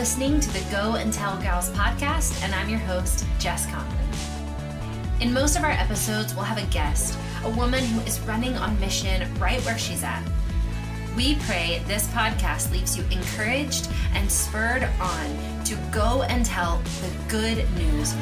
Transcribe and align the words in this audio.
listening 0.00 0.40
to 0.40 0.50
the 0.54 0.70
Go 0.70 0.94
and 0.94 1.12
Tell 1.12 1.36
Gals 1.42 1.68
podcast, 1.72 2.42
and 2.42 2.54
I'm 2.54 2.70
your 2.70 2.78
host, 2.78 3.26
Jess 3.38 3.66
Connolly. 3.66 3.98
In 5.20 5.30
most 5.30 5.58
of 5.58 5.62
our 5.62 5.72
episodes, 5.72 6.34
we'll 6.34 6.42
have 6.42 6.56
a 6.56 6.66
guest, 6.72 7.18
a 7.44 7.50
woman 7.50 7.84
who 7.84 8.00
is 8.06 8.18
running 8.20 8.56
on 8.56 8.80
mission 8.80 9.30
right 9.38 9.60
where 9.66 9.76
she's 9.76 10.02
at. 10.02 10.22
We 11.14 11.34
pray 11.40 11.82
this 11.86 12.06
podcast 12.14 12.72
leaves 12.72 12.96
you 12.96 13.04
encouraged 13.10 13.90
and 14.14 14.32
spurred 14.32 14.88
on 15.00 15.64
to 15.64 15.76
go 15.92 16.22
and 16.30 16.46
tell 16.46 16.78
the 17.02 17.12
good 17.28 17.70
news. 17.74 18.14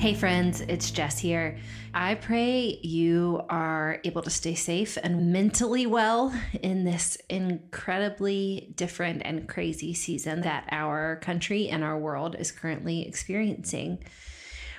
Hey, 0.00 0.14
friends, 0.14 0.62
it's 0.62 0.90
Jess 0.90 1.18
here. 1.18 1.58
I 1.92 2.14
pray 2.14 2.78
you 2.80 3.42
are 3.50 4.00
able 4.02 4.22
to 4.22 4.30
stay 4.30 4.54
safe 4.54 4.96
and 4.96 5.30
mentally 5.30 5.84
well 5.84 6.34
in 6.62 6.84
this 6.84 7.18
incredibly 7.28 8.72
different 8.76 9.20
and 9.26 9.46
crazy 9.46 9.92
season 9.92 10.40
that 10.40 10.66
our 10.70 11.16
country 11.16 11.68
and 11.68 11.84
our 11.84 11.98
world 11.98 12.34
is 12.34 12.50
currently 12.50 13.06
experiencing. 13.06 14.02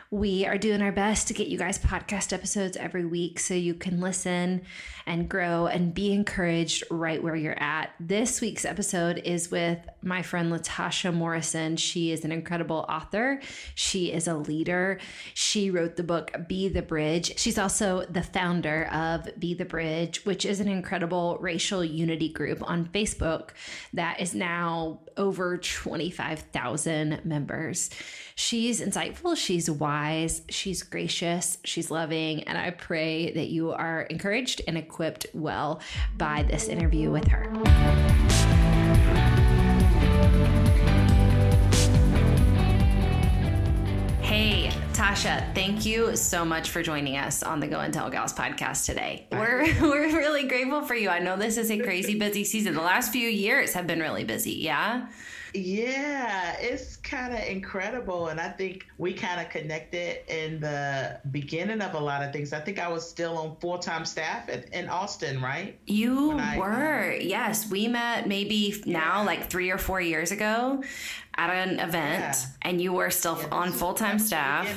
We 0.10 0.48
are 0.48 0.58
doing 0.58 0.82
our 0.82 0.92
best 0.92 1.28
to 1.28 1.36
get 1.36 1.50
you 1.50 1.58
guys 1.60 1.78
podcast 1.78 2.34
episodes 2.34 2.76
every 2.76 3.06
week 3.06 3.40
so 3.40 3.54
you 3.54 3.76
can 3.76 4.02
listen 4.02 4.64
and 5.06 5.30
grow 5.30 5.68
and 5.68 5.94
be 5.94 6.14
encouraged 6.14 6.84
right 6.90 7.22
where 7.22 7.36
you're 7.36 7.62
at. 7.62 7.92
This 8.00 8.42
week's 8.42 8.66
episode 8.66 9.20
is 9.20 9.52
with 9.52 9.80
my 10.02 10.22
friend 10.22 10.52
Latasha 10.52 11.14
Morrison. 11.14 11.78
She 11.78 12.12
is 12.12 12.26
an 12.26 12.32
incredible 12.32 12.86
author, 12.90 13.40
she 13.76 14.12
is 14.12 14.28
a 14.28 14.36
leader. 14.36 15.00
She 15.34 15.70
wrote 15.70 15.96
the 15.96 16.04
book 16.04 16.32
Be 16.48 16.70
the 16.70 16.82
Bridge. 16.82 17.38
She's 17.38 17.58
also 17.58 18.06
the 18.10 18.24
founder 18.24 18.86
of 18.92 19.28
Be 19.40 19.54
the 19.54 19.66
Bridge, 19.66 20.26
which 20.26 20.46
is 20.46 20.60
an 20.60 20.68
incredible 20.68 21.38
racial 21.40 21.84
unity 21.84 22.30
group 22.30 22.68
on 22.70 22.86
Facebook 22.86 23.50
that 23.94 24.20
is 24.20 24.34
now 24.34 25.00
over 25.18 25.58
25,000 25.58 27.26
members. 27.26 27.90
She's 28.36 28.82
insightful, 28.82 29.36
she's 29.36 29.70
wise, 29.70 30.42
she's 30.50 30.84
gracious, 30.84 31.58
she's 31.64 31.92
loving, 31.92 32.44
and 32.44 32.58
I 32.58 32.72
pray 32.72 33.32
that 33.34 33.50
you 33.50 33.72
are 33.72 34.02
encouraged 34.04 34.62
and 34.68 34.78
equipped 34.92 35.26
well 35.34 35.80
by 36.18 36.44
this 36.44 36.68
interview 36.68 37.10
with 37.10 37.26
her. 37.28 37.44
Hey, 44.22 44.70
Tasha, 44.92 45.54
thank 45.56 45.86
you 45.86 46.18
so 46.18 46.44
much 46.44 46.72
for 46.72 46.84
joining 46.84 47.16
us 47.16 47.42
on 47.42 47.62
the 47.62 47.68
Go 47.68 47.80
and 47.80 47.94
Tell 47.94 48.10
Gals 48.10 48.34
podcast 48.34 48.86
today. 48.86 49.28
We're 49.32 49.64
we're 49.82 50.18
really 50.18 50.44
grateful 50.44 50.82
for 50.82 50.96
you. 50.96 51.08
I 51.08 51.20
know 51.20 51.38
this 51.38 51.58
is 51.58 51.72
a 51.72 51.80
crazy 51.80 52.20
busy 52.20 52.44
season. 52.44 52.74
The 52.74 52.82
last 52.82 53.14
few 53.14 53.30
years 53.30 53.74
have 53.74 53.88
been 53.88 54.02
really 54.02 54.26
busy, 54.26 54.56
yeah? 54.56 55.08
Yeah, 55.54 56.58
it's 56.60 56.98
kind 56.98 57.34
of 57.34 57.40
incredible. 57.40 58.28
And 58.28 58.40
I 58.40 58.50
think 58.50 58.88
we 58.98 59.14
kind 59.14 59.42
of 59.42 59.50
connected 59.50 60.20
in 60.28 60.60
the 60.60 61.20
beginning 61.32 61.82
of 61.82 61.94
a 61.94 62.00
lot 62.00 62.24
of 62.24 62.32
things. 62.32 62.54
I 62.54 62.60
think 62.60 62.80
I 62.80 62.88
was 62.88 63.08
still 63.08 63.38
on 63.38 63.58
full 63.58 63.80
time 63.80 64.06
staff 64.06 64.50
at, 64.50 64.70
in 64.74 64.90
Austin, 64.90 65.42
right? 65.42 65.78
You 65.88 66.32
I, 66.32 66.58
were. 66.58 67.14
yes. 67.14 67.70
We 67.70 67.88
met 67.88 68.28
maybe 68.28 68.82
now, 68.86 69.26
like 69.26 69.50
three 69.50 69.72
or 69.72 69.78
four 69.78 70.00
years 70.00 70.32
ago 70.32 70.84
at 71.36 71.50
an 71.50 71.80
event, 71.80 72.22
yeah. 72.22 72.36
and 72.62 72.82
you 72.82 72.94
were 72.94 73.10
still 73.10 73.38
yeah, 73.40 73.48
on 73.52 73.72
full 73.72 73.94
time 73.94 74.20
staff. 74.20 74.68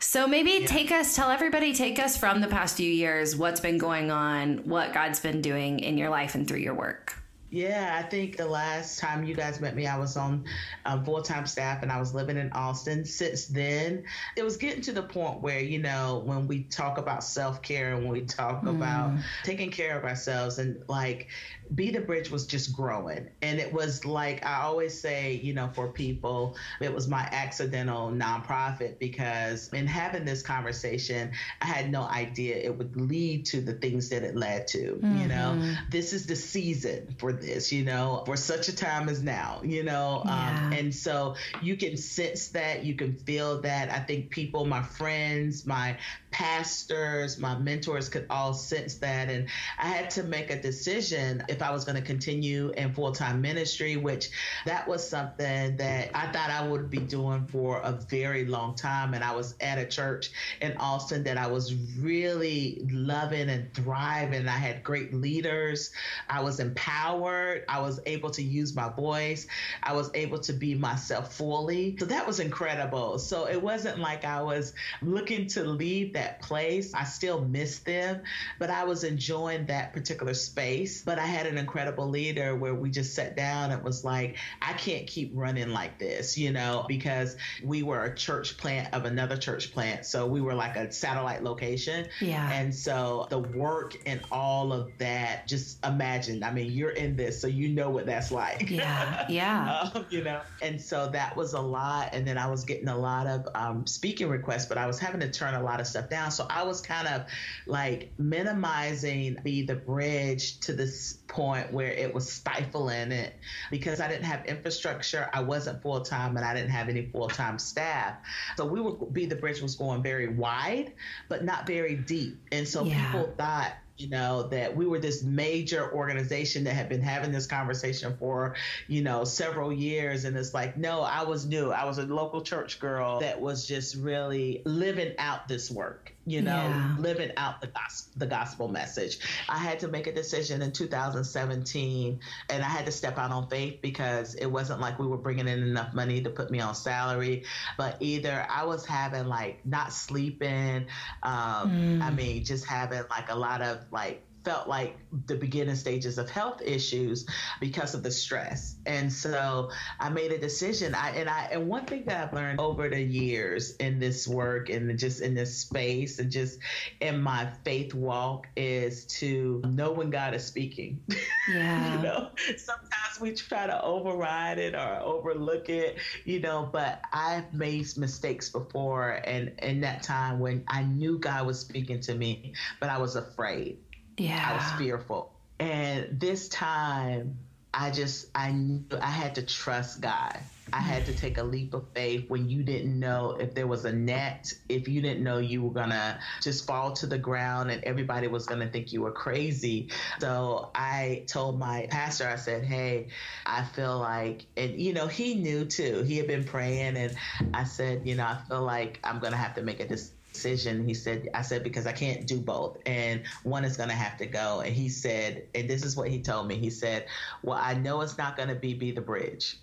So 0.00 0.28
maybe 0.28 0.58
yeah. 0.60 0.66
take 0.66 0.92
us, 0.92 1.16
tell 1.16 1.30
everybody, 1.30 1.74
take 1.74 1.98
us 1.98 2.16
from 2.16 2.40
the 2.40 2.46
past 2.46 2.76
few 2.76 2.90
years, 2.90 3.34
what's 3.34 3.60
been 3.60 3.78
going 3.78 4.10
on, 4.10 4.58
what 4.68 4.94
God's 4.94 5.18
been 5.18 5.42
doing 5.42 5.80
in 5.80 5.98
your 5.98 6.08
life 6.08 6.36
and 6.36 6.46
through 6.46 6.58
your 6.58 6.74
work. 6.74 7.17
Yeah, 7.50 7.98
I 7.98 8.06
think 8.06 8.36
the 8.36 8.46
last 8.46 8.98
time 8.98 9.24
you 9.24 9.34
guys 9.34 9.60
met 9.60 9.74
me, 9.74 9.86
I 9.86 9.98
was 9.98 10.16
on 10.16 10.44
um, 10.84 11.04
full 11.04 11.22
time 11.22 11.46
staff 11.46 11.82
and 11.82 11.90
I 11.90 11.98
was 11.98 12.14
living 12.14 12.36
in 12.36 12.52
Austin. 12.52 13.04
Since 13.04 13.46
then, 13.46 14.04
it 14.36 14.42
was 14.42 14.58
getting 14.58 14.82
to 14.82 14.92
the 14.92 15.02
point 15.02 15.40
where, 15.40 15.60
you 15.60 15.78
know, 15.78 16.22
when 16.24 16.46
we 16.46 16.64
talk 16.64 16.98
about 16.98 17.24
self 17.24 17.62
care 17.62 17.94
and 17.94 18.04
when 18.04 18.12
we 18.12 18.22
talk 18.22 18.62
mm. 18.62 18.70
about 18.70 19.18
taking 19.44 19.70
care 19.70 19.96
of 19.98 20.04
ourselves 20.04 20.58
and 20.58 20.82
like 20.88 21.28
be 21.74 21.90
the 21.90 22.00
Bridge 22.00 22.30
was 22.30 22.46
just 22.46 22.74
growing. 22.74 23.28
And 23.42 23.58
it 23.58 23.72
was 23.72 24.04
like 24.04 24.44
I 24.44 24.62
always 24.62 24.98
say, 24.98 25.40
you 25.42 25.54
know, 25.54 25.70
for 25.74 25.88
people, 25.88 26.56
it 26.80 26.92
was 26.92 27.08
my 27.08 27.28
accidental 27.32 28.10
nonprofit 28.10 28.98
because 28.98 29.68
in 29.72 29.86
having 29.86 30.24
this 30.24 30.42
conversation, 30.42 31.32
I 31.60 31.66
had 31.66 31.90
no 31.90 32.02
idea 32.02 32.56
it 32.56 32.76
would 32.76 32.96
lead 32.96 33.46
to 33.46 33.60
the 33.60 33.74
things 33.74 34.08
that 34.10 34.22
it 34.22 34.36
led 34.36 34.66
to. 34.68 34.94
Mm-hmm. 34.94 35.16
You 35.18 35.28
know, 35.28 35.56
mm-hmm. 35.56 35.72
this 35.90 36.12
is 36.12 36.26
the 36.26 36.36
season 36.36 37.14
for 37.18 37.32
this, 37.40 37.72
you 37.72 37.84
know, 37.84 38.22
for 38.26 38.36
such 38.36 38.68
a 38.68 38.76
time 38.76 39.08
as 39.08 39.22
now, 39.22 39.60
you 39.64 39.82
know. 39.82 40.22
Um, 40.24 40.28
yeah. 40.28 40.66
Um, 40.66 40.72
and 40.72 40.94
so 40.94 41.34
you 41.62 41.76
can 41.76 41.96
sense 41.96 42.48
that, 42.48 42.84
you 42.84 42.94
can 42.94 43.14
feel 43.14 43.60
that. 43.62 43.90
I 43.90 44.00
think 44.00 44.30
people, 44.30 44.64
my 44.64 44.82
friends, 44.82 45.66
my 45.66 45.96
pastors, 46.30 47.38
my 47.38 47.56
mentors 47.56 48.08
could 48.08 48.26
all 48.30 48.54
sense 48.54 48.94
that. 48.96 49.28
And 49.28 49.48
I 49.78 49.86
had 49.86 50.10
to 50.10 50.22
make 50.22 50.50
a 50.50 50.60
decision 50.60 51.42
if 51.48 51.62
I 51.62 51.70
was 51.70 51.84
going 51.84 51.96
to 51.96 52.02
continue 52.02 52.70
in 52.70 52.92
full 52.92 53.12
time 53.12 53.40
ministry, 53.40 53.96
which 53.96 54.30
that 54.66 54.86
was 54.86 55.06
something 55.06 55.76
that 55.76 56.10
I 56.14 56.30
thought 56.32 56.50
I 56.50 56.66
would 56.66 56.90
be 56.90 56.98
doing 56.98 57.46
for 57.46 57.78
a 57.78 57.92
very 57.92 58.44
long 58.44 58.74
time. 58.74 59.14
And 59.14 59.24
I 59.24 59.34
was 59.34 59.54
at 59.60 59.78
a 59.78 59.86
church 59.86 60.30
in 60.60 60.76
Austin 60.76 61.24
that 61.24 61.38
I 61.38 61.46
was 61.46 61.74
really 61.98 62.86
loving 62.90 63.48
and 63.48 63.72
thriving. 63.74 64.48
I 64.48 64.58
had 64.58 64.82
great 64.82 65.14
leaders. 65.14 65.90
I 66.28 66.42
was 66.42 66.60
empowered. 66.60 67.64
I 67.68 67.80
was 67.80 68.00
able 68.06 68.30
to 68.30 68.42
use 68.42 68.74
my 68.74 68.88
voice. 68.88 69.46
I 69.82 69.94
was 69.94 70.10
able 70.14 70.38
to 70.40 70.52
be 70.52 70.74
myself 70.74 71.34
fully. 71.34 71.96
So 71.98 72.04
that 72.06 72.26
was 72.26 72.40
incredible. 72.40 73.18
So 73.18 73.46
it 73.46 73.60
wasn't 73.60 73.98
like 73.98 74.24
I 74.24 74.42
was 74.42 74.74
looking 75.02 75.46
to 75.48 75.64
leave 75.64 76.12
that 76.18 76.42
place. 76.42 76.92
I 76.94 77.04
still 77.04 77.40
miss 77.44 77.78
them, 77.78 78.22
but 78.58 78.70
I 78.70 78.84
was 78.84 79.04
enjoying 79.04 79.66
that 79.66 79.92
particular 79.92 80.34
space. 80.34 81.02
But 81.02 81.18
I 81.18 81.26
had 81.26 81.46
an 81.46 81.56
incredible 81.58 82.08
leader 82.08 82.56
where 82.56 82.74
we 82.74 82.90
just 82.90 83.14
sat 83.14 83.36
down 83.36 83.70
and 83.70 83.82
was 83.84 84.04
like, 84.04 84.36
I 84.60 84.72
can't 84.72 85.06
keep 85.06 85.30
running 85.34 85.70
like 85.70 85.98
this, 85.98 86.36
you 86.36 86.52
know, 86.52 86.84
because 86.88 87.36
we 87.62 87.82
were 87.82 88.04
a 88.04 88.14
church 88.14 88.56
plant 88.56 88.92
of 88.92 89.04
another 89.04 89.36
church 89.36 89.72
plant. 89.72 90.04
So 90.06 90.26
we 90.26 90.40
were 90.40 90.54
like 90.54 90.76
a 90.76 90.90
satellite 90.90 91.44
location. 91.44 92.08
Yeah. 92.20 92.50
And 92.52 92.74
so 92.74 93.28
the 93.30 93.38
work 93.38 93.96
and 94.04 94.20
all 94.32 94.72
of 94.72 94.90
that, 94.98 95.46
just 95.46 95.84
imagine, 95.86 96.42
I 96.42 96.50
mean, 96.50 96.72
you're 96.72 96.90
in 96.90 97.14
this, 97.14 97.40
so 97.40 97.46
you 97.46 97.68
know 97.68 97.90
what 97.90 98.06
that's 98.06 98.30
like. 98.32 98.70
Yeah. 98.70 99.26
Yeah. 99.38 99.90
um, 99.94 100.06
you 100.10 100.24
know, 100.24 100.40
and 100.62 100.80
so 100.80 101.08
that 101.10 101.36
was 101.36 101.52
a 101.52 101.60
lot. 101.60 102.10
And 102.12 102.26
then 102.26 102.38
I 102.38 102.48
was 102.48 102.64
getting 102.64 102.88
a 102.88 102.96
lot 102.96 103.26
of 103.26 103.46
um, 103.54 103.86
speaking 103.86 104.28
requests, 104.28 104.66
but 104.66 104.78
I 104.78 104.86
was 104.86 104.98
having 104.98 105.20
to 105.20 105.30
turn 105.30 105.54
a 105.54 105.62
lot 105.62 105.80
of 105.80 105.86
stuff 105.86 106.07
down. 106.10 106.30
So 106.30 106.46
I 106.48 106.62
was 106.62 106.80
kind 106.80 107.08
of 107.08 107.26
like 107.66 108.12
minimizing 108.18 109.36
be 109.42 109.62
the 109.62 109.74
bridge 109.74 110.58
to 110.60 110.72
this 110.72 111.18
point 111.28 111.72
where 111.72 111.90
it 111.92 112.12
was 112.12 112.30
stifling 112.30 113.12
it 113.12 113.36
because 113.70 114.00
I 114.00 114.08
didn't 114.08 114.24
have 114.24 114.46
infrastructure. 114.46 115.28
I 115.32 115.42
wasn't 115.42 115.82
full 115.82 116.00
time 116.00 116.36
and 116.36 116.44
I 116.44 116.54
didn't 116.54 116.70
have 116.70 116.88
any 116.88 117.06
full 117.06 117.28
time 117.28 117.58
staff. 117.58 118.16
So 118.56 118.66
we 118.66 118.80
would 118.80 119.12
be 119.12 119.26
the 119.26 119.36
bridge 119.36 119.60
was 119.60 119.76
going 119.76 120.02
very 120.02 120.28
wide, 120.28 120.92
but 121.28 121.44
not 121.44 121.66
very 121.66 121.94
deep. 121.94 122.38
And 122.52 122.66
so 122.66 122.84
yeah. 122.84 123.12
people 123.12 123.32
thought 123.36 123.72
you 123.98 124.08
know, 124.08 124.44
that 124.44 124.76
we 124.76 124.86
were 124.86 124.98
this 124.98 125.22
major 125.22 125.92
organization 125.92 126.64
that 126.64 126.74
had 126.74 126.88
been 126.88 127.02
having 127.02 127.32
this 127.32 127.46
conversation 127.46 128.16
for, 128.16 128.54
you 128.86 129.02
know, 129.02 129.24
several 129.24 129.72
years. 129.72 130.24
And 130.24 130.36
it's 130.36 130.54
like, 130.54 130.76
no, 130.76 131.02
I 131.02 131.24
was 131.24 131.46
new. 131.46 131.70
I 131.70 131.84
was 131.84 131.98
a 131.98 132.04
local 132.04 132.40
church 132.42 132.78
girl 132.78 133.20
that 133.20 133.40
was 133.40 133.66
just 133.66 133.96
really 133.96 134.62
living 134.64 135.14
out 135.18 135.48
this 135.48 135.70
work 135.70 136.14
you 136.28 136.42
know, 136.42 136.56
yeah. 136.56 136.96
living 136.98 137.30
out 137.36 137.60
the 137.60 137.68
gospel, 137.68 138.12
the 138.16 138.26
gospel 138.26 138.68
message. 138.68 139.18
I 139.48 139.58
had 139.58 139.80
to 139.80 139.88
make 139.88 140.06
a 140.06 140.12
decision 140.12 140.62
in 140.62 140.72
2017 140.72 142.20
and 142.50 142.62
I 142.62 142.68
had 142.68 142.86
to 142.86 142.92
step 142.92 143.18
out 143.18 143.30
on 143.30 143.48
faith 143.48 143.80
because 143.80 144.34
it 144.34 144.46
wasn't 144.46 144.80
like 144.80 144.98
we 144.98 145.06
were 145.06 145.16
bringing 145.16 145.48
in 145.48 145.62
enough 145.62 145.94
money 145.94 146.22
to 146.22 146.30
put 146.30 146.50
me 146.50 146.60
on 146.60 146.74
salary, 146.74 147.44
but 147.76 147.96
either 148.00 148.46
I 148.48 148.64
was 148.64 148.84
having 148.84 149.26
like 149.26 149.64
not 149.64 149.92
sleeping, 149.92 150.86
um, 151.22 151.70
mm. 151.70 152.02
I 152.02 152.10
mean, 152.10 152.44
just 152.44 152.66
having 152.66 153.02
like 153.10 153.30
a 153.30 153.36
lot 153.36 153.62
of 153.62 153.78
like 153.90 154.22
felt 154.48 154.66
like 154.66 154.96
the 155.26 155.34
beginning 155.34 155.74
stages 155.74 156.16
of 156.16 156.30
health 156.30 156.62
issues 156.62 157.26
because 157.60 157.94
of 157.94 158.02
the 158.02 158.10
stress. 158.10 158.76
And 158.86 159.12
so 159.12 159.70
I 160.00 160.08
made 160.08 160.32
a 160.32 160.38
decision. 160.38 160.94
I 160.94 161.10
and 161.10 161.28
I 161.28 161.50
and 161.52 161.68
one 161.68 161.84
thing 161.84 162.06
that 162.06 162.28
I've 162.28 162.32
learned 162.32 162.58
over 162.58 162.88
the 162.88 163.02
years 163.02 163.76
in 163.76 163.98
this 163.98 164.26
work 164.26 164.70
and 164.70 164.98
just 164.98 165.20
in 165.20 165.34
this 165.34 165.54
space 165.54 166.18
and 166.18 166.30
just 166.30 166.60
in 167.02 167.20
my 167.20 167.46
faith 167.62 167.92
walk 167.92 168.46
is 168.56 169.04
to 169.20 169.60
know 169.68 169.92
when 169.92 170.08
God 170.08 170.32
is 170.32 170.46
speaking. 170.46 171.02
Yeah. 171.48 171.96
you 171.96 172.02
know, 172.02 172.30
sometimes 172.58 173.20
we 173.22 173.32
try 173.32 173.66
to 173.66 173.82
override 173.82 174.58
it 174.58 174.74
or 174.74 175.00
overlook 175.00 175.70
it, 175.70 175.96
you 176.26 176.40
know, 176.40 176.68
but 176.70 177.00
I've 177.10 177.54
made 177.54 177.86
mistakes 177.96 178.50
before 178.50 179.22
and 179.24 179.54
in 179.60 179.80
that 179.80 180.02
time 180.02 180.40
when 180.40 180.64
I 180.68 180.82
knew 180.82 181.18
God 181.18 181.46
was 181.46 181.58
speaking 181.58 182.00
to 182.00 182.14
me, 182.14 182.52
but 182.80 182.90
I 182.90 182.98
was 182.98 183.16
afraid 183.16 183.78
yeah. 184.18 184.48
I 184.50 184.54
was 184.54 184.72
fearful. 184.72 185.32
And 185.60 186.20
this 186.20 186.48
time, 186.48 187.38
I 187.74 187.90
just 187.90 188.26
I 188.34 188.52
knew 188.52 188.84
I 189.00 189.10
had 189.10 189.34
to 189.36 189.42
trust 189.42 190.00
God. 190.00 190.38
I 190.72 190.80
had 190.80 191.06
to 191.06 191.14
take 191.14 191.38
a 191.38 191.42
leap 191.42 191.72
of 191.72 191.86
faith 191.94 192.28
when 192.28 192.48
you 192.48 192.62
didn't 192.62 192.98
know 192.98 193.36
if 193.40 193.54
there 193.54 193.66
was 193.66 193.84
a 193.86 193.92
net, 193.92 194.52
if 194.68 194.86
you 194.86 195.00
didn't 195.00 195.24
know 195.24 195.38
you 195.38 195.62
were 195.62 195.72
gonna 195.72 196.20
just 196.42 196.66
fall 196.66 196.92
to 196.94 197.06
the 197.06 197.16
ground 197.18 197.70
and 197.70 197.82
everybody 197.84 198.26
was 198.26 198.46
gonna 198.46 198.68
think 198.68 198.92
you 198.92 199.00
were 199.02 199.12
crazy. 199.12 199.90
So 200.20 200.70
I 200.74 201.24
told 201.26 201.58
my 201.58 201.86
pastor, 201.90 202.28
I 202.28 202.36
said, 202.36 202.64
Hey, 202.64 203.08
I 203.46 203.64
feel 203.64 203.98
like, 203.98 204.46
and 204.56 204.78
you 204.78 204.92
know, 204.92 205.06
he 205.06 205.36
knew 205.36 205.64
too. 205.64 206.02
He 206.02 206.18
had 206.18 206.26
been 206.26 206.44
praying, 206.44 206.96
and 206.96 207.16
I 207.54 207.64
said, 207.64 208.06
You 208.06 208.16
know, 208.16 208.24
I 208.24 208.38
feel 208.48 208.62
like 208.62 209.00
I'm 209.04 209.20
gonna 209.20 209.36
have 209.36 209.54
to 209.54 209.62
make 209.62 209.80
a 209.80 209.88
decision 209.88 210.17
decision. 210.38 210.86
He 210.86 210.94
said, 210.94 211.28
I 211.34 211.42
said, 211.42 211.64
because 211.64 211.86
I 211.86 211.92
can't 211.92 212.26
do 212.26 212.40
both. 212.40 212.78
And 212.86 213.22
one 213.42 213.64
is 213.64 213.76
going 213.76 213.88
to 213.88 213.94
have 213.94 214.16
to 214.18 214.26
go. 214.26 214.60
And 214.60 214.74
he 214.74 214.88
said, 214.88 215.44
and 215.54 215.68
this 215.68 215.84
is 215.84 215.96
what 215.96 216.08
he 216.08 216.22
told 216.22 216.46
me. 216.46 216.56
He 216.56 216.70
said, 216.70 217.06
Well, 217.42 217.58
I 217.60 217.74
know 217.74 218.00
it's 218.02 218.16
not 218.16 218.36
going 218.36 218.48
to 218.48 218.54
be 218.54 218.74
Be 218.74 218.92
the 218.92 219.00
Bridge. 219.00 219.56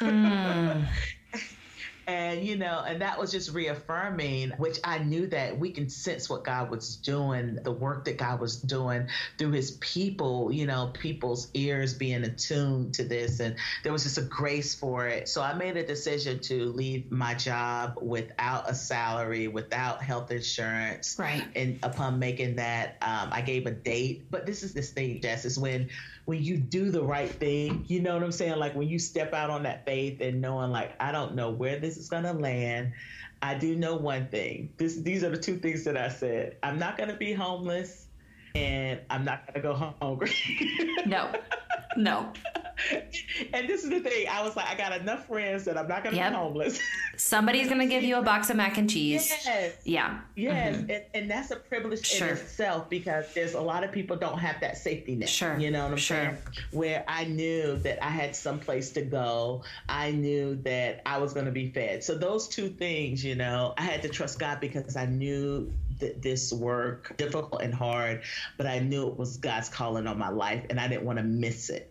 Mm. 0.00 0.86
and 2.06 2.44
you 2.44 2.56
know 2.56 2.82
and 2.86 3.00
that 3.00 3.18
was 3.18 3.30
just 3.30 3.52
reaffirming 3.52 4.50
which 4.58 4.78
i 4.84 4.98
knew 4.98 5.26
that 5.26 5.58
we 5.58 5.70
can 5.70 5.88
sense 5.88 6.28
what 6.28 6.44
god 6.44 6.70
was 6.70 6.96
doing 6.96 7.58
the 7.62 7.72
work 7.72 8.04
that 8.04 8.18
god 8.18 8.40
was 8.40 8.56
doing 8.56 9.06
through 9.38 9.52
his 9.52 9.72
people 9.72 10.52
you 10.52 10.66
know 10.66 10.90
people's 10.92 11.48
ears 11.54 11.94
being 11.94 12.24
attuned 12.24 12.94
to 12.94 13.04
this. 13.04 13.40
And 13.40 13.56
there 13.82 13.92
was 13.92 14.04
just 14.04 14.18
a 14.18 14.22
grace 14.22 14.74
for 14.74 15.06
it. 15.08 15.28
So 15.28 15.42
i 15.42 15.52
made 15.54 15.76
a 15.76 15.86
decision 15.86 16.38
to 16.40 16.66
leave 16.66 17.10
my 17.10 17.34
job 17.34 17.98
without 18.00 18.70
a 18.70 18.74
salary 18.74 19.48
without 19.48 20.02
health 20.02 20.30
insurance. 20.30 21.16
Right. 21.18 21.44
And 21.54 21.78
upon 21.82 22.18
making 22.18 22.56
that 22.56 22.96
um, 23.02 23.28
i 23.32 23.40
gave 23.40 23.66
a 23.66 23.70
date. 23.70 24.30
But 24.30 24.46
this 24.46 24.62
is 24.62 24.72
this 24.72 24.90
thing 24.90 25.20
jess 25.20 25.44
is 25.44 25.58
when 25.58 25.88
when 26.24 26.42
you 26.42 26.56
do 26.58 26.90
the 26.90 27.02
right 27.04 27.30
thing, 27.30 27.84
you 27.88 28.00
know 28.00 28.14
what 28.14 28.22
I'm 28.22 28.32
saying? 28.32 28.58
Like 28.58 28.74
when 28.74 28.88
you 28.88 28.98
step 28.98 29.32
out 29.34 29.50
on 29.50 29.64
that 29.64 29.84
faith 29.84 30.20
and 30.20 30.40
knowing 30.40 30.70
like 30.70 30.94
I 31.00 31.12
don't 31.12 31.34
know 31.34 31.50
where 31.50 31.78
this 31.78 31.96
is 31.96 32.08
gonna 32.08 32.32
land. 32.32 32.92
I 33.42 33.54
do 33.56 33.76
know 33.76 33.96
one 33.96 34.28
thing. 34.28 34.74
This 34.78 34.96
these 35.02 35.24
are 35.24 35.30
the 35.30 35.38
two 35.38 35.58
things 35.58 35.84
that 35.84 35.96
I 35.96 36.08
said. 36.08 36.58
I'm 36.62 36.78
not 36.78 36.96
gonna 36.96 37.16
be 37.16 37.32
homeless 37.32 38.01
and 38.54 39.00
I'm 39.10 39.24
not 39.24 39.46
gonna 39.46 39.62
go 39.62 39.94
hungry. 40.00 40.32
no. 41.06 41.30
No. 41.96 42.32
and 43.52 43.68
this 43.68 43.84
is 43.84 43.90
the 43.90 44.00
thing. 44.00 44.26
I 44.28 44.42
was 44.42 44.56
like, 44.56 44.66
I 44.66 44.74
got 44.74 44.98
enough 44.98 45.26
friends 45.26 45.64
that 45.64 45.76
I'm 45.76 45.88
not 45.88 46.02
going 46.02 46.14
to 46.14 46.20
yep. 46.20 46.32
be 46.32 46.36
homeless. 46.36 46.80
Somebody's 47.16 47.68
going 47.68 47.80
to 47.80 47.86
give 47.86 48.02
you 48.02 48.16
a 48.16 48.22
box 48.22 48.50
of 48.50 48.56
mac 48.56 48.78
and 48.78 48.88
cheese. 48.88 49.30
Yes. 49.44 49.76
Yeah. 49.84 50.20
Yes. 50.34 50.76
Mm-hmm. 50.76 50.90
And, 50.90 51.04
and, 51.14 51.30
that's 51.30 51.50
a 51.50 51.56
privilege 51.56 52.04
sure. 52.04 52.28
in 52.28 52.36
itself 52.36 52.88
because 52.88 53.32
there's 53.34 53.54
a 53.54 53.60
lot 53.60 53.84
of 53.84 53.92
people 53.92 54.16
don't 54.16 54.38
have 54.38 54.60
that 54.60 54.78
safety 54.78 55.14
net. 55.14 55.28
Sure. 55.28 55.58
You 55.58 55.70
know 55.70 55.84
what 55.84 55.92
I'm 55.92 55.98
sure. 55.98 56.16
saying? 56.16 56.38
Where 56.72 57.04
I 57.06 57.24
knew 57.24 57.76
that 57.78 58.04
I 58.04 58.08
had 58.08 58.34
some 58.34 58.58
place 58.58 58.90
to 58.92 59.02
go. 59.02 59.62
I 59.88 60.10
knew 60.10 60.56
that 60.64 61.02
I 61.06 61.18
was 61.18 61.32
going 61.32 61.46
to 61.46 61.52
be 61.52 61.70
fed. 61.70 62.02
So 62.02 62.16
those 62.16 62.48
two 62.48 62.68
things, 62.68 63.24
you 63.24 63.34
know, 63.34 63.74
I 63.76 63.82
had 63.82 64.02
to 64.02 64.08
trust 64.08 64.38
God 64.38 64.60
because 64.60 64.96
I 64.96 65.06
knew 65.06 65.72
that 66.02 66.20
this 66.22 66.52
work 66.52 67.16
difficult 67.16 67.62
and 67.62 67.72
hard, 67.72 68.22
but 68.58 68.66
I 68.66 68.78
knew 68.78 69.08
it 69.08 69.16
was 69.16 69.38
God's 69.38 69.68
calling 69.68 70.06
on 70.06 70.18
my 70.18 70.28
life 70.28 70.64
and 70.68 70.78
I 70.78 70.86
didn't 70.86 71.04
want 71.04 71.18
to 71.18 71.24
miss 71.24 71.70
it. 71.70 71.88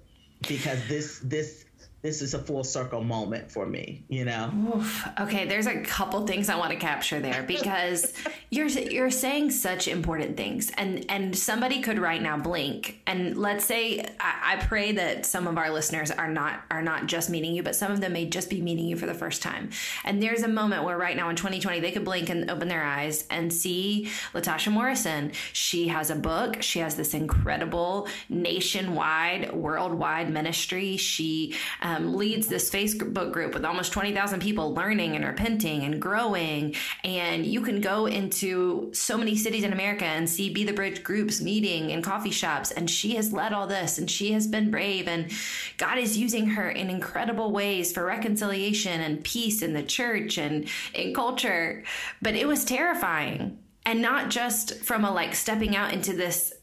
Because 0.47 0.79
this 0.87 1.19
this 1.23 1.65
this 2.01 2.23
is 2.23 2.33
a 2.33 2.39
full 2.39 2.63
circle 2.63 3.03
moment 3.03 3.51
for 3.51 3.67
me, 3.67 4.03
you 4.07 4.25
know. 4.25 4.51
Oof. 4.75 5.07
Okay, 5.19 5.45
there's 5.45 5.67
a 5.67 5.81
couple 5.81 6.25
things 6.25 6.49
I 6.49 6.57
want 6.57 6.71
to 6.71 6.77
capture 6.77 7.19
there 7.19 7.43
because 7.43 8.13
you're 8.49 8.67
you're 8.67 9.11
saying 9.11 9.51
such 9.51 9.87
important 9.87 10.35
things, 10.35 10.71
and 10.77 11.05
and 11.09 11.37
somebody 11.37 11.81
could 11.81 11.99
right 11.99 12.21
now 12.21 12.37
blink, 12.37 13.01
and 13.05 13.37
let's 13.37 13.65
say 13.65 13.99
I, 14.19 14.53
I, 14.53 14.65
pray 14.65 14.93
that 14.93 15.25
some 15.27 15.47
of 15.47 15.57
our 15.57 15.69
listeners 15.71 16.09
are 16.09 16.29
not 16.29 16.63
are 16.71 16.81
not 16.81 17.05
just 17.05 17.29
meeting 17.29 17.53
you, 17.53 17.61
but 17.61 17.75
some 17.75 17.91
of 17.91 18.01
them 18.01 18.13
may 18.13 18.25
just 18.25 18.49
be 18.49 18.61
meeting 18.61 18.85
you 18.85 18.95
for 18.95 19.05
the 19.05 19.13
first 19.13 19.43
time, 19.43 19.69
and 20.03 20.23
there's 20.23 20.41
a 20.41 20.47
moment 20.47 20.83
where 20.83 20.97
right 20.97 21.15
now 21.15 21.29
in 21.29 21.35
2020 21.35 21.81
they 21.81 21.91
could 21.91 22.05
blink 22.05 22.29
and 22.29 22.49
open 22.49 22.67
their 22.67 22.83
eyes 22.83 23.25
and 23.29 23.53
see 23.53 24.09
Latasha 24.33 24.71
Morrison. 24.71 25.33
She 25.53 25.89
has 25.89 26.09
a 26.09 26.15
book. 26.15 26.63
She 26.63 26.79
has 26.79 26.95
this 26.95 27.13
incredible 27.13 28.07
nationwide, 28.27 29.53
worldwide 29.53 30.31
ministry. 30.31 30.97
She 30.97 31.55
um, 31.81 31.90
um, 31.91 32.15
leads 32.15 32.47
this 32.47 32.69
Facebook 32.69 33.31
group 33.31 33.53
with 33.53 33.65
almost 33.65 33.91
20,000 33.91 34.39
people 34.39 34.73
learning 34.73 35.15
and 35.15 35.25
repenting 35.25 35.83
and 35.83 36.01
growing. 36.01 36.75
And 37.03 37.45
you 37.45 37.61
can 37.61 37.81
go 37.81 38.05
into 38.05 38.93
so 38.93 39.17
many 39.17 39.35
cities 39.35 39.63
in 39.63 39.73
America 39.73 40.05
and 40.05 40.29
see 40.29 40.49
Be 40.49 40.63
the 40.63 40.73
Bridge 40.73 41.03
groups 41.03 41.41
meeting 41.41 41.89
in 41.89 42.01
coffee 42.01 42.31
shops. 42.31 42.71
And 42.71 42.89
she 42.89 43.15
has 43.15 43.33
led 43.33 43.53
all 43.53 43.67
this 43.67 43.97
and 43.97 44.09
she 44.09 44.31
has 44.33 44.47
been 44.47 44.71
brave. 44.71 45.07
And 45.07 45.31
God 45.77 45.97
is 45.97 46.17
using 46.17 46.47
her 46.47 46.69
in 46.69 46.89
incredible 46.89 47.51
ways 47.51 47.91
for 47.91 48.05
reconciliation 48.05 49.01
and 49.01 49.23
peace 49.23 49.61
in 49.61 49.73
the 49.73 49.83
church 49.83 50.37
and 50.37 50.67
in 50.93 51.13
culture. 51.13 51.83
But 52.21 52.35
it 52.35 52.47
was 52.47 52.65
terrifying. 52.65 53.59
And 53.85 54.01
not 54.01 54.29
just 54.29 54.75
from 54.83 55.03
a 55.03 55.11
like 55.11 55.35
stepping 55.35 55.75
out 55.75 55.93
into 55.93 56.15
this 56.15 56.53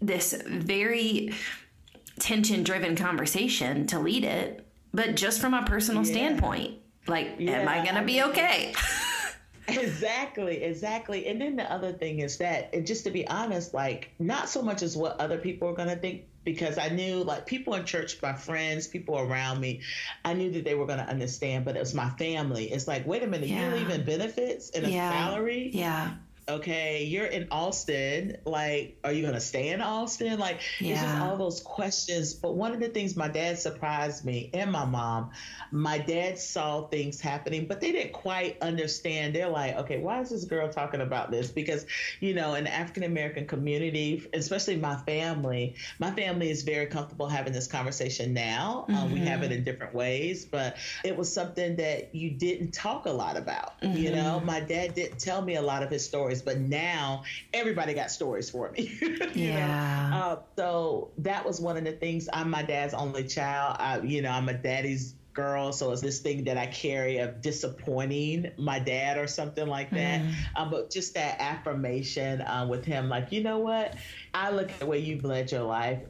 this 0.00 0.40
very 0.46 1.34
tension 2.20 2.62
driven 2.62 2.94
conversation 2.94 3.86
to 3.88 3.98
lead 3.98 4.24
it 4.24 4.67
but 4.98 5.14
just 5.14 5.40
from 5.40 5.54
a 5.54 5.62
personal 5.64 6.04
yeah. 6.04 6.12
standpoint 6.12 6.78
like 7.06 7.36
yeah, 7.38 7.60
am 7.60 7.68
i 7.68 7.84
gonna 7.84 8.04
be 8.04 8.22
okay 8.22 8.74
exactly 9.68 10.62
exactly 10.64 11.26
and 11.28 11.40
then 11.40 11.54
the 11.54 11.72
other 11.72 11.92
thing 11.92 12.18
is 12.18 12.36
that 12.38 12.68
and 12.72 12.86
just 12.86 13.04
to 13.04 13.10
be 13.10 13.26
honest 13.28 13.74
like 13.74 14.10
not 14.18 14.48
so 14.48 14.60
much 14.60 14.82
as 14.82 14.96
what 14.96 15.18
other 15.20 15.38
people 15.38 15.68
are 15.68 15.74
gonna 15.74 15.96
think 15.96 16.22
because 16.44 16.78
I 16.78 16.88
knew 16.88 17.22
like 17.24 17.44
people 17.44 17.74
in 17.74 17.84
church, 17.84 18.22
my 18.22 18.32
friends, 18.32 18.86
people 18.86 19.18
around 19.18 19.60
me, 19.60 19.82
I 20.24 20.32
knew 20.32 20.50
that 20.52 20.64
they 20.64 20.74
were 20.74 20.86
going 20.86 20.98
to 20.98 21.04
understand, 21.04 21.66
but 21.66 21.76
it 21.76 21.80
was 21.80 21.92
my 21.92 22.08
family. 22.10 22.72
It's 22.72 22.88
like, 22.88 23.06
wait 23.06 23.22
a 23.22 23.26
minute, 23.26 23.50
yeah. 23.50 23.68
you're 23.68 23.76
leaving 23.76 24.02
benefits 24.02 24.70
and 24.70 24.86
a 24.86 24.90
salary? 24.90 25.70
Yeah 25.74 26.12
okay, 26.48 27.04
you're 27.04 27.26
in 27.26 27.48
Austin. 27.50 28.36
Like, 28.44 28.98
are 29.04 29.12
you 29.12 29.22
going 29.22 29.34
to 29.34 29.40
stay 29.40 29.68
in 29.68 29.80
Austin? 29.80 30.38
Like, 30.38 30.60
yeah. 30.80 30.92
it's 30.92 31.02
just 31.02 31.16
all 31.16 31.36
those 31.36 31.60
questions. 31.60 32.34
But 32.34 32.54
one 32.54 32.72
of 32.72 32.80
the 32.80 32.88
things 32.88 33.16
my 33.16 33.28
dad 33.28 33.58
surprised 33.58 34.24
me 34.24 34.50
and 34.54 34.72
my 34.72 34.84
mom, 34.84 35.30
my 35.70 35.98
dad 35.98 36.38
saw 36.38 36.86
things 36.88 37.20
happening, 37.20 37.66
but 37.66 37.80
they 37.80 37.92
didn't 37.92 38.12
quite 38.12 38.60
understand. 38.62 39.34
They're 39.34 39.48
like, 39.48 39.76
okay, 39.76 39.98
why 39.98 40.20
is 40.20 40.30
this 40.30 40.44
girl 40.44 40.68
talking 40.68 41.00
about 41.00 41.30
this? 41.30 41.50
Because, 41.50 41.86
you 42.20 42.34
know, 42.34 42.54
in 42.54 42.64
the 42.64 42.74
African 42.74 43.02
American 43.02 43.46
community, 43.46 44.26
especially 44.32 44.76
my 44.76 44.96
family, 44.96 45.74
my 45.98 46.10
family 46.10 46.50
is 46.50 46.62
very 46.62 46.86
comfortable 46.86 47.28
having 47.28 47.52
this 47.52 47.66
conversation 47.66 48.32
now. 48.32 48.86
Mm-hmm. 48.88 48.96
Um, 48.96 49.12
we 49.12 49.20
have 49.20 49.42
it 49.42 49.46
mm-hmm. 49.46 49.58
in 49.58 49.64
different 49.64 49.94
ways, 49.94 50.44
but 50.44 50.76
it 51.04 51.16
was 51.16 51.32
something 51.32 51.76
that 51.76 52.14
you 52.14 52.30
didn't 52.30 52.72
talk 52.72 53.06
a 53.06 53.10
lot 53.10 53.36
about. 53.36 53.80
Mm-hmm. 53.82 53.96
You 53.96 54.12
know, 54.12 54.40
my 54.40 54.60
dad 54.60 54.94
didn't 54.94 55.18
tell 55.18 55.42
me 55.42 55.56
a 55.56 55.62
lot 55.62 55.82
of 55.82 55.90
his 55.90 56.04
stories 56.04 56.37
stories, 56.38 56.58
but 56.58 56.68
now 56.68 57.24
everybody 57.52 57.94
got 57.94 58.10
stories 58.10 58.50
for 58.50 58.70
me. 58.70 58.98
yeah. 59.34 60.10
Uh, 60.12 60.36
so 60.56 61.10
that 61.18 61.44
was 61.44 61.60
one 61.60 61.76
of 61.76 61.84
the 61.84 61.92
things. 61.92 62.28
I'm 62.32 62.50
my 62.50 62.62
dad's 62.62 62.94
only 62.94 63.24
child. 63.24 63.76
I, 63.78 64.00
you 64.00 64.22
know, 64.22 64.30
I'm 64.30 64.48
a 64.48 64.54
daddy's 64.54 65.14
girl. 65.32 65.72
So 65.72 65.92
it's 65.92 66.02
this 66.02 66.20
thing 66.20 66.44
that 66.44 66.56
I 66.56 66.66
carry 66.66 67.18
of 67.18 67.40
disappointing 67.40 68.50
my 68.58 68.80
dad 68.80 69.18
or 69.18 69.28
something 69.28 69.68
like 69.68 69.90
that. 69.90 70.20
Mm. 70.22 70.34
Um, 70.56 70.70
but 70.70 70.90
just 70.90 71.14
that 71.14 71.36
affirmation 71.40 72.40
uh, 72.40 72.66
with 72.68 72.84
him, 72.84 73.08
like, 73.08 73.30
you 73.30 73.42
know 73.42 73.58
what? 73.58 73.94
I 74.34 74.50
look 74.50 74.70
at 74.70 74.80
the 74.80 74.86
way 74.86 74.98
you've 74.98 75.24
led 75.24 75.52
your 75.52 75.62
life 75.62 76.00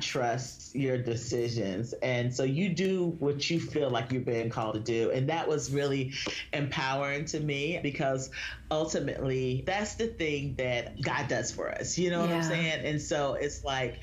trust 0.00 0.74
your 0.74 0.98
decisions. 0.98 1.92
And 1.94 2.34
so 2.34 2.44
you 2.44 2.68
do 2.68 3.16
what 3.18 3.48
you 3.50 3.60
feel 3.60 3.90
like 3.90 4.12
you're 4.12 4.20
being 4.20 4.50
called 4.50 4.74
to 4.74 4.80
do. 4.80 5.10
And 5.10 5.28
that 5.28 5.48
was 5.48 5.70
really 5.70 6.12
empowering 6.52 7.24
to 7.26 7.40
me 7.40 7.80
because 7.82 8.30
ultimately 8.70 9.62
that's 9.66 9.94
the 9.94 10.06
thing 10.06 10.54
that 10.58 11.00
God 11.00 11.28
does 11.28 11.52
for 11.52 11.70
us. 11.70 11.96
You 11.98 12.10
know 12.10 12.20
what. 12.20 12.30
I'm 12.30 12.42
saying? 12.42 12.84
And 12.84 13.00
so 13.00 13.34
it's 13.34 13.64
like 13.64 14.00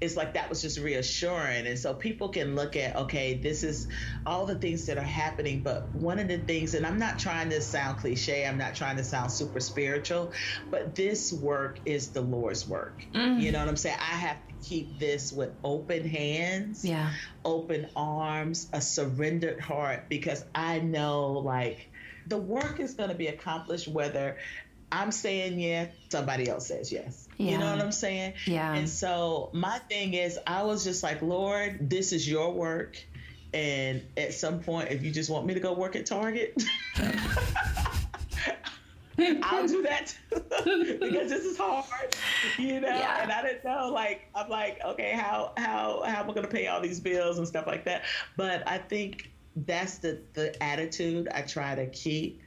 it's 0.00 0.16
like 0.16 0.34
that 0.34 0.48
was 0.48 0.62
just 0.62 0.78
reassuring. 0.78 1.66
And 1.66 1.78
so 1.78 1.94
people 1.94 2.28
can 2.28 2.54
look 2.54 2.76
at, 2.76 2.96
okay, 2.96 3.34
this 3.34 3.62
is 3.62 3.88
all 4.26 4.46
the 4.46 4.54
things 4.54 4.86
that 4.86 4.98
are 4.98 5.02
happening, 5.02 5.62
but 5.62 5.94
one 5.94 6.18
of 6.18 6.28
the 6.28 6.38
things, 6.38 6.74
and 6.74 6.86
I'm 6.86 6.98
not 6.98 7.18
trying 7.18 7.50
to 7.50 7.60
sound 7.60 7.98
cliche, 7.98 8.46
I'm 8.46 8.58
not 8.58 8.74
trying 8.74 8.96
to 8.96 9.04
sound 9.04 9.32
super 9.32 9.60
spiritual, 9.60 10.32
but 10.70 10.94
this 10.94 11.32
work 11.32 11.78
is 11.84 12.08
the 12.08 12.20
Lord's 12.20 12.68
work. 12.68 13.04
Mm. 13.14 13.40
You 13.40 13.52
know 13.52 13.60
what 13.60 13.68
I'm 13.68 13.76
saying? 13.76 13.98
I 14.00 14.14
have 14.14 14.36
to 14.48 14.68
keep 14.68 14.98
this 14.98 15.32
with 15.32 15.50
open 15.64 16.08
hands, 16.08 16.84
yeah, 16.84 17.12
open 17.44 17.88
arms, 17.96 18.68
a 18.72 18.80
surrendered 18.80 19.60
heart, 19.60 20.08
because 20.08 20.44
I 20.54 20.80
know 20.80 21.32
like 21.32 21.90
the 22.28 22.38
work 22.38 22.80
is 22.80 22.94
going 22.94 23.08
to 23.08 23.14
be 23.14 23.26
accomplished 23.28 23.88
whether 23.88 24.36
I'm 24.90 25.12
saying 25.12 25.58
yes, 25.58 25.92
somebody 26.08 26.48
else 26.48 26.66
says 26.66 26.90
yes. 26.90 27.28
Yeah. 27.36 27.52
You 27.52 27.58
know 27.58 27.70
what 27.70 27.80
I'm 27.80 27.92
saying? 27.92 28.34
Yeah. 28.46 28.72
And 28.74 28.88
so 28.88 29.50
my 29.52 29.78
thing 29.80 30.14
is, 30.14 30.38
I 30.46 30.62
was 30.62 30.82
just 30.84 31.02
like, 31.02 31.20
Lord, 31.20 31.90
this 31.90 32.12
is 32.12 32.28
your 32.28 32.52
work. 32.52 32.96
And 33.52 34.02
at 34.16 34.34
some 34.34 34.60
point, 34.60 34.90
if 34.90 35.02
you 35.02 35.10
just 35.10 35.30
want 35.30 35.46
me 35.46 35.54
to 35.54 35.60
go 35.60 35.72
work 35.72 35.96
at 35.96 36.06
Target, 36.06 36.62
I'll 39.42 39.66
do 39.66 39.82
that 39.82 40.14
too 40.30 40.98
because 41.00 41.30
this 41.30 41.44
is 41.44 41.56
hard, 41.56 42.14
you 42.58 42.80
know. 42.80 42.88
Yeah. 42.88 43.22
And 43.22 43.32
I 43.32 43.42
didn't 43.42 43.64
know, 43.64 43.88
like, 43.88 44.28
I'm 44.34 44.48
like, 44.48 44.80
okay, 44.84 45.12
how 45.12 45.52
how 45.56 46.02
how 46.06 46.22
am 46.22 46.30
I 46.30 46.34
going 46.34 46.46
to 46.46 46.52
pay 46.52 46.66
all 46.66 46.80
these 46.80 47.00
bills 47.00 47.38
and 47.38 47.48
stuff 47.48 47.66
like 47.66 47.84
that? 47.84 48.04
But 48.36 48.68
I 48.68 48.78
think 48.78 49.30
that's 49.66 49.98
the 49.98 50.20
the 50.34 50.62
attitude 50.62 51.28
I 51.34 51.42
try 51.42 51.74
to 51.74 51.86
keep 51.86 52.42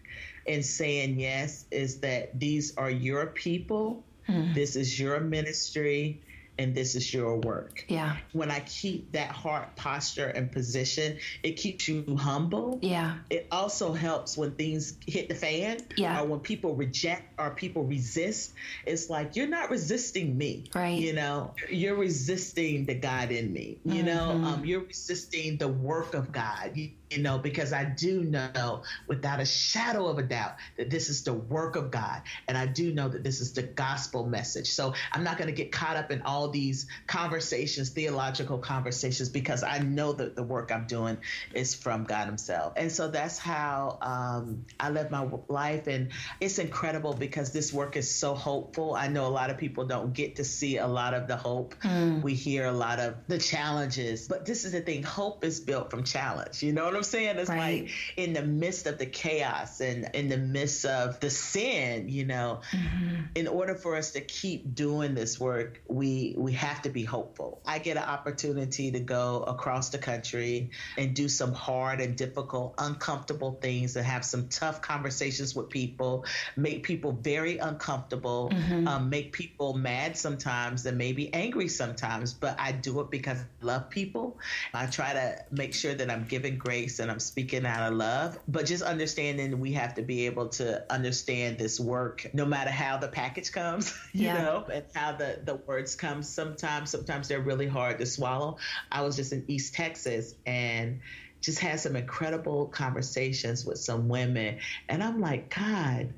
in 0.46 0.63
saying 0.63 1.20
yes 1.20 1.65
is 1.72 2.00
that 2.00 2.39
these 2.39 2.75
are 2.77 2.89
your 2.89 3.27
people. 3.27 4.03
Mm. 4.27 4.53
This 4.53 4.75
is 4.75 5.00
your 5.00 5.20
ministry 5.20 6.22
and 6.62 6.75
this 6.75 6.96
is 6.96 7.13
your 7.13 7.38
work. 7.38 7.86
Yeah. 7.88 8.18
When 8.34 8.51
I 8.51 8.60
keep 8.62 9.12
that 9.13 9.32
heart 9.32 9.75
posture 9.75 10.27
and 10.27 10.51
position, 10.51 11.18
it 11.44 11.53
keeps 11.53 11.88
you 11.88 12.15
humble. 12.15 12.80
Yeah. 12.82 13.18
It 13.30 13.48
also 13.51 13.94
helps 13.94 14.38
when 14.38 14.51
things 14.51 14.98
hit 15.06 15.27
the 15.27 15.36
fan. 15.36 15.80
Yeah. 15.98 16.22
Or 16.22 16.27
when 16.27 16.39
people 16.39 16.75
reject 16.75 17.39
or 17.39 17.51
people 17.51 17.84
resist. 17.84 18.53
It's 18.86 19.10
like 19.10 19.36
you're 19.36 19.48
not 19.48 19.70
resisting 19.72 20.38
me. 20.38 20.65
Right. 20.74 21.00
You 21.00 21.13
know, 21.13 21.53
you're 21.70 21.96
resisting 21.96 22.86
the 22.86 22.96
God 22.96 23.32
in 23.32 23.51
me. 23.51 23.80
You 23.84 24.03
mm-hmm. 24.03 24.06
know, 24.06 24.30
um, 24.48 24.65
you're 24.65 24.86
resisting 24.86 25.58
the 25.58 25.68
work 25.68 26.13
of 26.13 26.32
God. 26.32 26.72
You, 26.75 26.91
you 27.12 27.22
know, 27.22 27.38
because 27.38 27.74
I 27.74 27.84
do 27.84 28.24
know 28.24 28.84
without 29.08 29.41
a 29.41 29.46
shadow 29.46 30.08
of 30.08 30.18
a 30.18 30.24
doubt 30.24 30.56
that 30.77 30.89
this 30.89 31.10
is 31.10 31.24
the 31.24 31.34
work 31.34 31.75
of 31.75 31.91
God. 31.91 32.22
And 32.48 32.58
I 32.58 32.65
do 32.65 32.94
know 32.94 33.10
that 33.10 33.24
this 33.24 33.41
is 33.41 33.53
the 33.53 33.63
gospel 33.63 34.25
message. 34.25 34.72
So 34.72 34.94
I'm 35.12 35.24
not 35.24 35.38
going 35.38 35.50
to 35.50 35.53
get 35.53 35.72
caught 35.72 35.98
up 35.98 36.12
in 36.12 36.22
all 36.22 36.48
these 36.51 36.88
conversations, 37.08 37.89
theological 37.89 38.58
conversations, 38.58 39.29
because 39.29 39.63
I 39.63 39.79
know 39.79 40.13
that 40.13 40.36
the 40.36 40.43
work 40.43 40.72
I'm 40.72 40.86
doing 40.86 41.17
is 41.53 41.74
from 41.74 42.03
God 42.03 42.27
Himself. 42.27 42.74
And 42.75 42.91
so 42.91 43.10
that's 43.10 43.38
how 43.38 43.98
um, 44.01 44.65
I 44.79 44.89
live 44.89 45.12
my 45.12 45.27
life. 45.48 45.88
And 45.88 46.10
it's 46.39 46.60
incredible 46.60 47.13
because 47.13 47.51
this 47.51 47.74
work 47.74 47.96
is 47.96 48.13
so 48.13 48.36
hopeful. 48.36 48.96
I 48.96 49.08
know 49.08 49.27
a 49.27 49.29
lot 49.29 49.50
of 49.50 49.58
people 49.58 49.86
don't 49.86 50.13
get 50.13 50.36
to 50.38 50.43
see 50.43 50.77
a 50.77 50.88
lot 50.88 51.13
of 51.13 51.27
the 51.27 51.36
hope. 51.36 51.75
Mm. 51.84 52.22
We 52.22 52.34
hear 52.34 52.65
a 52.65 52.72
lot 52.72 53.00
of 53.00 53.15
the 53.27 53.38
challenges, 53.38 54.27
but 54.27 54.46
this 54.46 54.65
is 54.65 54.72
the 54.74 54.81
thing 54.81 55.03
hope 55.03 55.43
is 55.43 55.60
built 55.60 55.89
from 55.89 56.03
challenge. 56.03 56.63
You 56.63 56.74
know 56.74 56.86
what 56.86 56.96
I'm 56.96 57.03
saying? 57.03 57.38
It's 57.38 57.50
right. 57.50 57.84
like 57.84 57.91
in 58.17 58.34
the 58.34 58.43
midst 58.43 58.88
of 58.88 58.98
the 58.98 59.05
chaos 59.05 59.81
and 59.81 60.10
in 60.13 60.29
the 60.29 60.38
midst 60.38 60.86
of 60.86 61.20
the 61.20 61.29
sin, 61.29 62.10
you 62.10 62.25
know, 62.25 62.62
mm-hmm. 62.72 63.24
in 63.36 63.48
order 63.48 63.75
for 63.75 63.96
us 63.96 64.12
to 64.12 64.22
keep 64.22 64.74
doing 64.75 65.13
this 65.13 65.39
work, 65.39 65.81
we 65.88 66.36
we 66.41 66.53
have 66.53 66.81
to 66.81 66.89
be 66.89 67.03
hopeful. 67.03 67.62
I 67.65 67.79
get 67.79 67.98
an 67.98 68.03
opportunity 68.03 68.91
to 68.91 69.00
go 69.00 69.43
across 69.43 69.89
the 69.89 69.98
country 69.98 70.71
and 70.98 71.13
do 71.13 71.29
some 71.29 71.53
hard 71.53 72.01
and 72.01 72.15
difficult, 72.15 72.75
uncomfortable 72.77 73.57
things 73.62 73.95
and 73.95 74.05
have 74.05 74.25
some 74.25 74.48
tough 74.50 74.81
conversations 74.81 75.55
with 75.55 75.69
people, 75.69 76.25
make 76.55 76.83
people 76.83 77.12
very 77.12 77.57
uncomfortable, 77.57 78.51
mm-hmm. 78.53 78.88
um, 78.88 79.10
make 79.10 79.31
people 79.31 79.74
mad 79.74 80.17
sometimes 80.17 80.86
and 80.86 80.98
maybe 80.98 81.33
angry 81.33 81.67
sometimes. 81.67 82.33
But 82.33 82.60
I 82.60 82.71
do 82.71 83.00
it 83.01 83.12
because 83.12 83.39
I 83.39 83.65
love 83.65 83.89
people. 83.89 84.38
I 84.74 84.86
try 84.88 85.13
to 85.13 85.45
make 85.51 85.74
sure 85.74 85.93
that 85.93 86.10
I'm 86.10 86.25
giving 86.25 86.57
grace 86.57 87.00
and 87.00 87.12
I'm 87.12 87.19
speaking 87.19 87.65
out 87.65 87.91
of 87.91 87.98
love. 87.98 88.39
But 88.48 88.65
just 88.65 88.83
understanding 88.83 89.60
we 89.60 89.74
have 89.74 89.95
to 89.95 90.01
be 90.01 90.25
able 90.25 90.50
to 90.50 90.91
understand 90.91 91.57
this 91.57 91.79
work 91.79 92.27
no 92.33 92.45
matter 92.45 92.71
how 92.71 92.98
the 92.98 93.07
package 93.07 93.51
comes, 93.51 93.98
you 94.13 94.25
yeah. 94.25 94.41
know, 94.41 94.65
and 94.71 94.86
how 94.93 95.12
the, 95.13 95.39
the 95.43 95.55
words 95.55 95.95
come. 95.95 96.21
Sometimes, 96.24 96.90
sometimes 96.90 97.28
they're 97.28 97.42
really 97.42 97.68
hard 97.68 98.00
to 98.00 98.06
swallow. 98.06 98.58
I 98.92 99.01
was 99.01 99.16
just 99.16 99.34
in 99.34 99.46
East 99.48 99.74
Texas 99.74 100.36
and 100.46 101.00
just 101.42 101.60
had 101.60 101.80
some 101.80 101.96
incredible 101.96 102.68
conversations 102.68 103.66
with 103.66 103.80
some 103.80 104.08
women. 104.08 104.60
And 104.88 105.04
I'm 105.04 105.20
like, 105.20 105.54
God, 105.54 106.13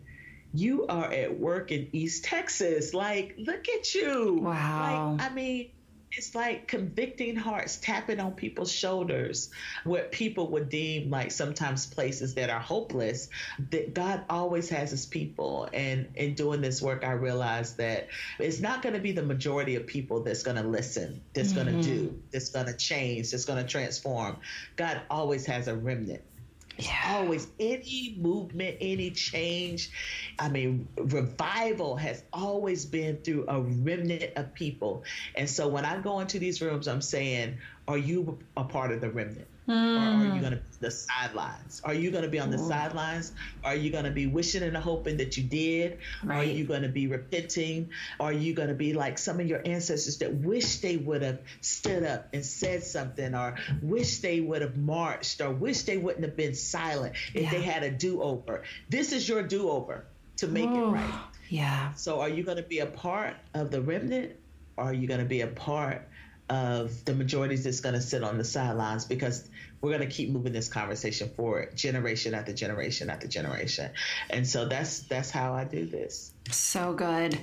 you 0.54 0.86
are 0.88 1.12
at 1.12 1.40
work 1.40 1.72
in 1.72 1.90
East 1.94 2.26
Texas. 2.26 2.94
Like, 2.94 3.36
look 3.38 3.70
at 3.70 3.96
you. 3.96 4.40
Wow. 4.42 5.16
Like, 5.18 5.32
I 5.32 5.34
mean, 5.34 5.70
it's 6.16 6.36
like 6.36 6.68
convicting 6.68 7.36
hearts 7.36 7.78
tapping 7.78 8.20
on 8.20 8.34
people's 8.34 8.72
shoulders 8.72 9.50
what 9.84 10.12
people 10.12 10.50
would 10.52 10.70
deem 10.70 11.10
like 11.10 11.32
sometimes 11.32 11.86
places 11.86 12.36
that 12.36 12.50
are 12.50 12.60
hopeless 12.60 13.30
that 13.72 13.94
god 13.94 14.24
always 14.30 14.70
has 14.70 14.92
his 14.92 15.06
people. 15.06 15.68
And 15.74 16.08
in 16.16 16.36
doing 16.36 16.62
this 16.62 16.82
work 16.82 17.04
i 17.04 17.12
realized 17.12 17.78
that 17.78 18.08
it's 18.40 18.60
not 18.60 18.82
going 18.82 18.94
to 18.94 19.02
be 19.02 19.12
the 19.12 19.24
majority 19.24 19.76
of 19.76 19.88
people 19.88 20.24
that's 20.24 20.44
going 20.44 20.58
to 20.58 20.64
listen 20.64 21.22
that's 21.34 21.54
mm-hmm. 21.54 21.70
going 21.70 21.82
to 21.82 21.84
do 21.84 22.22
that's 22.32 22.50
going 22.50 22.68
to 22.68 22.76
change 22.76 23.32
that's 23.32 23.46
going 23.46 23.64
to 23.64 23.70
transform. 23.70 24.38
God 24.76 25.02
always 25.10 25.46
has 25.46 25.68
a 25.68 25.76
remnant 25.76 26.22
yeah. 26.78 27.18
Always 27.18 27.48
any 27.60 28.16
movement, 28.18 28.78
any 28.82 29.12
change. 29.12 29.92
I 30.40 30.50
mean, 30.50 30.88
revival 30.98 31.96
has 31.98 32.24
always 32.34 32.86
been 32.86 33.18
through 33.18 33.46
a 33.48 33.62
remnant 33.62 34.32
of 34.36 34.54
people. 34.54 35.04
And 35.36 35.50
so 35.50 35.68
when 35.68 35.86
I 35.86 36.00
go 36.00 36.20
into 36.20 36.40
these 36.40 36.62
rooms, 36.62 36.88
I'm 36.88 37.02
saying, 37.02 37.58
are 37.88 37.98
you 37.98 38.40
a 38.58 38.64
part 38.64 38.92
of 38.92 39.02
the 39.02 39.10
remnant? 39.10 39.48
Mm. 39.68 39.74
Or 39.74 40.00
are 40.00 40.26
you 40.26 40.32
hmm. 40.32 40.40
going 40.40 40.52
to 40.52 40.58
be 40.58 40.64
the 40.82 40.92
sidelines? 40.92 41.82
Are 41.86 41.94
you 41.94 42.12
going 42.12 42.24
to 42.24 42.30
be 42.30 42.40
on 42.40 42.52
the 42.52 42.60
Ooh. 42.60 42.68
sidelines? 42.68 43.32
Are 43.64 43.76
you 43.76 43.92
going 43.92 44.04
to 44.04 44.12
be 44.12 44.28
wishing 44.28 44.62
and 44.62 44.76
hoping 44.76 45.18
that 45.18 45.38
you 45.38 45.44
did? 45.44 46.00
Right. 46.24 46.38
Are 46.38 46.52
you 46.52 46.66
going 46.66 46.82
to 46.82 46.90
be 46.90 47.08
repenting? 47.08 47.92
Are 48.20 48.34
you 48.34 48.54
going 48.54 48.68
to 48.68 48.74
be 48.74 48.94
like 48.94 49.18
some 49.18 49.40
of 49.40 49.48
your 49.48 49.62
ancestors 49.66 50.18
that 50.18 50.34
wish 50.34 50.78
they 50.78 50.98
would 50.98 51.22
have 51.22 51.40
stood 51.62 52.04
up 52.04 52.28
and 52.34 52.46
said 52.46 52.84
something, 52.84 53.34
or 53.34 53.56
wish 53.82 54.20
they 54.20 54.42
would 54.42 54.62
have 54.62 54.76
marched, 54.76 55.40
or 55.40 55.52
wish 55.52 55.84
they 55.84 55.98
wouldn't 55.98 56.26
have 56.26 56.36
been 56.36 56.56
silent 56.56 57.16
if 57.34 57.44
yeah. 57.44 57.52
they 57.52 57.62
had 57.62 57.84
a 57.84 57.92
do 57.92 58.22
over? 58.22 58.64
This 58.90 59.14
is 59.14 59.28
your 59.28 59.44
do 59.44 59.70
over 59.70 60.06
to 60.38 60.48
make 60.48 60.70
Ooh. 60.70 60.90
it 60.90 60.92
right. 60.92 61.24
Yeah. 61.50 61.94
So 61.94 62.20
are 62.20 62.30
you 62.30 62.44
going 62.44 62.58
to 62.58 62.64
be 62.64 62.80
a 62.80 62.86
part 62.86 63.36
of 63.54 63.72
the 63.72 63.82
remnant? 63.82 64.34
Or 64.76 64.86
are 64.86 64.94
you 64.94 65.08
going 65.08 65.20
to 65.20 65.26
be 65.26 65.42
a 65.42 65.48
part 65.48 66.02
of 66.50 67.06
the 67.06 67.14
majorities 67.14 67.64
that's 67.64 67.80
going 67.80 67.96
to 67.96 68.02
sit 68.02 68.24
on 68.24 68.38
the 68.38 68.44
sidelines 68.44 69.06
because 69.06 69.50
we're 69.82 69.90
going 69.90 70.08
to 70.08 70.14
keep 70.14 70.30
moving 70.30 70.54
this 70.54 70.70
conversation 70.70 71.30
forward 71.30 71.76
generation 71.76 72.34
after 72.34 72.54
generation 72.54 73.10
after 73.10 73.28
generation. 73.28 73.92
And 74.30 74.48
so 74.48 74.66
that's 74.66 75.02
that's 75.02 75.30
how 75.30 75.54
i 75.54 75.64
do 75.66 75.86
this. 75.86 76.32
So 76.50 76.94
good. 76.94 77.38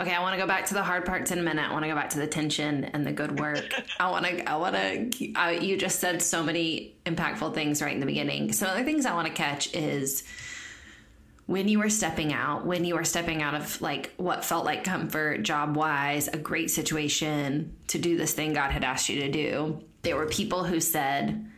Okay 0.00 0.14
i 0.14 0.20
want 0.20 0.34
to 0.34 0.40
go 0.40 0.46
back 0.46 0.66
to 0.66 0.74
the 0.74 0.82
hard 0.82 1.04
parts 1.06 1.30
in 1.30 1.38
a 1.38 1.42
minute. 1.42 1.68
I 1.68 1.72
want 1.72 1.84
to 1.84 1.88
go 1.88 1.94
back 1.94 2.10
to 2.10 2.18
the 2.18 2.26
tension 2.26 2.84
and 2.84 3.06
the 3.06 3.12
good 3.12 3.38
work. 3.38 3.64
I 4.00 4.10
want 4.10 4.26
to 4.26 4.50
i 4.50 4.56
want 4.56 4.74
to 4.74 5.64
you 5.64 5.76
just 5.76 6.00
said 6.00 6.22
so 6.22 6.42
many 6.42 6.94
impactful 7.04 7.54
things 7.54 7.80
right 7.80 7.94
in 7.94 8.00
the 8.00 8.06
beginning. 8.06 8.52
Some 8.52 8.68
other 8.68 8.84
things 8.84 9.06
i 9.06 9.14
want 9.14 9.28
to 9.28 9.34
catch 9.34 9.72
is 9.74 10.22
when 11.46 11.68
you 11.68 11.78
were 11.78 11.88
stepping 11.88 12.32
out, 12.32 12.66
when 12.66 12.84
you 12.84 12.96
were 12.96 13.04
stepping 13.04 13.40
out 13.40 13.54
of 13.54 13.80
like 13.80 14.12
what 14.16 14.44
felt 14.44 14.64
like 14.64 14.82
comfort, 14.82 15.42
job 15.42 15.76
wise, 15.76 16.28
a 16.28 16.36
great 16.36 16.70
situation 16.70 17.76
to 17.86 17.98
do 17.98 18.16
this 18.16 18.34
thing 18.34 18.52
God 18.52 18.72
had 18.72 18.82
asked 18.82 19.08
you 19.08 19.20
to 19.20 19.30
do, 19.30 19.80
there 20.02 20.16
were 20.16 20.26
people 20.26 20.64
who 20.64 20.80
said, 20.80 21.48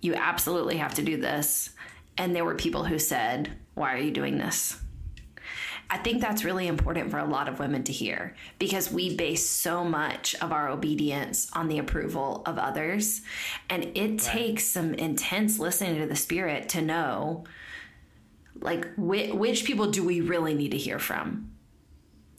You 0.00 0.14
absolutely 0.14 0.78
have 0.78 0.94
to 0.94 1.02
do 1.02 1.18
this. 1.18 1.70
And 2.16 2.34
there 2.34 2.44
were 2.44 2.54
people 2.54 2.84
who 2.84 2.98
said, 2.98 3.50
Why 3.74 3.94
are 3.94 3.98
you 3.98 4.10
doing 4.10 4.38
this? 4.38 4.80
I 5.90 5.96
think 5.96 6.20
that's 6.20 6.44
really 6.44 6.66
important 6.66 7.10
for 7.10 7.18
a 7.18 7.24
lot 7.24 7.48
of 7.48 7.58
women 7.58 7.82
to 7.84 7.92
hear 7.92 8.34
because 8.58 8.92
we 8.92 9.16
base 9.16 9.48
so 9.48 9.84
much 9.84 10.34
of 10.36 10.52
our 10.52 10.68
obedience 10.68 11.50
on 11.54 11.68
the 11.68 11.78
approval 11.78 12.42
of 12.44 12.58
others. 12.58 13.22
And 13.70 13.84
it 13.94 14.10
right. 14.10 14.18
takes 14.18 14.64
some 14.64 14.92
intense 14.94 15.58
listening 15.58 15.98
to 16.00 16.06
the 16.06 16.16
Spirit 16.16 16.68
to 16.70 16.82
know 16.82 17.44
like 18.60 18.94
wh- 18.94 19.34
which 19.34 19.64
people 19.64 19.90
do 19.90 20.04
we 20.04 20.20
really 20.20 20.54
need 20.54 20.72
to 20.72 20.78
hear 20.78 20.98
from? 20.98 21.50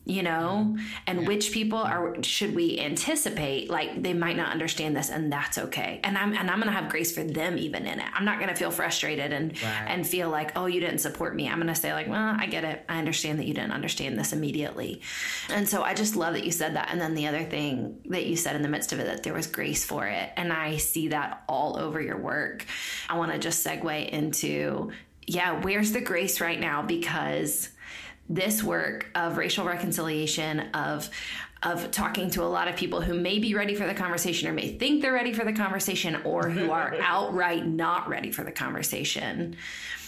You 0.06 0.24
know? 0.24 0.76
And 1.06 1.22
yeah. 1.22 1.28
which 1.28 1.52
people 1.52 1.78
are 1.78 2.16
should 2.24 2.56
we 2.56 2.80
anticipate 2.80 3.70
like 3.70 4.02
they 4.02 4.14
might 4.14 4.38
not 4.38 4.52
understand 4.52 4.96
this 4.96 5.10
and 5.10 5.32
that's 5.32 5.60
okay. 5.60 6.00
And 6.04 6.18
i'm 6.18 6.34
and 6.34 6.50
i'm 6.50 6.58
gonna 6.58 6.72
have 6.72 6.90
grace 6.90 7.14
for 7.14 7.24
them 7.24 7.60
even 7.60 7.86
in 7.86 8.00
it. 8.00 8.08
I'm 8.14 8.26
not 8.26 8.40
gonna 8.40 8.56
feel 8.56 8.72
frustrated 8.72 9.32
and 9.32 9.62
right. 9.62 9.86
and 9.88 10.08
feel 10.08 10.32
like 10.32 10.58
oh 10.58 10.66
you 10.66 10.80
didn't 10.80 10.98
support 10.98 11.36
me. 11.36 11.48
I'm 11.48 11.60
gonna 11.60 11.76
say 11.76 11.94
like 11.94 12.08
well 12.08 12.36
i 12.40 12.48
get 12.48 12.64
it. 12.64 12.84
I 12.90 12.98
understand 12.98 13.38
that 13.38 13.46
you 13.46 13.54
didn't 13.54 13.72
understand 13.72 14.18
this 14.18 14.34
immediately. 14.34 15.02
And 15.50 15.70
so 15.70 15.84
i 15.84 15.94
just 15.94 16.16
love 16.16 16.34
that 16.34 16.44
you 16.44 16.52
said 16.52 16.76
that. 16.76 16.90
And 16.92 17.00
then 17.00 17.14
the 17.14 17.28
other 17.28 17.44
thing 17.44 18.00
that 18.06 18.26
you 18.26 18.36
said 18.36 18.56
in 18.56 18.64
the 18.64 18.70
midst 18.70 18.92
of 18.94 19.00
it 19.00 19.06
that 19.06 19.22
there 19.22 19.34
was 19.34 19.46
grace 19.46 19.86
for 19.86 20.08
it. 20.08 20.32
And 20.38 20.52
i 20.52 20.78
see 20.78 21.10
that 21.10 21.44
all 21.48 21.78
over 21.78 22.02
your 22.02 22.18
work. 22.18 22.66
I 23.10 23.18
want 23.20 23.32
to 23.32 23.38
just 23.38 23.64
segue 23.64 24.10
into 24.10 24.92
yeah, 25.29 25.62
where's 25.62 25.91
the 25.91 26.01
grace 26.01 26.41
right 26.41 26.59
now? 26.59 26.81
Because 26.81 27.69
this 28.27 28.63
work 28.63 29.07
of 29.13 29.38
racial 29.38 29.65
reconciliation, 29.65 30.59
of 30.74 31.09
of 31.62 31.91
talking 31.91 32.29
to 32.31 32.41
a 32.41 32.48
lot 32.48 32.69
of 32.69 32.77
people 32.77 33.01
who 33.01 33.13
may 33.13 33.38
be 33.38 33.53
ready 33.53 33.75
for 33.75 33.86
the 33.86 33.93
conversation 33.93 34.48
or 34.48 34.53
may 34.53 34.77
think 34.77 35.01
they're 35.01 35.12
ready 35.12 35.33
for 35.33 35.43
the 35.43 35.51
conversation 35.51 36.15
or 36.24 36.50
who 36.50 36.71
are 36.71 36.95
outright 37.01 37.67
not 37.67 38.07
ready 38.07 38.31
for 38.31 38.45
the 38.45 38.51
conversation 38.51 39.57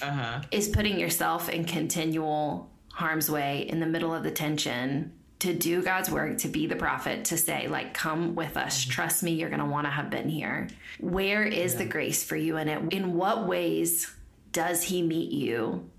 uh-huh. 0.02 0.42
is 0.50 0.70
putting 0.70 0.98
yourself 0.98 1.50
in 1.50 1.66
continual 1.66 2.70
harm's 2.94 3.30
way 3.30 3.68
in 3.68 3.82
the 3.82 3.86
middle 3.86 4.14
of 4.14 4.24
the 4.24 4.32
tension 4.32 5.12
to 5.40 5.54
do 5.54 5.82
God's 5.82 6.10
work, 6.10 6.38
to 6.38 6.48
be 6.48 6.68
the 6.68 6.76
prophet, 6.78 7.26
to 7.26 7.38
say, 7.38 7.68
like, 7.68 7.94
come 7.94 8.34
with 8.34 8.56
us. 8.56 8.82
Mm-hmm. 8.82 8.92
Trust 8.92 9.22
me, 9.22 9.32
you're 9.32 9.50
going 9.50 9.60
to 9.60 9.66
want 9.66 9.88
to 9.88 9.92
have 9.92 10.10
been 10.10 10.30
here. 10.30 10.70
Where 11.02 11.44
is 11.44 11.74
yeah. 11.74 11.80
the 11.80 11.86
grace 11.86 12.24
for 12.24 12.38
you 12.38 12.56
in 12.58 12.70
it? 12.70 12.94
In 12.94 13.16
what 13.16 13.46
ways 13.46 14.10
does 14.52 14.84
he 14.84 15.02
meet 15.02 15.32
you 15.32 15.90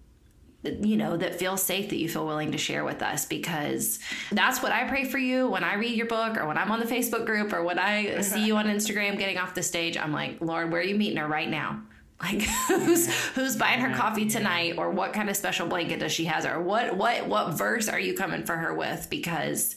you 0.64 0.96
know 0.96 1.16
that 1.16 1.34
feel 1.34 1.56
safe 1.56 1.88
that 1.88 1.96
you 1.96 2.08
feel 2.08 2.26
willing 2.26 2.52
to 2.52 2.58
share 2.58 2.84
with 2.84 3.02
us? 3.02 3.24
Because 3.26 3.98
that's 4.30 4.62
what 4.62 4.72
I 4.72 4.88
pray 4.88 5.04
for 5.04 5.18
you. 5.18 5.48
When 5.48 5.64
I 5.64 5.74
read 5.74 5.96
your 5.96 6.06
book 6.06 6.36
or 6.36 6.46
when 6.46 6.56
I'm 6.56 6.70
on 6.70 6.80
the 6.80 6.86
Facebook 6.86 7.26
group 7.26 7.52
or 7.52 7.62
when 7.62 7.78
I 7.78 8.08
uh-huh. 8.08 8.22
see 8.22 8.46
you 8.46 8.56
on 8.56 8.66
Instagram 8.66 9.18
getting 9.18 9.38
off 9.38 9.54
the 9.54 9.62
stage 9.62 9.96
I'm 9.96 10.12
like 10.12 10.40
Lord 10.40 10.70
where 10.70 10.80
are 10.80 10.84
you 10.84 10.96
meeting 10.96 11.18
her 11.18 11.26
right 11.26 11.48
now? 11.48 11.82
Like 12.22 12.42
who's 12.68 13.12
who's 13.30 13.56
buying 13.56 13.80
her 13.80 13.96
coffee 13.96 14.28
tonight 14.28 14.74
or 14.78 14.90
what 14.90 15.12
kind 15.12 15.28
of 15.28 15.36
special 15.36 15.66
blanket 15.66 15.98
does 15.98 16.12
she 16.12 16.26
has 16.26 16.46
or 16.46 16.62
what 16.62 16.96
what 16.96 17.26
what 17.26 17.54
verse 17.54 17.88
are 17.88 17.98
you 17.98 18.14
coming 18.14 18.44
for 18.44 18.54
her 18.54 18.72
with? 18.72 19.08
Because 19.10 19.74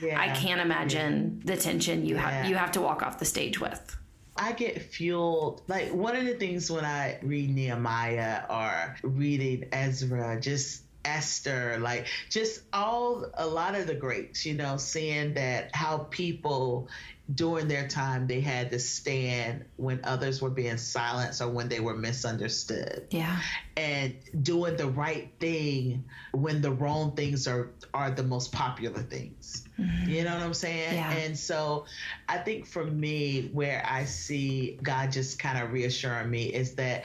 yeah. 0.00 0.18
I 0.18 0.28
can't 0.30 0.62
imagine 0.62 1.42
the 1.44 1.54
tension 1.54 2.06
you 2.06 2.14
yeah. 2.14 2.30
have 2.30 2.48
you 2.48 2.56
have 2.56 2.72
to 2.72 2.80
walk 2.80 3.02
off 3.02 3.18
the 3.18 3.26
stage 3.26 3.60
with. 3.60 3.94
I 4.36 4.52
get 4.52 4.80
fueled. 4.82 5.62
Like 5.68 5.92
one 5.92 6.16
of 6.16 6.24
the 6.24 6.34
things 6.34 6.70
when 6.70 6.84
I 6.84 7.18
read 7.22 7.54
Nehemiah 7.54 8.44
or 8.48 8.96
reading 9.02 9.68
Ezra, 9.72 10.40
just 10.40 10.82
Esther, 11.04 11.78
like 11.80 12.06
just 12.30 12.62
all 12.72 13.26
a 13.34 13.46
lot 13.46 13.74
of 13.74 13.86
the 13.86 13.94
greats, 13.94 14.46
you 14.46 14.54
know, 14.54 14.76
seeing 14.76 15.34
that 15.34 15.74
how 15.74 15.98
people 16.10 16.88
during 17.34 17.68
their 17.68 17.86
time 17.86 18.26
they 18.26 18.40
had 18.40 18.70
to 18.70 18.78
stand 18.78 19.64
when 19.76 20.00
others 20.04 20.42
were 20.42 20.50
being 20.50 20.76
silenced 20.76 21.40
or 21.40 21.48
when 21.48 21.68
they 21.68 21.80
were 21.80 21.94
misunderstood. 21.94 23.06
Yeah. 23.10 23.40
And 23.76 24.14
doing 24.42 24.76
the 24.76 24.88
right 24.88 25.30
thing 25.38 26.04
when 26.32 26.60
the 26.60 26.72
wrong 26.72 27.14
things 27.14 27.46
are 27.46 27.70
are 27.94 28.10
the 28.10 28.24
most 28.24 28.52
popular 28.52 29.00
things. 29.02 29.68
Mm-hmm. 29.78 30.10
You 30.10 30.24
know 30.24 30.34
what 30.34 30.42
I'm 30.42 30.54
saying? 30.54 30.94
Yeah. 30.94 31.12
And 31.12 31.38
so 31.38 31.86
I 32.28 32.38
think 32.38 32.66
for 32.66 32.84
me 32.84 33.50
where 33.52 33.86
I 33.88 34.04
see 34.04 34.78
God 34.82 35.12
just 35.12 35.38
kind 35.38 35.62
of 35.62 35.72
reassuring 35.72 36.28
me 36.28 36.46
is 36.46 36.74
that 36.74 37.04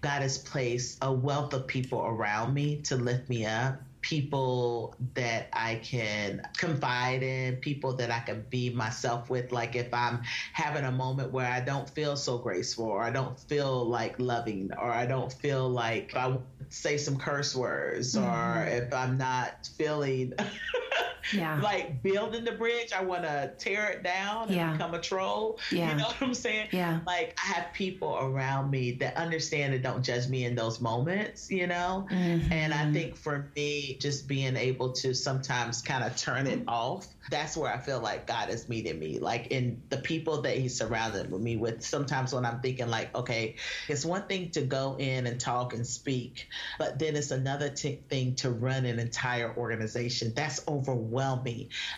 God 0.00 0.22
has 0.22 0.38
placed 0.38 0.98
a 1.02 1.12
wealth 1.12 1.52
of 1.52 1.66
people 1.66 2.00
around 2.00 2.54
me 2.54 2.76
to 2.82 2.96
lift 2.96 3.28
me 3.28 3.44
up 3.44 3.82
people 4.00 4.94
that 5.14 5.48
I 5.52 5.76
can 5.76 6.42
confide 6.56 7.22
in, 7.22 7.56
people 7.56 7.94
that 7.94 8.10
I 8.10 8.20
can 8.20 8.44
be 8.50 8.70
myself 8.70 9.30
with. 9.30 9.52
Like 9.52 9.76
if 9.76 9.92
I'm 9.92 10.22
having 10.52 10.84
a 10.84 10.92
moment 10.92 11.32
where 11.32 11.50
I 11.50 11.60
don't 11.60 11.88
feel 11.88 12.16
so 12.16 12.38
graceful, 12.38 12.86
or 12.86 13.02
I 13.02 13.10
don't 13.10 13.38
feel 13.38 13.84
like 13.84 14.18
loving, 14.18 14.70
or 14.78 14.90
I 14.90 15.06
don't 15.06 15.32
feel 15.32 15.68
like 15.68 16.14
I 16.16 16.38
say 16.68 16.96
some 16.96 17.16
curse 17.16 17.54
words, 17.54 18.14
mm-hmm. 18.14 18.24
or 18.24 18.64
if 18.66 18.92
I'm 18.92 19.18
not 19.18 19.68
feeling 19.76 20.32
yeah. 21.32 21.60
like 21.60 22.02
building 22.02 22.44
the 22.44 22.52
bridge, 22.52 22.92
I 22.92 23.02
want 23.02 23.22
to 23.22 23.52
tear 23.58 23.90
it 23.90 24.02
down 24.02 24.48
and 24.48 24.56
yeah. 24.56 24.72
become 24.72 24.94
a 24.94 25.00
troll. 25.00 25.58
Yeah. 25.70 25.90
You 25.90 25.98
know 25.98 26.04
what 26.04 26.22
I'm 26.22 26.34
saying? 26.34 26.68
Yeah. 26.72 27.00
Like 27.06 27.38
I 27.42 27.46
have 27.48 27.72
people 27.72 28.18
around 28.20 28.70
me 28.70 28.92
that 28.92 29.16
understand 29.16 29.74
and 29.74 29.82
don't 29.82 30.02
judge 30.02 30.28
me 30.28 30.44
in 30.44 30.54
those 30.54 30.80
moments, 30.80 31.50
you 31.50 31.66
know? 31.66 32.06
Mm-hmm. 32.10 32.52
And 32.52 32.74
I 32.74 32.92
think 32.92 33.16
for 33.16 33.50
me, 33.56 33.96
just 34.00 34.28
being 34.28 34.56
able 34.56 34.92
to 34.92 35.14
sometimes 35.14 35.82
kind 35.82 36.04
of 36.04 36.16
turn 36.16 36.46
it 36.46 36.62
off, 36.66 37.06
that's 37.30 37.56
where 37.56 37.72
I 37.72 37.78
feel 37.78 38.00
like 38.00 38.26
God 38.26 38.48
is 38.48 38.68
meeting 38.68 38.98
me. 38.98 39.18
Like 39.18 39.48
in 39.48 39.82
the 39.90 39.98
people 39.98 40.42
that 40.42 40.56
He's 40.56 40.74
surrounded 40.76 41.30
me 41.30 41.56
with. 41.56 41.82
Sometimes 41.82 42.32
when 42.32 42.44
I'm 42.44 42.60
thinking, 42.60 42.88
like, 42.88 43.14
okay, 43.14 43.56
it's 43.88 44.04
one 44.04 44.22
thing 44.22 44.50
to 44.50 44.62
go 44.62 44.96
in 44.98 45.26
and 45.26 45.40
talk 45.40 45.74
and 45.74 45.86
speak, 45.86 46.48
but 46.78 46.98
then 46.98 47.16
it's 47.16 47.30
another 47.30 47.68
t- 47.68 48.00
thing 48.08 48.34
to 48.36 48.50
run 48.50 48.86
an 48.86 48.98
entire 48.98 49.54
organization. 49.56 50.32
That's 50.34 50.66
overwhelming. 50.68 51.17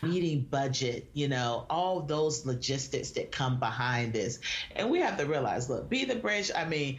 Meeting 0.03 0.47
budget, 0.51 1.09
you 1.15 1.29
know, 1.29 1.67
all 1.71 2.01
those 2.01 2.47
logistics 2.47 3.11
that 3.13 3.33
come 3.33 3.59
behind 3.59 4.13
this. 4.13 4.39
And 4.75 4.91
we 4.91 5.01
have 5.01 5.19
to 5.19 5.27
realize 5.27 5.69
look, 5.69 5.89
be 5.89 6.05
the 6.05 6.17
bridge. 6.17 6.51
I 6.55 6.65
mean, 6.65 6.99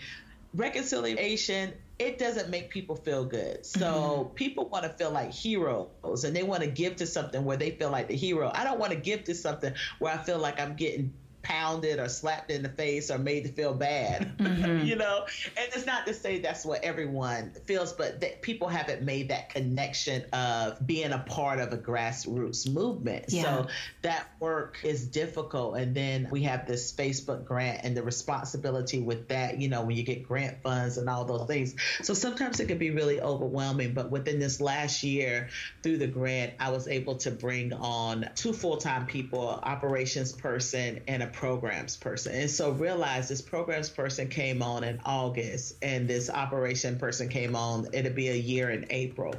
reconciliation 0.54 1.74
it 2.02 2.18
doesn't 2.18 2.50
make 2.50 2.72
people 2.72 2.96
feel 2.96 3.24
good. 3.24 3.64
So 3.64 3.80
mm-hmm. 3.80 4.34
people 4.34 4.68
want 4.68 4.86
to 4.86 4.90
feel 4.90 5.12
like 5.12 5.32
heroes 5.32 6.24
and 6.24 6.36
they 6.36 6.42
want 6.42 6.64
to 6.64 6.68
give 6.68 6.96
to 6.96 7.06
something 7.06 7.46
where 7.46 7.58
they 7.58 7.72
feel 7.72 7.92
like 7.92 8.08
the 8.08 8.16
hero. 8.16 8.52
I 8.56 8.64
don't 8.64 8.80
want 8.80 8.92
to 8.92 8.98
give 8.98 9.26
to 9.26 9.36
something 9.36 9.74
where 10.00 10.12
I 10.12 10.18
feel 10.18 10.40
like 10.40 10.60
I'm 10.60 10.76
getting 10.76 11.14
pounded 11.44 12.00
or 12.00 12.10
slapped 12.10 12.52
in 12.52 12.64
the 12.64 12.70
face 12.70 13.10
or 13.12 13.18
made 13.18 13.46
to 13.46 13.52
feel 13.52 13.74
bad, 13.74 14.38
mm-hmm. 14.38 14.86
you 14.86 14.96
know? 14.96 15.26
And 15.58 15.70
it's 15.74 15.86
not 15.86 16.06
to 16.08 16.14
say 16.14 16.40
that's 16.40 16.66
what 16.66 16.84
everyone 16.84 17.52
feels, 17.66 17.94
but 17.94 18.22
that 18.22 18.42
people 18.42 18.68
haven't 18.68 19.02
made 19.02 19.30
that 19.30 19.50
connection 19.50 20.24
of 20.34 20.86
being 20.86 21.12
a 21.12 21.20
part 21.20 21.60
of 21.60 21.74
a 21.74 21.78
grassroots 21.78 22.72
movement. 22.72 23.26
Yeah. 23.30 23.44
So 23.44 23.68
that 24.04 24.28
work 24.40 24.80
is 24.84 25.06
difficult. 25.08 25.78
And 25.78 25.96
then 25.96 26.28
we 26.32 26.44
have 26.44 26.68
this 26.68 26.92
Facebook 26.92 27.46
grant 27.46 27.82
and 27.84 27.96
the 27.96 28.04
responsibility 28.04 29.00
with 29.00 29.28
that, 29.30 29.60
you 29.60 29.70
know, 29.70 29.84
when 29.84 29.96
you 29.96 30.04
get 30.04 30.28
grant 30.28 30.62
funds 30.62 30.98
and 30.98 31.10
all 31.10 31.26
those 31.26 31.48
things. 31.48 31.76
So 32.04 32.14
sometimes 32.14 32.60
it 32.60 32.68
can 32.68 32.78
be 32.78 32.92
really 32.92 33.22
overwhelming. 33.22 33.94
But 33.94 34.12
within 34.12 34.40
this 34.40 34.62
last 34.62 35.04
year, 35.04 35.50
through 35.84 35.98
the 35.98 36.08
grant, 36.08 36.54
I 36.60 36.72
was 36.72 36.88
able 36.88 37.16
to 37.18 37.32
bring 37.32 37.74
on 37.74 38.30
two 38.36 38.54
full 38.54 38.78
time 38.78 39.06
people, 39.06 39.48
operations 39.64 40.32
person 40.32 41.02
and 41.08 41.24
a 41.24 41.28
programs 41.34 41.98
person. 41.98 42.34
And 42.36 42.50
so 42.50 42.72
realize 42.72 43.30
this 43.30 43.42
programs 43.42 43.90
person 43.90 44.28
came 44.28 44.62
on 44.62 44.84
in 44.84 45.00
August 45.06 45.76
and 45.82 46.08
this 46.08 46.30
operation 46.30 46.98
person 46.98 47.30
came 47.30 47.56
on, 47.56 47.88
it'll 47.94 48.14
be 48.14 48.30
a 48.30 48.36
year 48.36 48.70
in 48.70 48.86
April. 48.90 49.36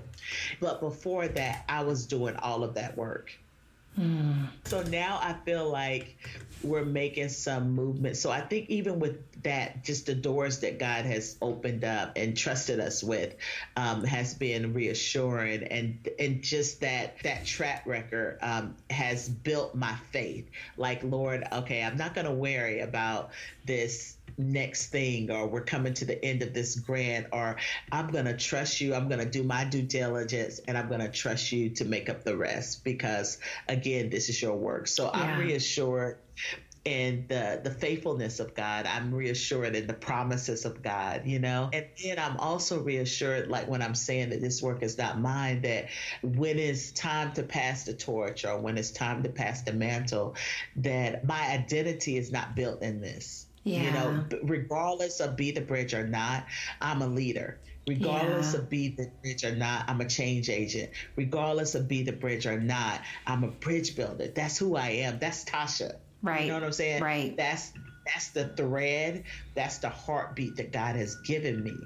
But 0.61 0.81
before 0.81 1.28
that, 1.28 1.64
I 1.68 1.83
was 1.83 2.07
doing 2.07 2.37
all 2.37 2.64
of 2.64 2.74
that 2.74 2.96
work. 2.96 3.33
Hmm. 3.96 4.44
So 4.64 4.83
now 4.85 5.18
I 5.22 5.35
feel 5.44 5.68
like 5.68 6.16
we're 6.62 6.85
making 6.85 7.28
some 7.28 7.72
movement. 7.72 8.16
So 8.16 8.31
I 8.31 8.40
think 8.40 8.70
even 8.70 8.98
with 9.00 9.42
that, 9.42 9.85
just 9.85 10.07
the 10.07 10.14
doors 10.14 10.61
that 10.61 10.78
God 10.78 11.05
has 11.05 11.37
opened 11.42 11.85
up 11.85 12.12
and 12.16 12.37
trusted 12.37 12.81
us 12.81 13.02
with 13.02 13.35
um, 13.76 14.05
has 14.05 14.33
been 14.35 14.72
reassuring, 14.72 15.64
and 15.64 16.09
and 16.18 16.42
just 16.42 16.81
that 16.81 17.22
that 17.22 17.44
track 17.44 17.85
record 17.87 18.38
um, 18.40 18.76
has 18.88 19.28
built 19.28 19.74
my 19.74 19.94
faith. 20.11 20.48
Like 20.78 21.02
Lord, 21.02 21.44
okay, 21.52 21.83
I'm 21.83 21.98
not 21.98 22.14
going 22.14 22.26
to 22.26 22.33
worry 22.33 22.81
about 22.81 23.31
this 23.66 24.16
next 24.38 24.88
thing 24.88 25.30
or 25.30 25.46
we're 25.46 25.64
coming 25.64 25.94
to 25.94 26.04
the 26.04 26.22
end 26.24 26.42
of 26.42 26.54
this 26.54 26.76
grant 26.76 27.26
or 27.32 27.56
I'm 27.90 28.10
going 28.10 28.24
to 28.24 28.36
trust 28.36 28.80
you. 28.80 28.94
I'm 28.94 29.08
going 29.08 29.20
to 29.20 29.28
do 29.28 29.42
my 29.42 29.64
due 29.64 29.82
diligence 29.82 30.60
and 30.66 30.76
I'm 30.76 30.88
going 30.88 31.00
to 31.00 31.10
trust 31.10 31.52
you 31.52 31.70
to 31.70 31.84
make 31.84 32.08
up 32.08 32.24
the 32.24 32.36
rest 32.36 32.84
because 32.84 33.38
again, 33.68 34.10
this 34.10 34.28
is 34.28 34.40
your 34.40 34.56
work. 34.56 34.88
So 34.88 35.04
yeah. 35.04 35.22
I'm 35.22 35.38
reassured 35.38 36.18
in 36.84 37.24
the 37.28 37.60
the 37.62 37.70
faithfulness 37.70 38.40
of 38.40 38.54
God. 38.54 38.86
I'm 38.86 39.14
reassured 39.14 39.76
in 39.76 39.86
the 39.86 39.94
promises 39.94 40.64
of 40.64 40.82
God, 40.82 41.22
you 41.24 41.38
know. 41.38 41.70
And 41.72 41.86
then 42.02 42.18
I'm 42.18 42.36
also 42.38 42.80
reassured, 42.80 43.48
like 43.48 43.68
when 43.68 43.82
I'm 43.82 43.94
saying 43.94 44.30
that 44.30 44.40
this 44.40 44.62
work 44.62 44.82
is 44.82 44.98
not 44.98 45.20
mine, 45.20 45.62
that 45.62 45.88
when 46.22 46.58
it's 46.58 46.90
time 46.92 47.32
to 47.34 47.42
pass 47.42 47.84
the 47.84 47.94
torch 47.94 48.44
or 48.44 48.58
when 48.58 48.78
it's 48.78 48.90
time 48.90 49.22
to 49.22 49.28
pass 49.28 49.62
the 49.62 49.72
mantle, 49.72 50.34
that 50.76 51.24
my 51.24 51.50
identity 51.50 52.16
is 52.16 52.32
not 52.32 52.56
built 52.56 52.82
in 52.82 53.00
this. 53.00 53.46
Yeah. 53.64 53.83
You 53.83 53.90
know, 53.92 54.25
regardless 54.42 55.20
of 55.20 55.37
be 55.37 55.51
the 55.53 55.61
bridge 55.61 55.94
or 55.94 56.07
not, 56.07 56.46
I'm 56.81 57.03
a 57.03 57.07
leader. 57.07 57.59
Regardless 57.87 58.55
yeah. 58.55 58.61
of 58.61 58.70
be 58.70 58.88
the 58.88 59.11
bridge 59.22 59.44
or 59.44 59.55
not, 59.57 59.88
I'm 59.88 60.01
a 60.01 60.09
change 60.09 60.48
agent. 60.48 60.90
Regardless 61.16 61.75
of 61.75 61.88
be 61.88 62.03
the 62.03 62.12
bridge 62.12 62.46
or 62.46 62.61
not, 62.61 63.01
I'm 63.27 63.42
a 63.42 63.48
bridge 63.48 63.96
builder. 63.96 64.29
That's 64.29 64.57
who 64.57 64.77
I 64.77 64.88
am. 64.88 65.18
That's 65.18 65.44
Tasha. 65.44 65.96
Right. 66.22 66.42
You 66.42 66.48
know 66.48 66.55
what 66.55 66.64
I'm 66.64 66.72
saying? 66.72 67.03
Right. 67.03 67.37
That's 67.37 67.72
that's 68.07 68.29
the 68.31 68.48
thread, 68.48 69.25
that's 69.55 69.79
the 69.79 69.88
heartbeat 69.88 70.57
that 70.57 70.72
God 70.72 70.96
has 70.96 71.16
given 71.16 71.62
me. 71.62 71.77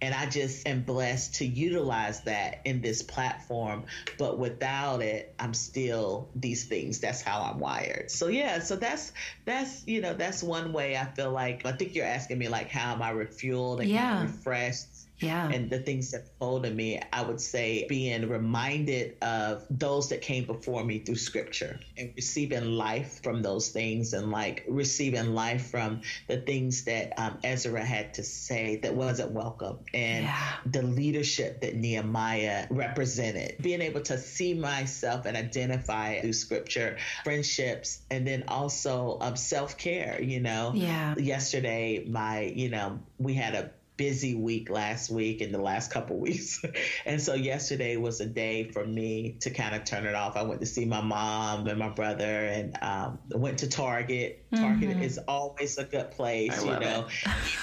And 0.00 0.14
I 0.14 0.26
just 0.26 0.68
am 0.68 0.82
blessed 0.82 1.36
to 1.36 1.46
utilize 1.46 2.22
that 2.22 2.60
in 2.64 2.80
this 2.80 3.02
platform. 3.02 3.84
But 4.18 4.38
without 4.38 5.02
it, 5.02 5.34
I'm 5.38 5.54
still 5.54 6.28
these 6.34 6.64
things. 6.64 7.00
That's 7.00 7.22
how 7.22 7.40
I'm 7.42 7.58
wired. 7.58 8.10
So 8.10 8.28
yeah, 8.28 8.60
so 8.60 8.76
that's 8.76 9.12
that's 9.44 9.86
you 9.86 10.00
know, 10.00 10.14
that's 10.14 10.42
one 10.42 10.72
way 10.72 10.96
I 10.96 11.04
feel 11.06 11.30
like 11.30 11.64
I 11.64 11.72
think 11.72 11.94
you're 11.94 12.06
asking 12.06 12.38
me 12.38 12.48
like 12.48 12.68
how 12.68 12.92
am 12.92 13.02
I 13.02 13.12
refueled 13.12 13.80
and 13.80 13.88
yeah. 13.88 14.22
refreshed 14.22 14.93
yeah. 15.18 15.48
and 15.48 15.70
the 15.70 15.78
things 15.78 16.10
that 16.12 16.28
folded 16.38 16.74
me, 16.74 17.00
I 17.12 17.22
would 17.22 17.40
say 17.40 17.86
being 17.88 18.28
reminded 18.28 19.16
of 19.22 19.64
those 19.70 20.08
that 20.08 20.20
came 20.20 20.44
before 20.44 20.84
me 20.84 20.98
through 20.98 21.16
scripture 21.16 21.78
and 21.96 22.12
receiving 22.16 22.72
life 22.72 23.22
from 23.22 23.42
those 23.42 23.68
things 23.68 24.12
and 24.12 24.30
like 24.30 24.64
receiving 24.68 25.34
life 25.34 25.70
from 25.70 26.02
the 26.28 26.38
things 26.38 26.84
that 26.84 27.12
um, 27.18 27.38
Ezra 27.44 27.84
had 27.84 28.14
to 28.14 28.22
say 28.22 28.76
that 28.82 28.94
wasn't 28.94 29.30
welcome 29.30 29.78
and 29.92 30.24
yeah. 30.24 30.52
the 30.66 30.82
leadership 30.82 31.60
that 31.60 31.74
Nehemiah 31.76 32.66
represented. 32.70 33.56
Being 33.60 33.80
able 33.80 34.00
to 34.02 34.18
see 34.18 34.54
myself 34.54 35.26
and 35.26 35.36
identify 35.36 36.20
through 36.20 36.32
scripture, 36.32 36.98
friendships, 37.22 38.02
and 38.10 38.26
then 38.26 38.44
also 38.48 39.18
um, 39.20 39.36
self 39.36 39.76
care, 39.78 40.20
you 40.20 40.40
know. 40.40 40.72
Yeah. 40.74 41.14
Yesterday, 41.16 42.04
my, 42.06 42.42
you 42.42 42.68
know, 42.68 43.00
we 43.18 43.34
had 43.34 43.54
a 43.54 43.70
busy 43.96 44.34
week 44.34 44.70
last 44.70 45.08
week 45.10 45.40
and 45.40 45.54
the 45.54 45.60
last 45.60 45.90
couple 45.90 46.16
weeks. 46.18 46.64
and 47.06 47.20
so 47.20 47.34
yesterday 47.34 47.96
was 47.96 48.20
a 48.20 48.26
day 48.26 48.64
for 48.64 48.84
me 48.84 49.36
to 49.40 49.50
kind 49.50 49.74
of 49.74 49.84
turn 49.84 50.06
it 50.06 50.14
off. 50.14 50.36
I 50.36 50.42
went 50.42 50.60
to 50.60 50.66
see 50.66 50.84
my 50.84 51.00
mom 51.00 51.66
and 51.66 51.78
my 51.78 51.88
brother 51.88 52.24
and 52.24 52.76
um, 52.82 53.18
went 53.30 53.58
to 53.58 53.68
Target. 53.68 54.44
Target 54.54 54.90
mm-hmm. 54.90 55.02
is 55.02 55.18
always 55.28 55.78
a 55.78 55.84
good 55.84 56.10
place, 56.10 56.64
you 56.64 56.78
know, 56.78 57.06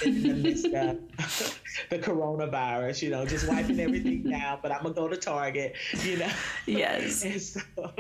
even 0.06 0.26
in 0.26 0.44
the 0.44 0.50
midst 0.50 0.66
of 0.66 1.62
the 1.90 2.00
coronavirus, 2.00 3.02
you 3.02 3.10
know, 3.10 3.26
just 3.26 3.48
wiping 3.48 3.80
everything 3.80 4.24
down. 4.30 4.60
But 4.62 4.72
I'm 4.72 4.84
going 4.84 4.94
to 4.94 5.02
go 5.02 5.08
to 5.08 5.18
Target, 5.18 5.76
you 6.04 6.18
know. 6.18 6.32
Yes. 6.66 7.58
so, 7.76 7.94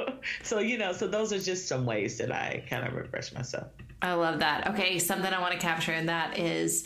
so, 0.43 0.59
you 0.59 0.77
know, 0.77 0.93
so 0.93 1.07
those 1.07 1.33
are 1.33 1.39
just 1.39 1.67
some 1.67 1.85
ways 1.85 2.17
that 2.17 2.31
I 2.31 2.63
kind 2.69 2.85
of 2.87 2.93
refresh 2.93 3.33
myself. 3.33 3.67
I 4.01 4.13
love 4.13 4.39
that. 4.39 4.67
Okay, 4.69 4.97
something 4.97 5.31
I 5.31 5.39
want 5.39 5.53
to 5.53 5.59
capture 5.59 5.93
in 5.93 6.07
that 6.07 6.39
is 6.39 6.85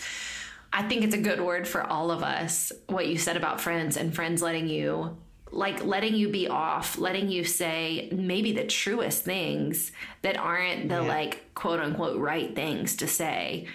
I 0.75 0.83
think 0.83 1.05
it's 1.05 1.15
a 1.15 1.21
good 1.21 1.39
word 1.39 1.65
for 1.65 1.81
all 1.81 2.11
of 2.11 2.21
us. 2.21 2.73
What 2.87 3.07
you 3.07 3.17
said 3.17 3.37
about 3.37 3.61
friends 3.61 3.95
and 3.95 4.13
friends 4.13 4.41
letting 4.41 4.67
you 4.67 5.17
like 5.51 5.85
letting 5.85 6.15
you 6.15 6.27
be 6.27 6.49
off, 6.49 6.97
letting 6.97 7.29
you 7.29 7.45
say 7.45 8.09
maybe 8.11 8.51
the 8.51 8.65
truest 8.65 9.23
things 9.23 9.93
that 10.21 10.37
aren't 10.37 10.89
the 10.89 10.95
yeah. 10.95 11.01
like 11.01 11.53
quote 11.55 11.79
unquote 11.79 12.19
right 12.19 12.53
things 12.53 12.97
to 12.97 13.07
say, 13.07 13.67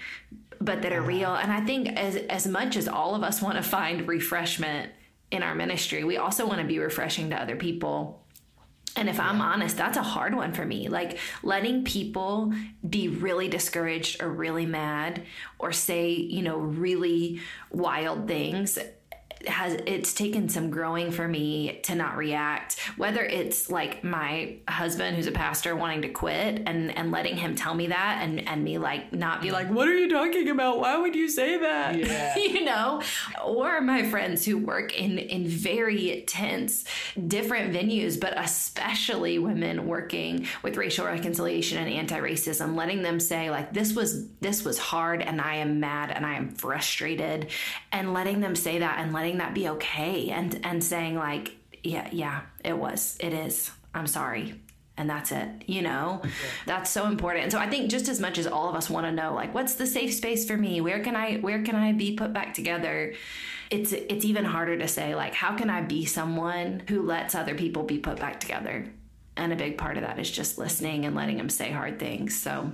but 0.60 0.82
that 0.82 0.92
are 0.92 0.98
uh-huh. 0.98 1.08
real. 1.08 1.34
And 1.34 1.50
I 1.50 1.62
think 1.62 1.88
as 1.88 2.16
as 2.16 2.46
much 2.46 2.76
as 2.76 2.86
all 2.86 3.14
of 3.14 3.22
us 3.22 3.40
want 3.40 3.56
to 3.56 3.62
find 3.62 4.06
refreshment 4.06 4.92
in 5.30 5.42
our 5.42 5.54
ministry, 5.54 6.04
we 6.04 6.18
also 6.18 6.46
want 6.46 6.60
to 6.60 6.66
be 6.66 6.78
refreshing 6.78 7.30
to 7.30 7.40
other 7.40 7.56
people. 7.56 8.19
And 8.96 9.08
if 9.08 9.20
I'm 9.20 9.40
honest, 9.40 9.76
that's 9.76 9.96
a 9.96 10.02
hard 10.02 10.34
one 10.34 10.52
for 10.52 10.64
me. 10.64 10.88
Like 10.88 11.18
letting 11.42 11.84
people 11.84 12.52
be 12.88 13.08
really 13.08 13.48
discouraged 13.48 14.22
or 14.22 14.28
really 14.28 14.66
mad 14.66 15.22
or 15.58 15.72
say, 15.72 16.10
you 16.10 16.42
know, 16.42 16.58
really 16.58 17.40
wild 17.70 18.26
things 18.26 18.78
has 19.46 19.74
it's 19.86 20.12
taken 20.12 20.48
some 20.48 20.70
growing 20.70 21.10
for 21.10 21.26
me 21.26 21.80
to 21.84 21.94
not 21.94 22.16
react. 22.16 22.78
Whether 22.96 23.24
it's 23.24 23.70
like 23.70 24.04
my 24.04 24.56
husband 24.68 25.16
who's 25.16 25.26
a 25.26 25.32
pastor 25.32 25.74
wanting 25.74 26.02
to 26.02 26.08
quit 26.08 26.62
and 26.66 26.96
and 26.96 27.10
letting 27.10 27.36
him 27.36 27.54
tell 27.54 27.74
me 27.74 27.86
that 27.86 28.20
and 28.22 28.46
and 28.46 28.62
me 28.62 28.78
like 28.78 29.12
not 29.12 29.40
be 29.40 29.50
like 29.50 29.70
what 29.70 29.88
are 29.88 29.96
you 29.96 30.10
talking 30.10 30.48
about? 30.48 30.80
Why 30.80 30.98
would 30.98 31.14
you 31.14 31.28
say 31.28 31.58
that? 31.58 31.96
Yeah. 31.96 32.36
you 32.36 32.64
know? 32.64 33.02
Or 33.44 33.80
my 33.80 34.02
friends 34.10 34.44
who 34.44 34.58
work 34.58 34.98
in 34.98 35.18
in 35.18 35.46
very 35.46 36.24
tense 36.26 36.84
different 37.26 37.72
venues 37.72 38.20
but 38.20 38.38
especially 38.38 39.38
women 39.38 39.86
working 39.86 40.46
with 40.62 40.76
racial 40.76 41.06
reconciliation 41.06 41.78
and 41.78 41.92
anti-racism 41.92 42.74
letting 42.74 43.02
them 43.02 43.18
say 43.18 43.50
like 43.50 43.72
this 43.72 43.94
was 43.94 44.28
this 44.40 44.64
was 44.64 44.78
hard 44.78 45.22
and 45.22 45.40
I 45.40 45.56
am 45.56 45.80
mad 45.80 46.10
and 46.10 46.26
I 46.26 46.34
am 46.34 46.50
frustrated 46.50 47.48
and 47.92 48.12
letting 48.12 48.40
them 48.40 48.54
say 48.54 48.78
that 48.78 48.98
and 48.98 49.12
letting 49.12 49.29
letting 49.30 49.38
that 49.38 49.54
be 49.54 49.68
okay 49.68 50.30
and 50.30 50.60
and 50.64 50.82
saying 50.82 51.16
like 51.16 51.56
yeah 51.82 52.08
yeah 52.12 52.42
it 52.64 52.76
was 52.76 53.16
it 53.20 53.32
is 53.32 53.70
i'm 53.94 54.06
sorry 54.06 54.54
and 54.96 55.08
that's 55.08 55.32
it 55.32 55.48
you 55.66 55.82
know? 55.82 56.20
Yeah. 56.22 56.30
that's 56.66 56.90
so 56.90 57.06
important. 57.06 57.44
And 57.44 57.52
so 57.52 57.58
i 57.58 57.68
think 57.68 57.90
just 57.90 58.08
as 58.08 58.20
much 58.20 58.38
as 58.38 58.46
all 58.46 58.68
of 58.68 58.74
us 58.74 58.90
want 58.90 59.06
to 59.06 59.12
know 59.12 59.34
like 59.34 59.54
what's 59.54 59.74
the 59.74 59.86
safe 59.86 60.12
space 60.12 60.46
for 60.46 60.56
me? 60.56 60.80
Where 60.80 61.02
can 61.02 61.16
i 61.16 61.36
where 61.36 61.62
can 61.62 61.76
i 61.76 61.92
be 61.92 62.16
put 62.16 62.32
back 62.32 62.54
together? 62.54 63.14
It's 63.70 63.92
it's 63.92 64.24
even 64.24 64.44
harder 64.44 64.76
to 64.78 64.88
say 64.88 65.14
like 65.14 65.34
how 65.34 65.56
can 65.56 65.70
i 65.70 65.80
be 65.80 66.04
someone 66.04 66.82
who 66.88 67.02
lets 67.02 67.34
other 67.34 67.54
people 67.54 67.84
be 67.84 67.98
put 67.98 68.18
back 68.18 68.40
together? 68.40 68.86
And 69.36 69.52
a 69.52 69.56
big 69.56 69.78
part 69.78 69.96
of 69.96 70.02
that 70.02 70.18
is 70.18 70.30
just 70.30 70.58
listening 70.58 71.06
and 71.06 71.16
letting 71.16 71.38
them 71.38 71.48
say 71.48 71.70
hard 71.70 71.98
things. 71.98 72.36
So 72.36 72.70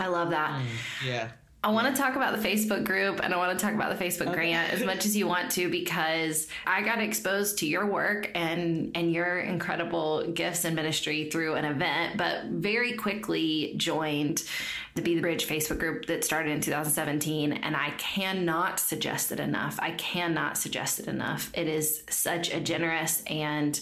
i 0.00 0.08
love 0.08 0.30
that. 0.30 0.50
Mm, 0.50 1.06
yeah 1.06 1.28
I 1.64 1.70
want 1.70 1.94
to 1.94 2.00
talk 2.00 2.14
about 2.14 2.40
the 2.40 2.48
Facebook 2.48 2.84
group 2.84 3.20
and 3.24 3.34
I 3.34 3.36
want 3.36 3.58
to 3.58 3.64
talk 3.64 3.74
about 3.74 3.96
the 3.96 4.04
Facebook 4.04 4.28
okay. 4.28 4.34
grant 4.34 4.72
as 4.72 4.84
much 4.84 5.04
as 5.04 5.16
you 5.16 5.26
want 5.26 5.50
to 5.52 5.68
because 5.68 6.46
I 6.64 6.82
got 6.82 7.00
exposed 7.00 7.58
to 7.58 7.66
your 7.66 7.86
work 7.86 8.30
and 8.34 8.92
and 8.94 9.12
your 9.12 9.40
incredible 9.40 10.30
gifts 10.30 10.64
and 10.64 10.76
ministry 10.76 11.28
through 11.28 11.54
an 11.54 11.64
event, 11.64 12.18
but 12.18 12.44
very 12.44 12.92
quickly 12.92 13.74
joined 13.76 14.44
the 14.96 15.02
Be 15.02 15.14
the 15.14 15.20
Bridge 15.20 15.46
Facebook 15.46 15.78
group 15.78 16.06
that 16.06 16.24
started 16.24 16.52
in 16.52 16.60
2017. 16.62 17.52
And 17.52 17.76
I 17.76 17.90
cannot 17.98 18.80
suggest 18.80 19.30
it 19.30 19.38
enough. 19.38 19.78
I 19.78 19.90
cannot 19.92 20.56
suggest 20.56 20.98
it 20.98 21.06
enough. 21.06 21.50
It 21.54 21.68
is 21.68 22.02
such 22.08 22.52
a 22.52 22.60
generous 22.60 23.22
and 23.26 23.78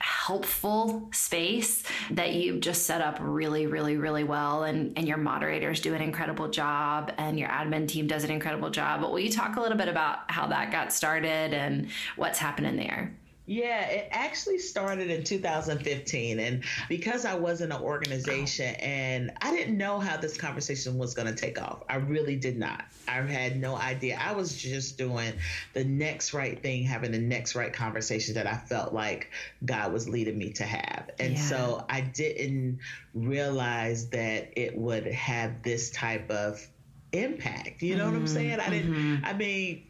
helpful 0.00 1.08
space 1.12 1.84
that 2.10 2.34
you've 2.34 2.60
just 2.60 2.84
set 2.84 3.00
up 3.00 3.18
really, 3.20 3.66
really, 3.68 3.96
really 3.96 4.24
well. 4.24 4.64
And, 4.64 4.98
and 4.98 5.06
your 5.06 5.18
moderators 5.18 5.80
do 5.80 5.94
an 5.94 6.02
incredible 6.02 6.48
job 6.48 7.12
and 7.16 7.38
your 7.38 7.48
admin 7.48 7.86
team 7.86 8.08
does 8.08 8.24
an 8.24 8.32
incredible 8.32 8.70
job. 8.70 9.00
But 9.00 9.12
will 9.12 9.20
you 9.20 9.30
talk 9.30 9.56
a 9.56 9.60
little 9.60 9.78
bit 9.78 9.88
about 9.88 10.28
how 10.30 10.48
that 10.48 10.72
got 10.72 10.92
started 10.92 11.54
and 11.54 11.88
what's 12.16 12.40
happening 12.40 12.76
there? 12.76 13.14
Yeah, 13.46 13.86
it 13.86 14.08
actually 14.10 14.58
started 14.58 15.08
in 15.08 15.22
2015. 15.22 16.40
And 16.40 16.64
because 16.88 17.24
I 17.24 17.34
was 17.34 17.60
in 17.60 17.70
an 17.70 17.80
organization 17.80 18.74
and 18.74 19.32
I 19.40 19.54
didn't 19.54 19.78
know 19.78 20.00
how 20.00 20.16
this 20.16 20.36
conversation 20.36 20.98
was 20.98 21.14
going 21.14 21.28
to 21.28 21.34
take 21.34 21.60
off, 21.62 21.84
I 21.88 21.96
really 21.96 22.34
did 22.34 22.58
not. 22.58 22.84
I 23.06 23.20
had 23.20 23.60
no 23.60 23.76
idea. 23.76 24.18
I 24.20 24.32
was 24.32 24.56
just 24.56 24.98
doing 24.98 25.32
the 25.74 25.84
next 25.84 26.34
right 26.34 26.60
thing, 26.60 26.82
having 26.82 27.12
the 27.12 27.20
next 27.20 27.54
right 27.54 27.72
conversation 27.72 28.34
that 28.34 28.48
I 28.48 28.56
felt 28.56 28.92
like 28.92 29.30
God 29.64 29.92
was 29.92 30.08
leading 30.08 30.36
me 30.36 30.50
to 30.54 30.64
have. 30.64 31.10
And 31.20 31.34
yeah. 31.34 31.40
so 31.40 31.84
I 31.88 32.00
didn't 32.00 32.80
realize 33.14 34.08
that 34.08 34.58
it 34.58 34.76
would 34.76 35.06
have 35.06 35.62
this 35.62 35.90
type 35.90 36.30
of 36.30 36.66
impact. 37.12 37.80
You 37.82 37.96
know 37.96 38.06
mm-hmm. 38.06 38.12
what 38.12 38.18
I'm 38.18 38.24
mm-hmm. 38.24 38.34
saying? 38.34 38.60
I 38.60 38.70
didn't, 38.70 38.94
mm-hmm. 38.94 39.24
I 39.24 39.32
mean, 39.34 39.86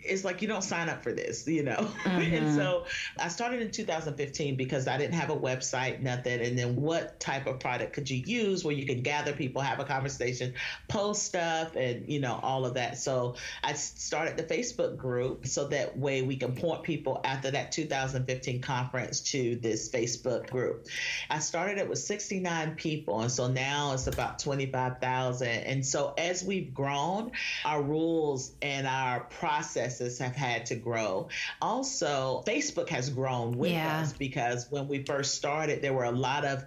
it's 0.00 0.24
like 0.24 0.42
you 0.42 0.48
don't 0.48 0.62
sign 0.62 0.88
up 0.88 1.02
for 1.02 1.12
this, 1.12 1.46
you 1.46 1.62
know. 1.62 1.88
Mm-hmm. 2.08 2.34
and 2.34 2.54
so 2.54 2.86
I 3.18 3.28
started 3.28 3.60
in 3.60 3.70
2015 3.70 4.56
because 4.56 4.88
I 4.88 4.96
didn't 4.96 5.14
have 5.14 5.30
a 5.30 5.36
website, 5.36 6.00
nothing. 6.00 6.40
And 6.40 6.58
then 6.58 6.76
what 6.76 7.20
type 7.20 7.46
of 7.46 7.60
product 7.60 7.92
could 7.92 8.08
you 8.08 8.22
use 8.24 8.64
where 8.64 8.74
you 8.74 8.86
can 8.86 9.02
gather 9.02 9.32
people, 9.32 9.60
have 9.60 9.78
a 9.78 9.84
conversation, 9.84 10.54
post 10.88 11.24
stuff, 11.24 11.76
and 11.76 12.08
you 12.08 12.20
know 12.20 12.38
all 12.42 12.64
of 12.64 12.74
that. 12.74 12.98
So 12.98 13.34
I 13.62 13.74
started 13.74 14.36
the 14.36 14.42
Facebook 14.42 14.96
group 14.96 15.46
so 15.46 15.68
that 15.68 15.98
way 15.98 16.22
we 16.22 16.36
can 16.36 16.54
point 16.54 16.82
people 16.82 17.20
after 17.24 17.50
that 17.50 17.72
2015 17.72 18.62
conference 18.62 19.20
to 19.32 19.56
this 19.56 19.90
Facebook 19.90 20.48
group. 20.50 20.86
I 21.28 21.40
started 21.40 21.78
it 21.78 21.88
with 21.88 21.98
69 21.98 22.74
people, 22.76 23.20
and 23.20 23.30
so 23.30 23.48
now 23.48 23.92
it's 23.92 24.06
about 24.06 24.38
25,000. 24.38 25.46
And 25.46 25.84
so 25.84 26.14
as 26.16 26.42
we've 26.42 26.72
grown, 26.72 27.32
our 27.64 27.82
rules 27.82 28.52
and 28.62 28.86
our 28.86 29.20
process 29.20 29.97
have 29.98 30.36
had 30.36 30.66
to 30.66 30.76
grow. 30.76 31.28
Also, 31.60 32.42
Facebook 32.46 32.88
has 32.88 33.10
grown 33.10 33.58
with 33.58 33.72
yeah. 33.72 34.00
us 34.00 34.12
because 34.12 34.66
when 34.70 34.88
we 34.88 35.04
first 35.04 35.34
started, 35.34 35.82
there 35.82 35.92
were 35.92 36.04
a 36.04 36.12
lot 36.12 36.44
of 36.44 36.64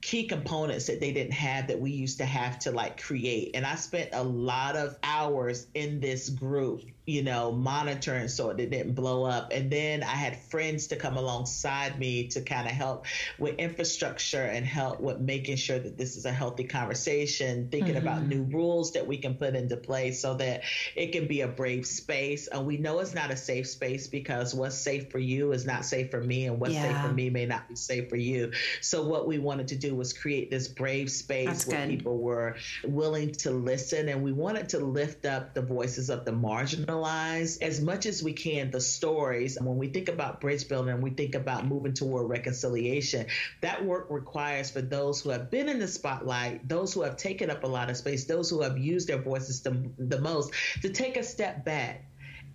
key 0.00 0.24
components 0.24 0.86
that 0.88 1.00
they 1.00 1.12
didn't 1.12 1.32
have 1.32 1.68
that 1.68 1.80
we 1.80 1.92
used 1.92 2.18
to 2.18 2.24
have 2.24 2.58
to 2.58 2.72
like 2.72 3.00
create. 3.00 3.52
And 3.54 3.64
I 3.64 3.76
spent 3.76 4.10
a 4.12 4.22
lot 4.22 4.76
of 4.76 4.98
hours 5.02 5.66
in 5.74 6.00
this 6.00 6.28
group 6.28 6.82
you 7.04 7.22
know, 7.22 7.50
monitoring 7.50 8.28
so 8.28 8.50
it 8.50 8.56
didn't 8.56 8.92
blow 8.92 9.24
up. 9.24 9.52
And 9.52 9.70
then 9.70 10.04
I 10.04 10.14
had 10.14 10.36
friends 10.36 10.86
to 10.88 10.96
come 10.96 11.16
alongside 11.16 11.98
me 11.98 12.28
to 12.28 12.42
kind 12.42 12.68
of 12.68 12.72
help 12.72 13.06
with 13.40 13.56
infrastructure 13.56 14.42
and 14.42 14.64
help 14.64 15.00
with 15.00 15.18
making 15.18 15.56
sure 15.56 15.80
that 15.80 15.98
this 15.98 16.16
is 16.16 16.26
a 16.26 16.30
healthy 16.30 16.62
conversation, 16.62 17.68
thinking 17.72 17.94
mm-hmm. 17.94 18.06
about 18.06 18.26
new 18.26 18.44
rules 18.44 18.92
that 18.92 19.04
we 19.04 19.16
can 19.16 19.34
put 19.34 19.56
into 19.56 19.76
place 19.76 20.20
so 20.20 20.34
that 20.34 20.62
it 20.94 21.10
can 21.10 21.26
be 21.26 21.40
a 21.40 21.48
brave 21.48 21.86
space. 21.86 22.46
And 22.46 22.66
we 22.66 22.76
know 22.76 23.00
it's 23.00 23.14
not 23.14 23.32
a 23.32 23.36
safe 23.36 23.66
space 23.68 24.06
because 24.06 24.54
what's 24.54 24.78
safe 24.78 25.10
for 25.10 25.18
you 25.18 25.50
is 25.50 25.66
not 25.66 25.84
safe 25.84 26.08
for 26.10 26.22
me, 26.22 26.46
and 26.46 26.60
what's 26.60 26.74
yeah. 26.74 26.92
safe 26.92 27.08
for 27.08 27.12
me 27.12 27.30
may 27.30 27.46
not 27.46 27.68
be 27.68 27.74
safe 27.74 28.10
for 28.10 28.16
you. 28.16 28.52
So 28.80 29.02
what 29.02 29.26
we 29.26 29.38
wanted 29.38 29.66
to 29.68 29.76
do 29.76 29.96
was 29.96 30.12
create 30.12 30.52
this 30.52 30.68
brave 30.68 31.10
space 31.10 31.48
That's 31.48 31.66
where 31.66 31.86
good. 31.86 31.98
people 31.98 32.18
were 32.18 32.56
willing 32.84 33.32
to 33.32 33.50
listen, 33.50 34.08
and 34.08 34.22
we 34.22 34.32
wanted 34.32 34.68
to 34.68 34.78
lift 34.78 35.26
up 35.26 35.52
the 35.54 35.62
voices 35.62 36.08
of 36.08 36.24
the 36.24 36.32
marginal 36.32 36.91
as 37.62 37.80
much 37.80 38.06
as 38.06 38.22
we 38.22 38.32
can 38.32 38.70
the 38.70 38.80
stories. 38.80 39.56
And 39.56 39.66
when 39.66 39.78
we 39.78 39.88
think 39.88 40.08
about 40.08 40.40
bridge 40.40 40.68
building, 40.68 40.94
and 40.94 41.02
we 41.02 41.10
think 41.10 41.34
about 41.34 41.66
moving 41.66 41.94
toward 41.94 42.28
reconciliation. 42.28 43.26
That 43.60 43.84
work 43.84 44.08
requires 44.10 44.70
for 44.70 44.82
those 44.82 45.20
who 45.20 45.30
have 45.30 45.50
been 45.50 45.68
in 45.68 45.78
the 45.78 45.88
spotlight, 45.88 46.68
those 46.68 46.92
who 46.92 47.02
have 47.02 47.16
taken 47.16 47.50
up 47.50 47.64
a 47.64 47.66
lot 47.66 47.90
of 47.90 47.96
space, 47.96 48.24
those 48.24 48.50
who 48.50 48.60
have 48.62 48.78
used 48.78 49.08
their 49.08 49.22
voices 49.22 49.62
the, 49.62 49.90
the 49.98 50.20
most, 50.20 50.52
to 50.82 50.90
take 50.90 51.16
a 51.16 51.22
step 51.22 51.64
back 51.64 52.04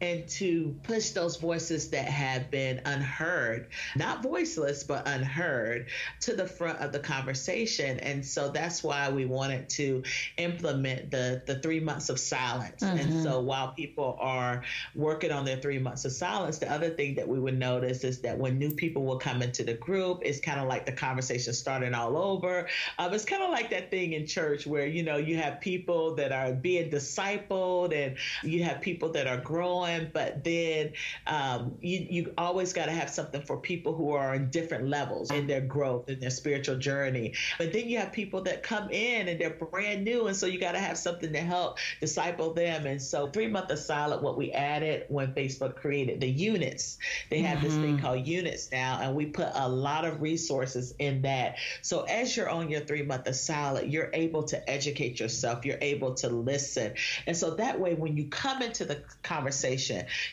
and 0.02 0.28
to 0.28 0.76
push 0.84 1.12
those 1.12 1.38
voices 1.38 1.90
that 1.90 2.06
have 2.06 2.52
been 2.52 2.82
unheard, 2.86 3.68
not 3.96 4.22
voiceless, 4.22 4.84
but 4.84 5.08
unheard, 5.08 5.88
to 6.22 6.36
the 6.36 6.46
front 6.46 6.80
of 6.80 6.92
the 6.92 7.00
conversation. 7.00 8.00
And 8.00 8.26
so 8.26 8.50
that's 8.50 8.84
why 8.84 9.10
we 9.10 9.26
wanted 9.26 9.70
to 9.72 10.04
implement 10.38 11.12
the, 11.12 11.42
the 11.46 11.60
three 11.60 11.80
months 11.80 12.10
of 12.10 12.20
silence. 12.20 12.84
Mm-hmm. 12.84 12.98
And 12.98 13.24
so 13.24 13.40
while 13.40 13.70
people 13.70 14.18
are 14.20 14.64
working 14.96 15.32
on 15.32 15.46
their 15.46 15.58
three 15.58 15.80
months 15.80 16.06
of 16.06 16.12
silence, 16.12 16.60
the 16.60 16.72
other 16.72 16.90
thing 16.90 17.16
that 17.16 17.28
we 17.28 17.40
would 17.40 17.58
notice 17.58 18.04
is 18.04 18.22
that 18.22 18.38
when 18.38 18.60
new 18.60 18.72
people 18.72 19.04
will 19.04 19.20
come 19.20 19.42
into 19.42 19.64
the 19.64 19.74
group, 19.74 20.22
it's 20.24 20.40
kind 20.40 20.60
of 20.60 20.68
like 20.68 20.86
the 20.86 20.92
conversation 20.92 21.54
starting 21.54 21.94
all 21.94 22.18
over. 22.18 22.68
Um, 23.00 23.14
it's 23.14 23.26
kind 23.26 23.42
of 23.42 23.50
like 23.50 23.70
that 23.72 23.90
thing 23.90 24.14
in 24.14 24.28
church 24.28 24.68
where, 24.68 24.86
you 24.86 25.04
know, 25.04 25.18
you 25.18 25.38
have 25.38 25.60
people 25.60 26.16
that 26.16 26.32
are 26.32 26.54
being 26.54 26.90
discipled 26.92 27.96
and 27.96 28.18
you 28.44 28.64
have 28.64 28.82
people 28.82 29.10
that 29.14 29.28
are 29.28 29.38
growing, 29.38 29.87
but 30.14 30.44
then 30.44 30.94
um, 31.26 31.76
you, 31.82 32.06
you 32.10 32.34
always 32.38 32.74
got 32.74 32.86
to 32.86 32.92
have 32.92 33.10
something 33.10 33.42
for 33.42 33.58
people 33.58 33.94
who 33.94 34.12
are 34.12 34.34
on 34.34 34.50
different 34.50 34.88
levels 34.88 35.32
in 35.32 35.48
their 35.48 35.62
growth, 35.62 36.10
in 36.10 36.20
their 36.20 36.30
spiritual 36.30 36.78
journey. 36.78 37.34
But 37.58 37.74
then 37.74 37.90
you 37.90 37.98
have 38.00 38.12
people 38.12 38.42
that 38.44 38.64
come 38.64 38.90
in 38.90 39.28
and 39.28 39.40
they're 39.40 39.50
brand 39.50 40.04
new. 40.04 40.28
And 40.28 40.36
so 40.36 40.46
you 40.46 40.60
got 40.60 40.74
to 40.74 40.80
have 40.80 40.98
something 40.98 41.34
to 41.34 41.40
help 41.40 41.78
disciple 42.00 42.54
them. 42.54 42.86
And 42.86 43.02
so, 43.02 43.28
three 43.28 43.48
month 43.48 43.72
of 43.72 43.80
silent, 43.80 44.22
what 44.22 44.38
we 44.38 44.52
added 44.52 45.06
when 45.10 45.34
Facebook 45.34 45.76
created 45.76 46.22
the 46.22 46.30
units, 46.30 46.98
they 47.30 47.40
have 47.42 47.60
mm-hmm. 47.60 47.68
this 47.68 47.76
thing 47.76 47.96
mm-hmm. 47.96 48.06
called 48.06 48.28
units 48.28 48.72
now, 48.72 49.00
and 49.02 49.16
we 49.16 49.26
put 49.26 49.50
a 49.54 49.68
lot 49.68 50.06
of 50.06 50.22
resources 50.22 50.94
in 51.00 51.22
that. 51.24 51.58
So, 51.82 52.02
as 52.04 52.36
you're 52.36 52.50
on 52.50 52.70
your 52.70 52.82
three 52.82 53.04
month 53.04 53.28
of 53.28 53.36
silent, 53.36 53.90
you're 53.90 54.10
able 54.14 54.44
to 54.44 54.70
educate 54.70 55.20
yourself, 55.20 55.66
you're 55.66 55.78
able 55.82 56.16
to 56.16 56.30
listen. 56.30 56.94
And 57.26 57.36
so 57.36 57.52
that 57.56 57.80
way, 57.80 57.94
when 57.94 58.18
you 58.18 58.28
come 58.28 58.62
into 58.62 58.86
the 58.86 59.04
conversation, 59.24 59.77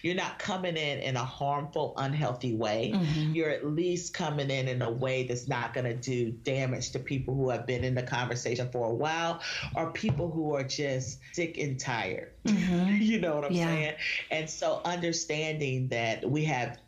you're 0.03 0.15
not 0.15 0.39
coming 0.39 0.77
in 0.77 0.99
in 1.01 1.17
a 1.17 1.25
harmful, 1.25 1.95
unhealthy 1.97 2.55
way. 2.55 2.93
Mm-hmm. 2.95 3.33
You're 3.35 3.51
at 3.51 3.67
least 3.67 4.15
coming 4.15 4.51
in 4.51 4.69
in 4.69 4.83
a 4.83 4.91
way 4.91 5.25
that's 5.25 5.49
not 5.49 5.75
going 5.75 5.85
to 5.85 5.95
do 5.95 6.31
damage 6.31 6.91
to 6.93 6.99
people 6.99 7.35
who 7.35 7.51
have 7.51 7.67
been 7.67 7.85
in 7.85 7.95
the 7.95 8.03
conversation 8.03 8.69
for 8.71 8.89
a 8.89 8.95
while 8.95 9.41
or 9.75 9.91
people 9.91 10.31
who 10.31 10.55
are 10.55 10.65
just 10.65 11.21
sick 11.33 11.59
and 11.59 11.79
tired. 11.79 12.33
Mm-hmm. 12.45 12.97
you 13.01 13.21
know 13.21 13.37
what 13.37 13.45
I'm 13.47 13.53
yeah. 13.53 13.67
saying? 13.67 13.95
And 14.31 14.51
so 14.51 14.81
understanding 14.85 15.89
that 15.89 16.29
we 16.29 16.45
have 16.45 16.79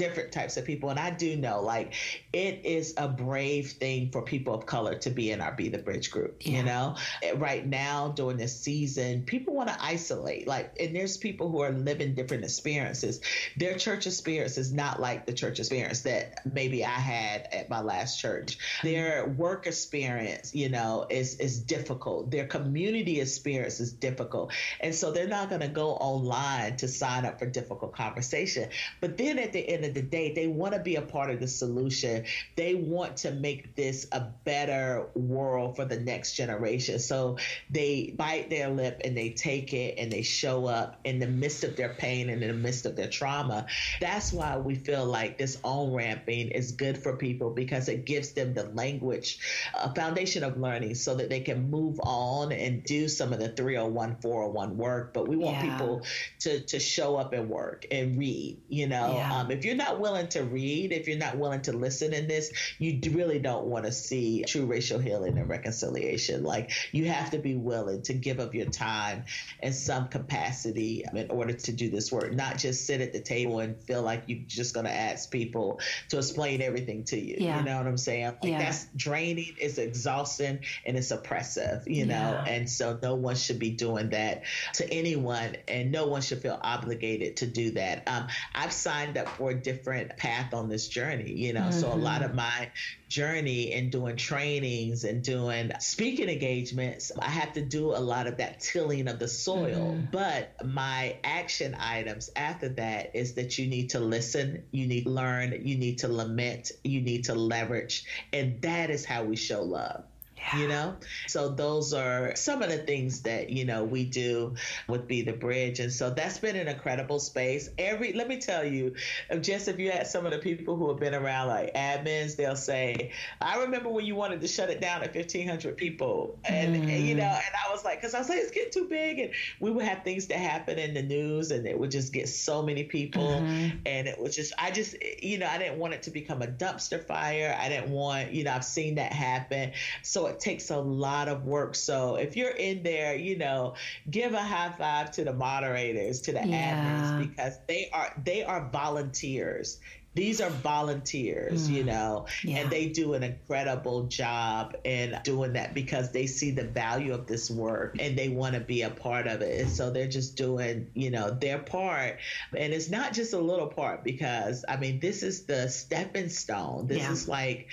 different 0.00 0.32
types 0.32 0.56
of 0.56 0.64
people. 0.64 0.88
And 0.88 0.98
I 0.98 1.10
do 1.10 1.36
know, 1.36 1.60
like, 1.60 1.92
it 2.32 2.64
is 2.64 2.94
a 2.96 3.06
brave 3.06 3.72
thing 3.72 4.10
for 4.10 4.22
people 4.22 4.54
of 4.54 4.64
color 4.64 4.94
to 4.94 5.10
be 5.10 5.30
in 5.30 5.42
our 5.42 5.52
Be 5.52 5.68
the 5.68 5.76
Bridge 5.76 6.10
group. 6.10 6.40
Yeah. 6.40 6.56
You 6.56 6.62
know, 6.62 6.96
right 7.36 7.66
now 7.66 8.08
during 8.08 8.38
this 8.38 8.58
season, 8.58 9.24
people 9.24 9.52
want 9.52 9.68
to 9.68 9.76
isolate. 9.78 10.48
Like, 10.48 10.74
and 10.80 10.96
there's 10.96 11.18
people 11.18 11.50
who 11.50 11.60
are 11.60 11.72
living 11.72 12.14
different 12.14 12.44
experiences. 12.44 13.20
Their 13.58 13.76
church 13.76 14.06
experience 14.06 14.56
is 14.56 14.72
not 14.72 15.00
like 15.00 15.26
the 15.26 15.34
church 15.34 15.58
experience 15.58 16.00
that 16.00 16.46
maybe 16.50 16.82
I 16.82 16.88
had 16.88 17.46
at 17.52 17.68
my 17.68 17.82
last 17.82 18.18
church. 18.18 18.56
Their 18.82 19.26
work 19.26 19.66
experience, 19.66 20.54
you 20.54 20.70
know, 20.70 21.06
is 21.10 21.34
is 21.36 21.60
difficult. 21.60 22.30
Their 22.30 22.46
community 22.46 23.20
experience 23.20 23.80
is 23.80 23.92
difficult, 23.92 24.52
and 24.80 24.94
so 24.94 25.12
they're 25.12 25.28
not 25.28 25.50
going 25.50 25.60
to 25.60 25.68
go 25.68 25.90
online 25.90 26.76
to 26.76 26.88
sign 26.88 27.26
up 27.26 27.38
for 27.38 27.44
difficult 27.44 27.94
conversation. 27.94 28.70
But 29.00 29.18
then 29.18 29.38
at 29.38 29.52
the 29.52 29.68
end 29.68 29.84
of 29.84 29.89
of 29.90 29.94
the 29.94 30.02
day, 30.02 30.32
they 30.32 30.46
want 30.46 30.72
to 30.74 30.80
be 30.80 30.96
a 30.96 31.02
part 31.02 31.30
of 31.30 31.40
the 31.40 31.48
solution. 31.48 32.24
They 32.56 32.74
want 32.74 33.18
to 33.18 33.32
make 33.32 33.74
this 33.76 34.06
a 34.12 34.20
better 34.44 35.08
world 35.14 35.76
for 35.76 35.84
the 35.84 36.00
next 36.00 36.34
generation. 36.34 36.98
So 36.98 37.36
they 37.70 38.14
bite 38.16 38.48
their 38.50 38.70
lip 38.70 39.02
and 39.04 39.16
they 39.16 39.30
take 39.30 39.72
it 39.74 39.96
and 39.98 40.10
they 40.10 40.22
show 40.22 40.66
up 40.66 41.00
in 41.04 41.18
the 41.18 41.26
midst 41.26 41.64
of 41.64 41.76
their 41.76 41.94
pain 41.94 42.30
and 42.30 42.42
in 42.42 42.48
the 42.48 42.54
midst 42.54 42.86
of 42.86 42.96
their 42.96 43.08
trauma. 43.08 43.66
That's 44.00 44.32
why 44.32 44.56
we 44.56 44.76
feel 44.76 45.04
like 45.04 45.38
this 45.38 45.58
on 45.62 45.92
ramping 45.92 46.48
is 46.48 46.72
good 46.72 46.96
for 46.96 47.16
people 47.16 47.50
because 47.50 47.88
it 47.88 48.04
gives 48.06 48.32
them 48.32 48.54
the 48.54 48.64
language, 48.64 49.38
a 49.74 49.94
foundation 49.94 50.44
of 50.44 50.58
learning 50.58 50.94
so 50.94 51.14
that 51.16 51.28
they 51.28 51.40
can 51.40 51.70
move 51.70 52.00
on 52.02 52.52
and 52.52 52.84
do 52.84 53.08
some 53.08 53.32
of 53.32 53.40
the 53.40 53.48
301, 53.48 54.16
401 54.22 54.76
work. 54.76 55.12
But 55.12 55.28
we 55.28 55.36
want 55.36 55.56
yeah. 55.56 55.76
people 55.76 56.02
to, 56.40 56.60
to 56.60 56.78
show 56.78 57.16
up 57.16 57.32
and 57.32 57.48
work 57.48 57.86
and 57.90 58.18
read, 58.18 58.60
you 58.68 58.86
know, 58.86 59.14
yeah. 59.14 59.34
um, 59.34 59.50
if 59.50 59.64
you're 59.64 59.74
not 59.80 59.98
willing 59.98 60.28
to 60.28 60.42
read, 60.44 60.92
if 60.92 61.08
you're 61.08 61.18
not 61.18 61.36
willing 61.36 61.62
to 61.62 61.72
listen 61.72 62.12
in 62.12 62.28
this, 62.28 62.52
you 62.78 63.00
really 63.12 63.38
don't 63.38 63.66
want 63.66 63.86
to 63.86 63.92
see 63.92 64.44
true 64.46 64.66
racial 64.66 64.98
healing 64.98 65.38
and 65.38 65.48
reconciliation. 65.48 66.44
Like 66.44 66.70
you 66.92 67.06
have 67.06 67.30
to 67.30 67.38
be 67.38 67.56
willing 67.56 68.02
to 68.02 68.12
give 68.12 68.40
up 68.40 68.54
your 68.54 68.66
time 68.66 69.24
in 69.62 69.72
some 69.72 70.08
capacity 70.08 71.04
in 71.12 71.30
order 71.30 71.54
to 71.54 71.72
do 71.72 71.88
this 71.88 72.12
work, 72.12 72.32
not 72.32 72.58
just 72.58 72.86
sit 72.86 73.00
at 73.00 73.12
the 73.12 73.20
table 73.20 73.60
and 73.60 73.80
feel 73.82 74.02
like 74.02 74.24
you're 74.26 74.44
just 74.46 74.74
going 74.74 74.86
to 74.86 74.92
ask 74.92 75.30
people 75.30 75.80
to 76.10 76.18
explain 76.18 76.60
everything 76.62 77.04
to 77.04 77.18
you. 77.18 77.36
Yeah. 77.38 77.58
You 77.58 77.64
know 77.64 77.78
what 77.78 77.86
I'm 77.86 77.96
saying? 77.96 78.36
Like 78.42 78.52
yeah. 78.52 78.58
that's 78.58 78.86
draining, 78.94 79.54
it's 79.58 79.78
exhausting, 79.78 80.60
and 80.84 80.96
it's 80.96 81.10
oppressive, 81.10 81.88
you 81.88 82.06
know? 82.06 82.14
Yeah. 82.14 82.44
And 82.44 82.70
so 82.70 82.98
no 83.02 83.14
one 83.14 83.36
should 83.36 83.58
be 83.58 83.70
doing 83.70 84.10
that 84.10 84.42
to 84.74 84.92
anyone, 84.92 85.56
and 85.66 85.90
no 85.90 86.06
one 86.06 86.22
should 86.22 86.42
feel 86.42 86.58
obligated 86.60 87.38
to 87.38 87.46
do 87.46 87.72
that. 87.72 88.06
Um, 88.06 88.28
I've 88.54 88.72
signed 88.72 89.16
up 89.16 89.28
for 89.28 89.54
different 89.70 90.16
path 90.16 90.52
on 90.54 90.68
this 90.68 90.88
journey, 90.88 91.32
you 91.32 91.52
know. 91.52 91.60
Mm-hmm. 91.60 91.80
So 91.80 91.92
a 91.92 91.94
lot 91.94 92.22
of 92.22 92.28
mm-hmm. 92.28 92.38
my 92.38 92.70
journey 93.08 93.72
in 93.72 93.90
doing 93.90 94.16
trainings 94.16 95.04
and 95.04 95.22
doing 95.22 95.70
speaking 95.80 96.28
engagements, 96.28 97.12
I 97.18 97.30
have 97.30 97.52
to 97.54 97.62
do 97.62 97.90
a 97.90 97.98
lot 97.98 98.26
of 98.26 98.38
that 98.38 98.60
tilling 98.60 99.08
of 99.08 99.18
the 99.18 99.28
soil. 99.28 99.94
Mm-hmm. 99.94 100.06
But 100.10 100.64
my 100.64 101.16
action 101.24 101.76
items 101.78 102.30
after 102.34 102.68
that 102.70 103.14
is 103.14 103.34
that 103.34 103.58
you 103.58 103.66
need 103.66 103.90
to 103.90 104.00
listen, 104.00 104.64
you 104.70 104.86
need 104.86 105.04
to 105.04 105.10
learn, 105.10 105.52
you 105.64 105.76
need 105.76 105.98
to 105.98 106.08
lament, 106.08 106.72
you 106.82 107.00
need 107.00 107.24
to 107.24 107.34
leverage. 107.34 108.04
And 108.32 108.60
that 108.62 108.90
is 108.90 109.04
how 109.04 109.24
we 109.24 109.36
show 109.36 109.62
love. 109.62 110.04
Yeah. 110.40 110.58
You 110.58 110.68
know? 110.68 110.96
So 111.26 111.48
those 111.48 111.92
are 111.92 112.34
some 112.34 112.62
of 112.62 112.70
the 112.70 112.78
things 112.78 113.22
that, 113.22 113.50
you 113.50 113.64
know, 113.64 113.84
we 113.84 114.04
do 114.04 114.54
with 114.88 115.06
Be 115.06 115.22
the 115.22 115.32
Bridge. 115.32 115.80
And 115.80 115.92
so 115.92 116.10
that's 116.10 116.38
been 116.38 116.56
an 116.56 116.68
incredible 116.68 117.18
space. 117.20 117.70
Every 117.78 118.12
let 118.12 118.28
me 118.28 118.38
tell 118.38 118.64
you, 118.64 118.94
just 119.40 119.68
if 119.68 119.78
you 119.78 119.90
had 119.90 120.06
some 120.06 120.24
of 120.26 120.32
the 120.32 120.38
people 120.38 120.76
who 120.76 120.88
have 120.88 120.98
been 120.98 121.14
around 121.14 121.48
like 121.48 121.74
admins, 121.74 122.36
they'll 122.36 122.56
say, 122.56 123.12
I 123.40 123.60
remember 123.60 123.88
when 123.88 124.06
you 124.06 124.14
wanted 124.14 124.40
to 124.40 124.48
shut 124.48 124.70
it 124.70 124.80
down 124.80 125.02
at 125.02 125.12
fifteen 125.12 125.46
hundred 125.46 125.76
people. 125.76 126.38
And, 126.44 126.74
mm. 126.74 126.82
and, 126.82 127.06
you 127.06 127.14
know, 127.14 127.22
and 127.22 127.54
I 127.68 127.72
was 127.72 127.84
like, 127.84 128.00
because 128.00 128.14
I 128.14 128.18
was 128.18 128.28
like, 128.28 128.38
it's 128.38 128.50
getting 128.50 128.72
too 128.72 128.88
big 128.88 129.18
and 129.18 129.30
we 129.60 129.70
would 129.70 129.84
have 129.84 130.02
things 130.04 130.26
that 130.28 130.38
happen 130.38 130.78
in 130.78 130.94
the 130.94 131.02
news 131.02 131.50
and 131.50 131.66
it 131.66 131.78
would 131.78 131.90
just 131.90 132.12
get 132.12 132.28
so 132.28 132.62
many 132.62 132.84
people 132.84 133.28
mm-hmm. 133.28 133.76
and 133.86 134.08
it 134.08 134.18
was 134.18 134.34
just 134.34 134.52
I 134.58 134.70
just 134.70 134.96
you 135.22 135.38
know, 135.38 135.46
I 135.46 135.58
didn't 135.58 135.78
want 135.78 135.94
it 135.94 136.02
to 136.04 136.10
become 136.10 136.42
a 136.42 136.46
dumpster 136.46 137.04
fire. 137.04 137.56
I 137.58 137.68
didn't 137.68 137.90
want, 137.90 138.32
you 138.32 138.44
know, 138.44 138.52
I've 138.52 138.64
seen 138.64 138.94
that 138.96 139.12
happen. 139.12 139.72
So 140.02 140.29
it 140.30 140.40
takes 140.40 140.70
a 140.70 140.78
lot 140.78 141.28
of 141.28 141.44
work. 141.44 141.74
So 141.74 142.16
if 142.16 142.36
you're 142.36 142.50
in 142.50 142.82
there, 142.82 143.14
you 143.14 143.38
know, 143.38 143.74
give 144.10 144.32
a 144.32 144.42
high 144.42 144.72
five 144.76 145.10
to 145.12 145.24
the 145.24 145.32
moderators, 145.32 146.22
to 146.22 146.32
the 146.32 146.46
yeah. 146.46 146.74
admins, 146.74 147.28
because 147.28 147.58
they 147.68 147.90
are 147.92 148.12
they 148.24 148.42
are 148.42 148.68
volunteers 148.70 149.78
these 150.14 150.40
are 150.40 150.50
volunteers, 150.50 151.68
mm. 151.68 151.72
you 151.72 151.84
know, 151.84 152.26
yeah. 152.42 152.58
and 152.58 152.70
they 152.70 152.88
do 152.88 153.14
an 153.14 153.22
incredible 153.22 154.04
job 154.04 154.76
in 154.82 155.16
doing 155.22 155.52
that 155.52 155.72
because 155.72 156.10
they 156.10 156.26
see 156.26 156.50
the 156.50 156.64
value 156.64 157.14
of 157.14 157.26
this 157.26 157.48
work 157.48 157.96
and 158.00 158.18
they 158.18 158.28
want 158.28 158.54
to 158.54 158.60
be 158.60 158.82
a 158.82 158.90
part 158.90 159.28
of 159.28 159.40
it. 159.40 159.60
And 159.60 159.70
so 159.70 159.90
they're 159.90 160.08
just 160.08 160.36
doing, 160.36 160.88
you 160.94 161.10
know, 161.10 161.30
their 161.30 161.58
part. 161.58 162.18
And 162.56 162.72
it's 162.72 162.90
not 162.90 163.12
just 163.12 163.34
a 163.34 163.38
little 163.38 163.68
part 163.68 164.02
because, 164.02 164.64
I 164.68 164.78
mean, 164.78 164.98
this 164.98 165.22
is 165.22 165.44
the 165.44 165.68
stepping 165.68 166.28
stone. 166.28 166.88
This 166.88 166.98
yeah. 166.98 167.12
is 167.12 167.28
like, 167.28 167.68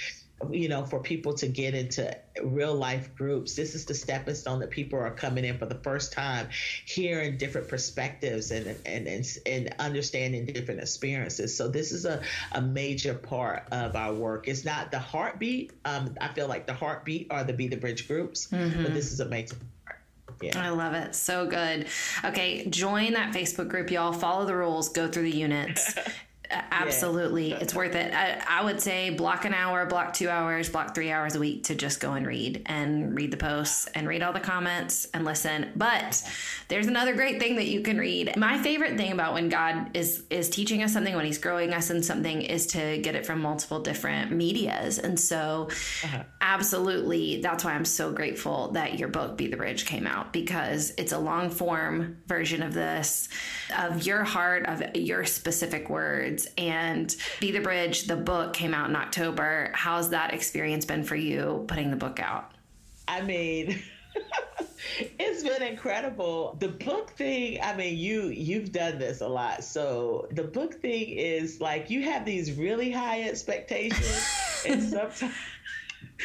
you 0.51 0.69
know, 0.69 0.85
for 0.85 0.99
people 0.99 1.33
to 1.33 1.47
get 1.47 1.73
into 1.73 2.15
real 2.43 2.75
life 2.75 3.13
groups. 3.15 3.55
This 3.55 3.75
is 3.75 3.85
the 3.85 3.93
stepping 3.93 4.35
stone 4.35 4.59
that 4.59 4.69
people 4.69 4.99
are 4.99 5.11
coming 5.11 5.45
in 5.45 5.57
for 5.57 5.65
the 5.65 5.75
first 5.75 6.13
time, 6.13 6.47
hearing 6.85 7.37
different 7.37 7.67
perspectives 7.67 8.51
and 8.51 8.75
and 8.85 9.07
and, 9.07 9.25
and 9.45 9.75
understanding 9.79 10.45
different 10.45 10.79
experiences. 10.79 11.55
So 11.55 11.67
this 11.67 11.91
is 11.91 12.05
a, 12.05 12.21
a 12.51 12.61
major 12.61 13.13
part 13.13 13.67
of 13.71 13.95
our 13.95 14.13
work. 14.13 14.47
It's 14.47 14.63
not 14.63 14.91
the 14.91 14.99
heartbeat. 14.99 15.71
Um, 15.85 16.15
I 16.21 16.27
feel 16.29 16.47
like 16.47 16.67
the 16.67 16.73
heartbeat 16.73 17.27
are 17.31 17.43
the 17.43 17.53
Be 17.53 17.67
the 17.67 17.77
Bridge 17.77 18.07
groups, 18.07 18.47
mm-hmm. 18.47 18.83
but 18.83 18.93
this 18.93 19.11
is 19.11 19.19
a 19.19 19.25
major 19.25 19.55
yeah. 20.41 20.61
I 20.61 20.69
love 20.69 20.93
it. 20.93 21.15
So 21.15 21.47
good. 21.47 21.87
Okay, 22.23 22.67
join 22.69 23.13
that 23.13 23.33
Facebook 23.33 23.69
group, 23.69 23.89
y'all. 23.89 24.13
Follow 24.13 24.45
the 24.45 24.55
rules, 24.55 24.89
go 24.89 25.07
through 25.07 25.31
the 25.31 25.35
units. 25.35 25.95
Absolutely. 26.49 27.49
Yeah. 27.49 27.57
It's 27.57 27.73
worth 27.73 27.95
it. 27.95 28.13
I, 28.13 28.41
I, 28.47 28.63
would 28.63 28.81
say 28.81 29.09
block 29.09 29.45
an 29.45 29.53
hour, 29.53 29.85
block 29.85 30.13
two 30.13 30.29
hours, 30.29 30.69
block 30.69 30.95
three 30.95 31.11
hours 31.11 31.35
a 31.35 31.39
week 31.39 31.65
to 31.65 31.75
just 31.75 31.99
go 31.99 32.13
and 32.13 32.25
read 32.25 32.63
and 32.67 33.15
read 33.15 33.31
the 33.31 33.37
posts 33.37 33.87
and 33.93 34.07
read 34.07 34.23
all 34.23 34.33
the 34.33 34.39
comments 34.39 35.07
and 35.13 35.25
listen. 35.25 35.71
But 35.75 36.23
there's 36.69 36.87
another 36.87 37.15
great 37.15 37.39
thing 37.39 37.57
that 37.57 37.67
you 37.67 37.81
can 37.81 37.97
read. 37.97 38.37
My 38.37 38.57
favorite 38.57 38.97
thing 38.97 39.11
about 39.11 39.33
when 39.33 39.49
God 39.49 39.95
is 39.95 40.23
is 40.29 40.49
teaching 40.49 40.83
us 40.83 40.93
something, 40.93 41.15
when 41.15 41.25
he's 41.25 41.37
growing 41.37 41.73
us 41.73 41.89
in 41.89 42.01
something, 42.01 42.41
is 42.41 42.67
to 42.67 42.97
get 42.99 43.15
it 43.15 43.25
from 43.25 43.41
multiple 43.41 43.81
different 43.81 44.31
medias. 44.31 44.99
And 44.99 45.19
so 45.19 45.69
uh-huh. 46.03 46.23
absolutely 46.39 47.41
that's 47.41 47.63
why 47.63 47.73
I'm 47.73 47.85
so 47.85 48.11
grateful 48.11 48.71
that 48.71 48.99
your 48.99 49.09
book, 49.09 49.37
Be 49.37 49.47
the 49.47 49.57
Bridge, 49.57 49.85
came 49.85 50.07
out 50.07 50.31
because 50.31 50.93
it's 50.97 51.11
a 51.11 51.19
long 51.19 51.49
form 51.49 52.17
version 52.27 52.63
of 52.63 52.73
this, 52.73 53.27
of 53.77 54.05
your 54.05 54.23
heart, 54.23 54.65
of 54.65 54.95
your 54.95 55.25
specific 55.25 55.89
words 55.89 56.36
words. 56.37 56.49
And 56.57 57.15
Be 57.39 57.51
the 57.51 57.59
Bridge, 57.59 58.07
the 58.07 58.15
book 58.15 58.53
came 58.53 58.73
out 58.73 58.89
in 58.89 58.95
October. 58.95 59.71
How's 59.73 60.09
that 60.09 60.33
experience 60.33 60.85
been 60.85 61.03
for 61.03 61.15
you 61.15 61.65
putting 61.67 61.89
the 61.91 61.97
book 61.97 62.19
out? 62.19 62.51
I 63.07 63.21
mean, 63.21 63.81
it's 65.19 65.43
been 65.43 65.63
incredible. 65.63 66.57
The 66.59 66.69
book 66.69 67.11
thing, 67.11 67.59
I 67.63 67.75
mean, 67.75 67.97
you 67.97 68.27
you've 68.27 68.71
done 68.71 68.99
this 68.99 69.21
a 69.21 69.27
lot. 69.27 69.63
So 69.63 70.27
the 70.31 70.43
book 70.43 70.81
thing 70.81 71.09
is 71.09 71.61
like 71.61 71.89
you 71.89 72.03
have 72.03 72.25
these 72.25 72.53
really 72.53 72.91
high 72.91 73.23
expectations 73.23 74.63
and 74.65 74.83
sometimes 74.89 75.33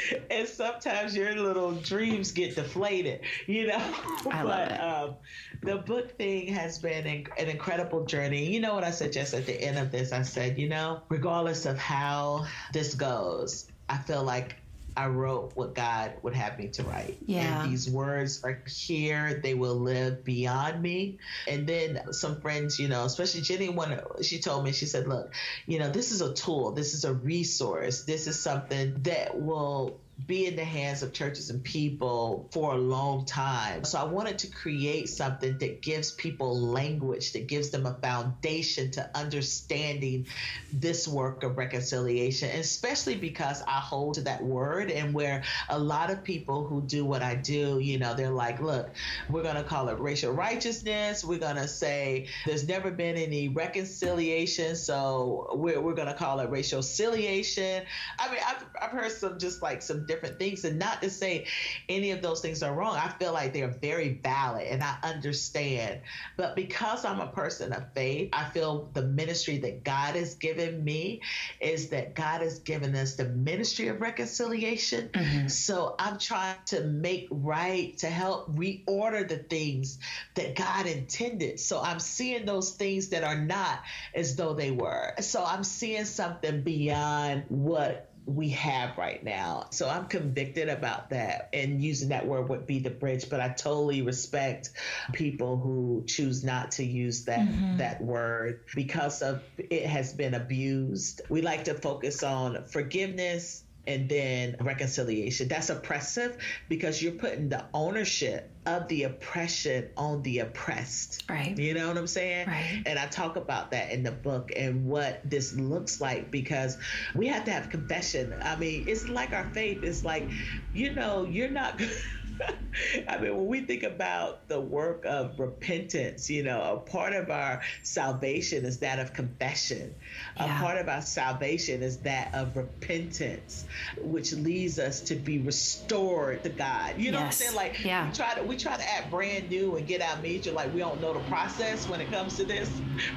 and 0.31 0.49
sometimes 0.49 1.17
your 1.17 1.35
little 1.35 1.73
dreams 1.73 2.33
get 2.33 2.55
deflated, 2.55 3.21
you 3.47 3.67
know. 3.67 3.95
I 4.31 4.43
but 4.45 4.73
it. 4.73 4.81
Um, 4.81 5.15
the 5.63 5.77
book 5.77 6.17
thing 6.17 6.49
has 6.49 6.79
been 6.79 7.07
an 7.07 7.49
incredible 7.49 8.05
journey. 8.05 8.47
You 8.47 8.61
know 8.61 8.75
what 8.75 8.85
I 8.85 8.91
said 8.91 9.13
just 9.13 9.35
at 9.35 9.47
the 9.47 9.61
end 9.61 9.79
of 9.79 9.91
this? 9.91 10.13
I 10.13 10.23
said, 10.23 10.59
you 10.59 10.69
know, 10.69 11.03
regardless 11.09 11.67
of 11.67 11.79
how 11.79 12.47
this 12.73 12.95
goes, 12.95 13.71
I 13.89 13.99
feel 13.99 14.25
like 14.25 14.57
I 14.97 15.07
wrote 15.07 15.53
what 15.55 15.75
God 15.75 16.13
would 16.23 16.35
have 16.35 16.59
me 16.59 16.69
to 16.69 16.83
write. 16.83 17.19
Yeah. 17.27 17.63
And 17.63 17.73
these 17.73 17.89
words 17.89 18.43
are 18.45 18.63
here. 18.67 19.41
They 19.43 19.55
will 19.55 19.77
live 19.77 20.25
beyond 20.25 20.83
me. 20.83 21.19
And 21.49 21.67
then 21.67 22.13
some 22.13 22.41
friends, 22.41 22.79
you 22.79 22.89
know, 22.89 23.05
especially 23.05 23.41
Jenny, 23.41 23.69
one, 23.69 23.99
she 24.23 24.41
told 24.41 24.65
me, 24.65 24.73
she 24.73 24.87
said, 24.87 25.09
look, 25.09 25.33
you 25.67 25.79
know, 25.79 25.91
this 25.91 26.13
is 26.13 26.21
a 26.21 26.35
tool. 26.35 26.73
This 26.73 26.95
is 26.95 27.05
a 27.05 27.15
resource. 27.15 28.03
This 28.05 28.27
is 28.27 28.39
something 28.39 29.03
that 29.03 29.41
will 29.41 29.99
be 30.27 30.47
in 30.47 30.57
the 30.57 30.65
hands 30.65 31.03
of 31.03 31.13
churches 31.13 31.51
and 31.51 31.63
people 31.65 32.49
for 32.53 32.75
a 32.75 32.79
long 32.79 33.25
time. 33.25 33.85
So 33.85 33.99
I 33.99 34.05
wanted 34.05 34.39
to 34.41 34.51
create 34.51 35.09
something 35.09 35.59
that 35.59 35.83
gives 35.83 36.13
people 36.13 36.59
language, 36.59 37.33
that 37.33 37.47
gives 37.47 37.71
them 37.71 37.87
a 37.87 37.95
foundation 37.95 38.91
to 38.93 39.11
understanding 39.15 40.27
this 40.73 41.09
work 41.09 41.43
of 41.43 41.57
reconciliation, 41.59 42.51
especially 42.51 43.17
because 43.17 43.63
I 43.63 43.81
hold 43.81 44.15
to 44.15 44.21
that 44.23 44.43
word 44.43 44.91
and 44.91 45.15
where 45.15 45.43
a 45.69 45.79
lot 45.79 46.11
of 46.11 46.23
people 46.23 46.67
who 46.67 46.83
do 46.83 47.05
what 47.05 47.23
I 47.23 47.35
do, 47.35 47.79
you 47.79 47.99
know, 47.99 48.15
they're 48.15 48.31
like, 48.31 48.61
look, 48.61 48.91
we're 49.29 49.43
going 49.43 49.57
to 49.57 49.65
call 49.65 49.89
it 49.89 49.99
racial 49.99 50.33
righteousness. 50.33 51.25
We're 51.25 51.39
going 51.39 51.57
to 51.57 51.69
say 51.69 52.27
there's 52.47 52.67
never 52.69 52.91
been 52.91 53.17
any 53.17 53.49
reconciliation. 53.49 54.77
So 54.77 55.49
we're, 55.55 55.81
we're 55.81 55.95
going 55.95 56.09
to 56.09 56.15
call 56.15 56.41
it 56.41 56.51
racial 56.51 56.83
ciliation. 56.83 57.85
I 58.19 58.31
mean, 58.31 58.41
I've, 58.47 58.65
I've 58.81 58.91
heard 58.91 59.11
some 59.13 59.39
just 59.39 59.63
like 59.63 59.83
some 59.83 60.07
different 60.13 60.39
things. 60.39 60.65
And 60.65 60.79
not 60.79 61.01
to 61.03 61.11
say 61.11 61.47
any 61.89 62.11
of 62.11 62.21
those 62.21 62.41
things 62.41 62.63
are 62.63 62.75
wrong. 62.75 62.97
I 62.97 63.09
feel 63.09 63.33
like 63.33 63.53
they're 63.53 63.69
very 63.69 64.21
valid 64.23 64.67
and 64.67 64.83
I 64.83 64.97
understand. 65.03 66.01
But 66.37 66.55
because 66.55 67.05
I'm 67.05 67.21
a 67.21 67.29
person 67.29 67.73
of 67.73 67.93
faith, 67.95 68.31
I 68.33 68.45
feel 68.45 68.91
the 68.93 69.03
ministry 69.03 69.59
that 69.59 69.85
God 69.85 70.15
has 70.17 70.35
given 70.35 70.85
me 70.85 71.23
is 71.61 71.89
that 71.91 72.15
God 72.15 72.43
has 72.43 72.59
given 72.59 72.95
us 72.95 73.15
the 73.15 73.25
ministry 73.25 73.89
of 73.89 74.01
reconciliation. 74.01 75.09
Mm-hmm. 75.09 75.49
So 75.49 75.95
I'm 75.99 76.19
trying 76.19 76.57
to 76.67 76.85
make 76.85 77.29
right, 77.31 77.97
to 77.99 78.09
help 78.09 78.55
reorder 78.55 79.27
the 79.27 79.39
things 79.39 79.99
that 80.35 80.57
God 80.57 80.87
intended. 80.87 81.59
So 81.59 81.81
I'm 81.81 82.01
seeing 82.01 82.45
those 82.45 82.73
things 82.73 83.09
that 83.09 83.25
are 83.25 83.39
not 83.39 83.81
as 84.15 84.37
though 84.37 84.53
they 84.53 84.71
were. 84.71 85.15
So 85.21 85.43
I'm 85.45 85.65
seeing 85.65 86.05
something 86.05 86.63
beyond 86.63 87.45
what 87.49 88.12
we 88.27 88.51
have 88.51 88.97
right 88.97 89.23
now. 89.23 89.67
So 89.71 89.89
I'm 89.89 90.07
convicted 90.07 90.69
about 90.69 91.11
that 91.11 91.49
and 91.53 91.83
using 91.83 92.11
that 92.11 92.27
word 92.27 92.49
would 92.49 92.67
be 92.67 92.79
the 92.79 92.91
bridge, 92.91 93.29
but 93.29 93.41
I 93.41 93.49
totally 93.49 94.03
respect 94.03 94.71
people 95.13 95.57
who 95.57 96.05
choose 96.07 96.45
not 96.45 96.73
to 96.73 96.85
use 96.85 97.25
that 97.25 97.41
mm-hmm. 97.41 97.79
that 97.79 98.01
word 98.03 98.61
because 98.75 99.23
of 99.23 99.43
it 99.59 99.87
has 99.87 100.13
been 100.13 100.35
abused. 100.35 101.23
We 101.29 101.43
like 101.43 101.65
to 101.65 101.75
focus 101.75 102.23
on 102.23 102.65
forgiveness 102.65 103.65
and 103.87 104.09
then 104.09 104.57
reconciliation. 104.61 105.49
That's 105.49 105.71
oppressive 105.71 106.37
because 106.69 107.03
you're 107.03 107.13
putting 107.13 107.49
the 107.49 107.65
ownership 107.75 108.49
of 108.65 108.87
the 108.87 109.05
oppression 109.05 109.89
on 109.97 110.23
the 110.23 110.41
oppressed. 110.41 111.25
Right. 111.29 111.57
You 111.59 111.75
know 111.75 111.89
what 111.89 111.99
I'm 111.99 112.07
saying? 112.07 112.47
Right. 112.47 112.83
And 112.87 112.99
I 112.99 113.07
talk 113.07 113.37
about 113.37 113.73
that 113.73 113.91
in 113.91 114.05
the 114.05 114.13
book 114.13 114.53
and 114.55 114.87
what 114.87 115.21
this 115.29 115.53
looks 115.55 116.01
like 116.01 116.31
because 116.31 116.79
we 117.15 117.27
have 117.27 117.45
to 117.47 117.51
have 117.51 117.71
confession. 117.71 118.35
I 118.41 118.55
mean, 118.57 118.85
it's 118.87 119.09
like 119.09 119.33
our 119.33 119.51
faith. 119.53 119.83
It's 119.83 120.05
like, 120.05 120.29
you 120.73 120.95
know, 120.95 121.25
you're 121.25 121.51
not 121.51 121.81
I 123.09 123.19
mean, 123.19 123.37
when 123.37 123.47
we 123.47 123.61
think 123.61 123.83
about 123.83 124.49
the 124.49 124.61
work 124.61 125.05
of 125.05 125.39
repentance, 125.39 126.31
you 126.31 126.43
know, 126.43 126.61
a 126.63 126.77
part 126.79 127.13
of 127.13 127.31
our 127.31 127.63
salvation 127.83 128.65
is 128.65 128.79
that 128.79 128.99
of 128.99 129.13
confession. 129.13 129.95
Yeah. 130.37 130.57
A 130.57 130.61
part 130.61 130.79
of 130.79 130.89
our 130.89 131.03
salvation 131.03 131.83
is 131.83 131.99
that 131.99 132.35
of 132.35 132.57
repentance, 132.57 133.67
which 134.01 134.33
leads 134.33 134.79
us 134.79 135.01
to 135.01 135.15
be 135.15 135.39
restored 135.39 136.43
to 136.45 136.49
God. 136.49 136.95
You 136.99 137.13
know 137.13 137.19
yes. 137.19 137.23
what 137.23 137.27
I'm 137.27 137.33
saying? 137.33 137.55
Like 137.55 137.85
yeah. 137.85 138.09
we 138.09 138.15
try 138.15 138.35
to 138.35 138.43
we 138.43 138.57
try 138.57 138.77
to 138.77 138.91
act 138.91 139.11
brand 139.11 139.51
new 139.51 139.77
and 139.77 139.87
get 139.87 140.01
our 140.03 140.21
major 140.23 140.53
like 140.53 140.73
we 140.73 140.81
don't 140.81 141.01
know 141.01 141.13
the 141.13 141.21
process 141.21 141.89
when 141.89 142.01
it 142.01 142.11
comes 142.11 142.37
to 142.37 142.45
this. 142.45 142.69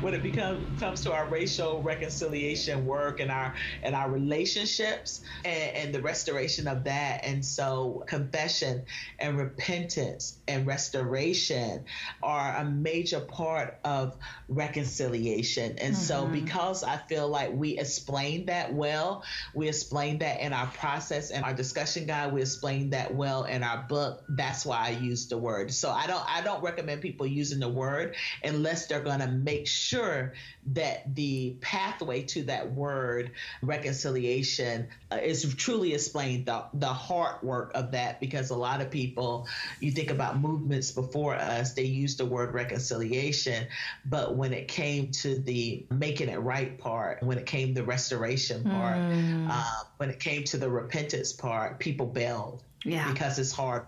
When 0.02 0.14
it 0.14 0.24
becomes 0.24 0.80
comes 0.80 1.02
to 1.02 1.14
our 1.14 1.26
racial 1.28 1.82
reconciliation 1.82 2.86
work 2.86 3.20
and 3.20 3.32
our 3.32 3.54
and 3.84 3.96
our 3.96 4.10
relationships 4.10 5.22
and, 5.44 5.76
and 5.76 5.96
the 5.96 6.02
restoration 6.02 6.68
of 6.68 6.84
that. 6.84 7.26
And 7.26 7.44
so 7.44 8.04
confession 8.08 8.84
and 9.20 9.38
repentance 9.38 10.38
and 10.48 10.68
restoration 10.68 11.86
are 12.22 12.56
a 12.58 12.66
major 12.66 13.20
part 13.20 13.80
of 13.84 14.18
reconciliation. 14.48 15.78
And 15.80 15.94
mm-hmm. 15.94 16.04
so, 16.04 16.26
because 16.28 16.84
I 16.84 16.98
feel 16.98 17.28
like 17.28 17.54
we 17.54 17.78
explained 17.78 18.48
that 18.48 18.74
well, 18.74 19.24
we 19.54 19.68
explained 19.68 20.22
that 20.22 20.40
in 20.40 20.54
our 20.54 20.68
process 20.68 21.32
and 21.32 21.44
our 21.44 21.54
discussion 21.54 22.06
guide, 22.06 22.34
we 22.34 22.42
explained 22.42 22.94
that 22.94 23.14
well 23.14 23.44
in 23.44 23.64
our 23.64 23.86
book. 23.88 24.24
That's 24.30 24.66
why 24.66 24.88
I 24.88 24.90
use 24.90 25.28
the 25.28 25.38
word. 25.38 25.74
So 25.74 25.90
I 25.90 26.08
don't 26.08 26.24
I 26.28 26.42
don't 26.42 26.64
recommend 26.64 27.02
people 27.02 27.26
using 27.26 27.60
the 27.60 27.70
word 27.70 28.16
unless 28.44 28.88
they're 28.88 29.02
going 29.02 29.20
to 29.20 29.28
make 29.28 29.68
sure 29.68 30.34
that 30.68 31.16
the 31.16 31.56
pathway 31.62 32.24
to 32.24 32.44
that 32.44 32.72
word 32.72 33.32
reconciliation 33.62 34.88
uh, 35.12 35.18
is 35.18 35.54
truly 35.56 35.94
explained 35.94 36.46
the 36.48 36.66
the 36.74 36.88
hard 36.88 37.42
work 37.44 37.72
of 37.76 37.92
that 37.92 38.20
because 38.20 38.50
a 38.50 38.56
lot 38.56 38.82
of 38.82 38.90
people 38.96 39.46
you 39.82 39.92
think 39.92 40.10
about 40.10 40.40
movements 40.40 40.90
before 40.90 41.36
us 41.36 41.74
they 41.74 41.84
used 41.84 42.18
the 42.18 42.26
word 42.26 42.54
reconciliation 42.54 43.68
but 44.06 44.38
when 44.38 44.54
it 44.54 44.70
came 44.70 45.12
to 45.12 45.38
the 45.40 45.86
making 45.92 46.30
it 46.30 46.38
right 46.38 46.78
part 46.78 47.22
when 47.22 47.38
it 47.38 47.46
came 47.46 47.68
to 47.68 47.82
the 47.82 47.84
restoration 47.84 48.64
part 48.64 48.96
mm. 48.96 49.48
uh, 49.52 49.84
when 49.98 50.10
it 50.10 50.18
came 50.18 50.46
to 50.46 50.58
the 50.58 50.70
repentance 50.70 51.34
part 51.34 51.78
people 51.78 52.06
bailed 52.06 52.64
yeah. 52.86 53.12
because 53.12 53.38
it's 53.38 53.52
hard 53.52 53.86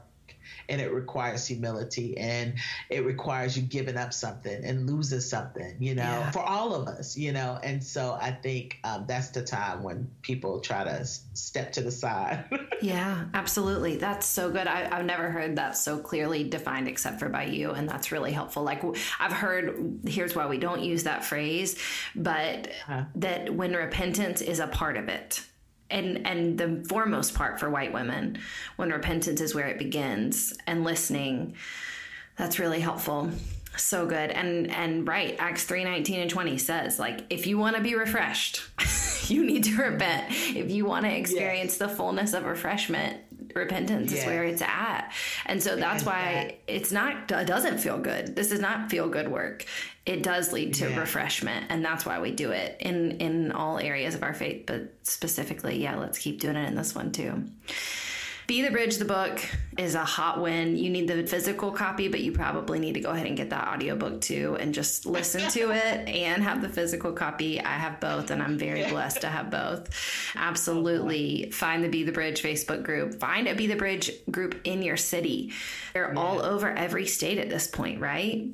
and 0.70 0.82
it 0.82 0.92
requires 0.92 1.48
humility 1.48 2.18
and 2.18 2.56
it 2.90 3.06
requires 3.06 3.58
you 3.58 3.64
giving 3.64 3.98
up 3.98 4.14
something 4.14 4.64
and 4.64 4.90
losing 4.90 5.20
something, 5.20 5.76
you 5.80 5.96
know, 5.96 6.04
yeah. 6.04 6.32
for 6.32 6.40
all 6.40 6.74
of 6.74 6.88
us, 6.88 7.18
you 7.18 7.32
know. 7.32 7.60
And 7.64 7.84
so 7.84 8.18
I 8.20 8.32
think 8.32 8.78
um, 8.84 9.06
that's 9.08 9.30
the 9.30 9.44
time 9.44 9.84
when 9.84 10.10
people 10.22 10.60
try 10.60 10.84
to 10.84 11.06
step 11.06 11.72
to 11.74 11.82
the 11.82 11.92
side. 11.92 12.46
yeah, 12.82 13.26
absolutely. 13.34 13.98
That's 13.98 14.26
so 14.26 14.52
good. 14.52 14.68
I, 14.68 14.96
have 14.96 15.06
never 15.06 15.30
heard 15.30 15.56
that 15.58 15.78
so 15.78 15.98
clearly 15.98 16.44
defined 16.44 16.88
except 16.88 17.20
for 17.20 17.30
by 17.30 17.46
you. 17.46 17.72
And 17.72 17.90
that's 17.90 18.12
really 18.12 18.32
helpful. 18.32 18.64
Like 18.64 18.84
I've 19.20 19.34
heard, 19.34 20.00
here's 20.06 20.36
why 20.36 20.48
we 20.48 20.58
don't 20.58 20.84
use 20.84 21.04
that 21.04 21.24
phrase, 21.24 21.78
but 22.16 22.70
huh. 22.86 23.04
that 23.16 23.54
when 23.54 23.74
repentance 23.74 24.42
is 24.42 24.60
a 24.60 24.68
part 24.68 24.98
of 24.98 25.10
it 25.10 25.44
and 25.90 26.26
and 26.28 26.58
the 26.58 26.84
foremost 26.88 27.34
part 27.34 27.60
for 27.60 27.70
white 27.70 27.94
women 27.94 28.40
when 28.76 28.92
repentance 28.92 29.42
is 29.42 29.56
where 29.56 29.68
it 29.68 29.78
begins 29.78 30.54
and 30.68 30.84
listening. 30.84 31.56
That's 32.36 32.60
really 32.60 32.80
helpful. 32.80 33.32
So 33.76 34.06
good. 34.06 34.32
And 34.32 34.72
and 34.72 35.08
right 35.08 35.36
acts 35.40 35.64
3 35.66 35.84
19 35.84 36.20
and 36.20 36.30
20 36.30 36.58
says 36.58 37.00
like 37.00 37.22
if 37.30 37.48
you 37.48 37.58
want 37.58 37.76
to 37.76 37.82
be 37.82 37.96
refreshed 37.96 38.64
you 39.30 39.46
need 39.46 39.64
to 39.66 39.76
repent. 39.78 40.32
If 40.32 40.72
you 40.72 40.86
want 40.86 41.06
to 41.06 41.16
experience 41.16 41.72
yes. 41.72 41.78
the 41.78 41.90
fullness 41.90 42.34
of 42.34 42.46
refreshment 42.46 43.18
repentance 43.56 44.12
yes. 44.12 44.22
is 44.22 44.28
where 44.28 44.44
it's 44.44 44.62
at. 44.62 45.12
And 45.46 45.62
so 45.62 45.76
that's 45.76 46.04
why 46.04 46.58
it's 46.68 46.92
not, 46.92 47.32
it 47.32 47.48
doesn't 47.48 47.80
feel 47.80 47.98
good. 47.98 48.36
This 48.36 48.52
is 48.52 48.60
not 48.60 48.90
feel 48.90 49.10
good 49.10 49.30
work. 49.30 49.66
It 50.06 50.24
does 50.24 50.54
lead 50.54 50.76
to 50.76 50.90
yeah. 50.90 51.00
refreshment. 51.00 51.68
And 51.70 51.84
that's 51.84 52.06
why 52.06 52.20
we 52.20 52.32
do 52.32 52.52
it 52.52 52.78
in, 52.80 53.12
in 53.20 53.52
all 53.52 53.78
areas 53.78 54.16
of 54.16 54.24
our 54.24 54.34
faith, 54.34 54.66
but 54.66 54.94
specifically, 55.04 55.82
yeah, 55.82 55.98
let's 55.98 56.18
keep 56.18 56.40
doing 56.40 56.56
it 56.56 56.68
in 56.68 56.76
this 56.76 56.96
one 56.96 57.12
too. 57.12 57.46
Be 58.48 58.62
the 58.62 58.72
Bridge, 58.72 58.96
the 58.96 59.04
book 59.04 59.42
is 59.78 59.94
a 59.94 60.06
hot 60.06 60.42
win. 60.42 60.78
You 60.78 60.90
need 60.90 61.10
the 61.10 61.28
physical 61.28 61.70
copy, 61.70 62.08
but 62.08 62.22
you 62.22 62.32
probably 62.32 62.80
need 62.80 62.94
to 62.94 63.02
go 63.02 63.10
ahead 63.10 63.28
and 63.28 63.36
get 63.36 63.50
that 63.50 63.68
audiobook 63.68 64.22
too 64.22 64.56
and 64.58 64.74
just 64.74 65.06
listen 65.06 65.52
to 65.52 65.72
it 65.76 66.08
and 66.08 66.42
have 66.42 66.62
the 66.62 66.70
physical 66.70 67.12
copy. 67.12 67.60
I 67.60 67.74
have 67.74 68.00
both 68.00 68.32
and 68.32 68.42
I'm 68.42 68.58
very 68.58 68.90
blessed 68.90 69.22
to 69.22 69.28
have 69.28 69.52
both. 69.52 69.90
Oh, 70.36 70.40
Absolutely. 70.40 71.52
Find 71.52 71.84
the 71.84 71.90
Be 71.90 72.04
the 72.04 72.12
Bridge 72.12 72.42
Facebook 72.42 72.84
group. 72.84 73.20
Find 73.20 73.48
a 73.48 73.54
Be 73.54 73.68
the 73.68 73.76
Bridge 73.76 74.12
group 74.32 74.60
in 74.64 74.82
your 74.82 74.98
city. 74.98 75.52
They're 75.94 76.14
yeah. 76.14 76.20
all 76.20 76.42
over 76.42 76.70
every 76.70 77.06
state 77.06 77.38
at 77.38 77.50
this 77.50 77.68
point, 77.68 78.00
right? 78.00 78.48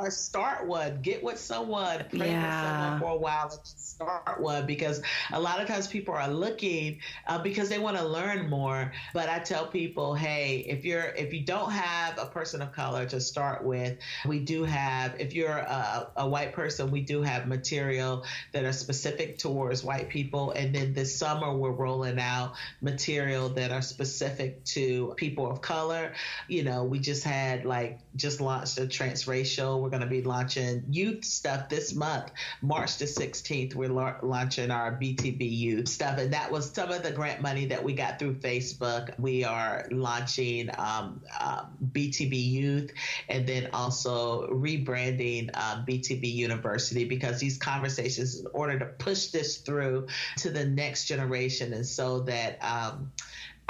Or 0.00 0.10
start 0.10 0.66
one. 0.66 1.02
Get 1.02 1.22
with 1.22 1.38
someone. 1.38 2.04
Pray 2.10 2.30
yeah. 2.30 2.42
with 2.42 2.68
someone 2.68 3.00
for 3.00 3.16
a 3.16 3.16
while 3.16 3.50
and 3.50 3.60
start 3.64 4.40
one 4.40 4.66
because 4.66 5.02
a 5.30 5.40
lot 5.40 5.60
of 5.60 5.68
times 5.68 5.86
people 5.86 6.14
are 6.14 6.28
looking 6.28 7.00
uh, 7.26 7.38
because 7.38 7.68
they 7.68 7.78
want 7.78 7.98
to 7.98 8.04
learn 8.04 8.48
more. 8.48 8.92
But 9.12 9.28
I 9.28 9.40
tell 9.40 9.66
people, 9.66 10.14
hey, 10.14 10.64
if 10.66 10.84
you're 10.84 11.02
if 11.02 11.34
you 11.34 11.44
don't 11.44 11.70
have 11.70 12.18
a 12.18 12.26
person 12.26 12.62
of 12.62 12.72
color 12.72 13.04
to 13.06 13.20
start 13.20 13.62
with, 13.62 13.98
we 14.26 14.40
do 14.40 14.64
have. 14.64 15.20
If 15.20 15.34
you're 15.34 15.50
a, 15.50 16.10
a 16.16 16.28
white 16.28 16.54
person, 16.54 16.90
we 16.90 17.02
do 17.02 17.20
have 17.22 17.46
material 17.46 18.24
that 18.52 18.64
are 18.64 18.72
specific 18.72 19.38
towards 19.38 19.84
white 19.84 20.08
people. 20.08 20.52
And 20.52 20.74
then 20.74 20.94
this 20.94 21.16
summer 21.16 21.54
we're 21.54 21.72
rolling 21.72 22.18
out 22.18 22.54
material 22.80 23.50
that 23.50 23.70
are 23.70 23.82
specific 23.82 24.64
to 24.64 25.12
people 25.16 25.50
of 25.50 25.60
color. 25.60 26.12
You 26.48 26.64
know, 26.64 26.84
we 26.84 27.00
just 27.00 27.24
had 27.24 27.66
like 27.66 27.98
just 28.16 28.40
launched 28.40 28.78
a 28.78 28.82
transracial. 28.82 29.80
We're 29.80 29.89
we're 29.90 29.98
going 29.98 30.08
to 30.08 30.14
be 30.14 30.22
launching 30.22 30.84
youth 30.88 31.24
stuff 31.24 31.68
this 31.68 31.94
month, 31.94 32.30
March 32.62 32.98
the 32.98 33.06
16th. 33.06 33.74
We're 33.74 33.88
la- 33.88 34.16
launching 34.22 34.70
our 34.70 34.92
BTB 34.92 35.40
youth 35.40 35.88
stuff. 35.88 36.18
And 36.18 36.32
that 36.32 36.52
was 36.52 36.70
some 36.70 36.92
of 36.92 37.02
the 37.02 37.10
grant 37.10 37.40
money 37.40 37.66
that 37.66 37.82
we 37.82 37.92
got 37.94 38.20
through 38.20 38.36
Facebook. 38.36 39.18
We 39.18 39.42
are 39.42 39.88
launching 39.90 40.70
um, 40.78 41.22
uh, 41.40 41.64
BTB 41.92 42.32
youth 42.32 42.92
and 43.28 43.46
then 43.46 43.68
also 43.72 44.48
rebranding 44.48 45.50
uh, 45.54 45.84
BTB 45.84 46.32
University 46.32 47.04
because 47.04 47.40
these 47.40 47.58
conversations, 47.58 48.38
in 48.38 48.46
order 48.52 48.78
to 48.78 48.86
push 48.86 49.26
this 49.28 49.56
through 49.56 50.06
to 50.38 50.50
the 50.50 50.64
next 50.64 51.06
generation 51.06 51.72
and 51.72 51.86
so 51.86 52.20
that 52.20 52.62
um, 52.62 53.10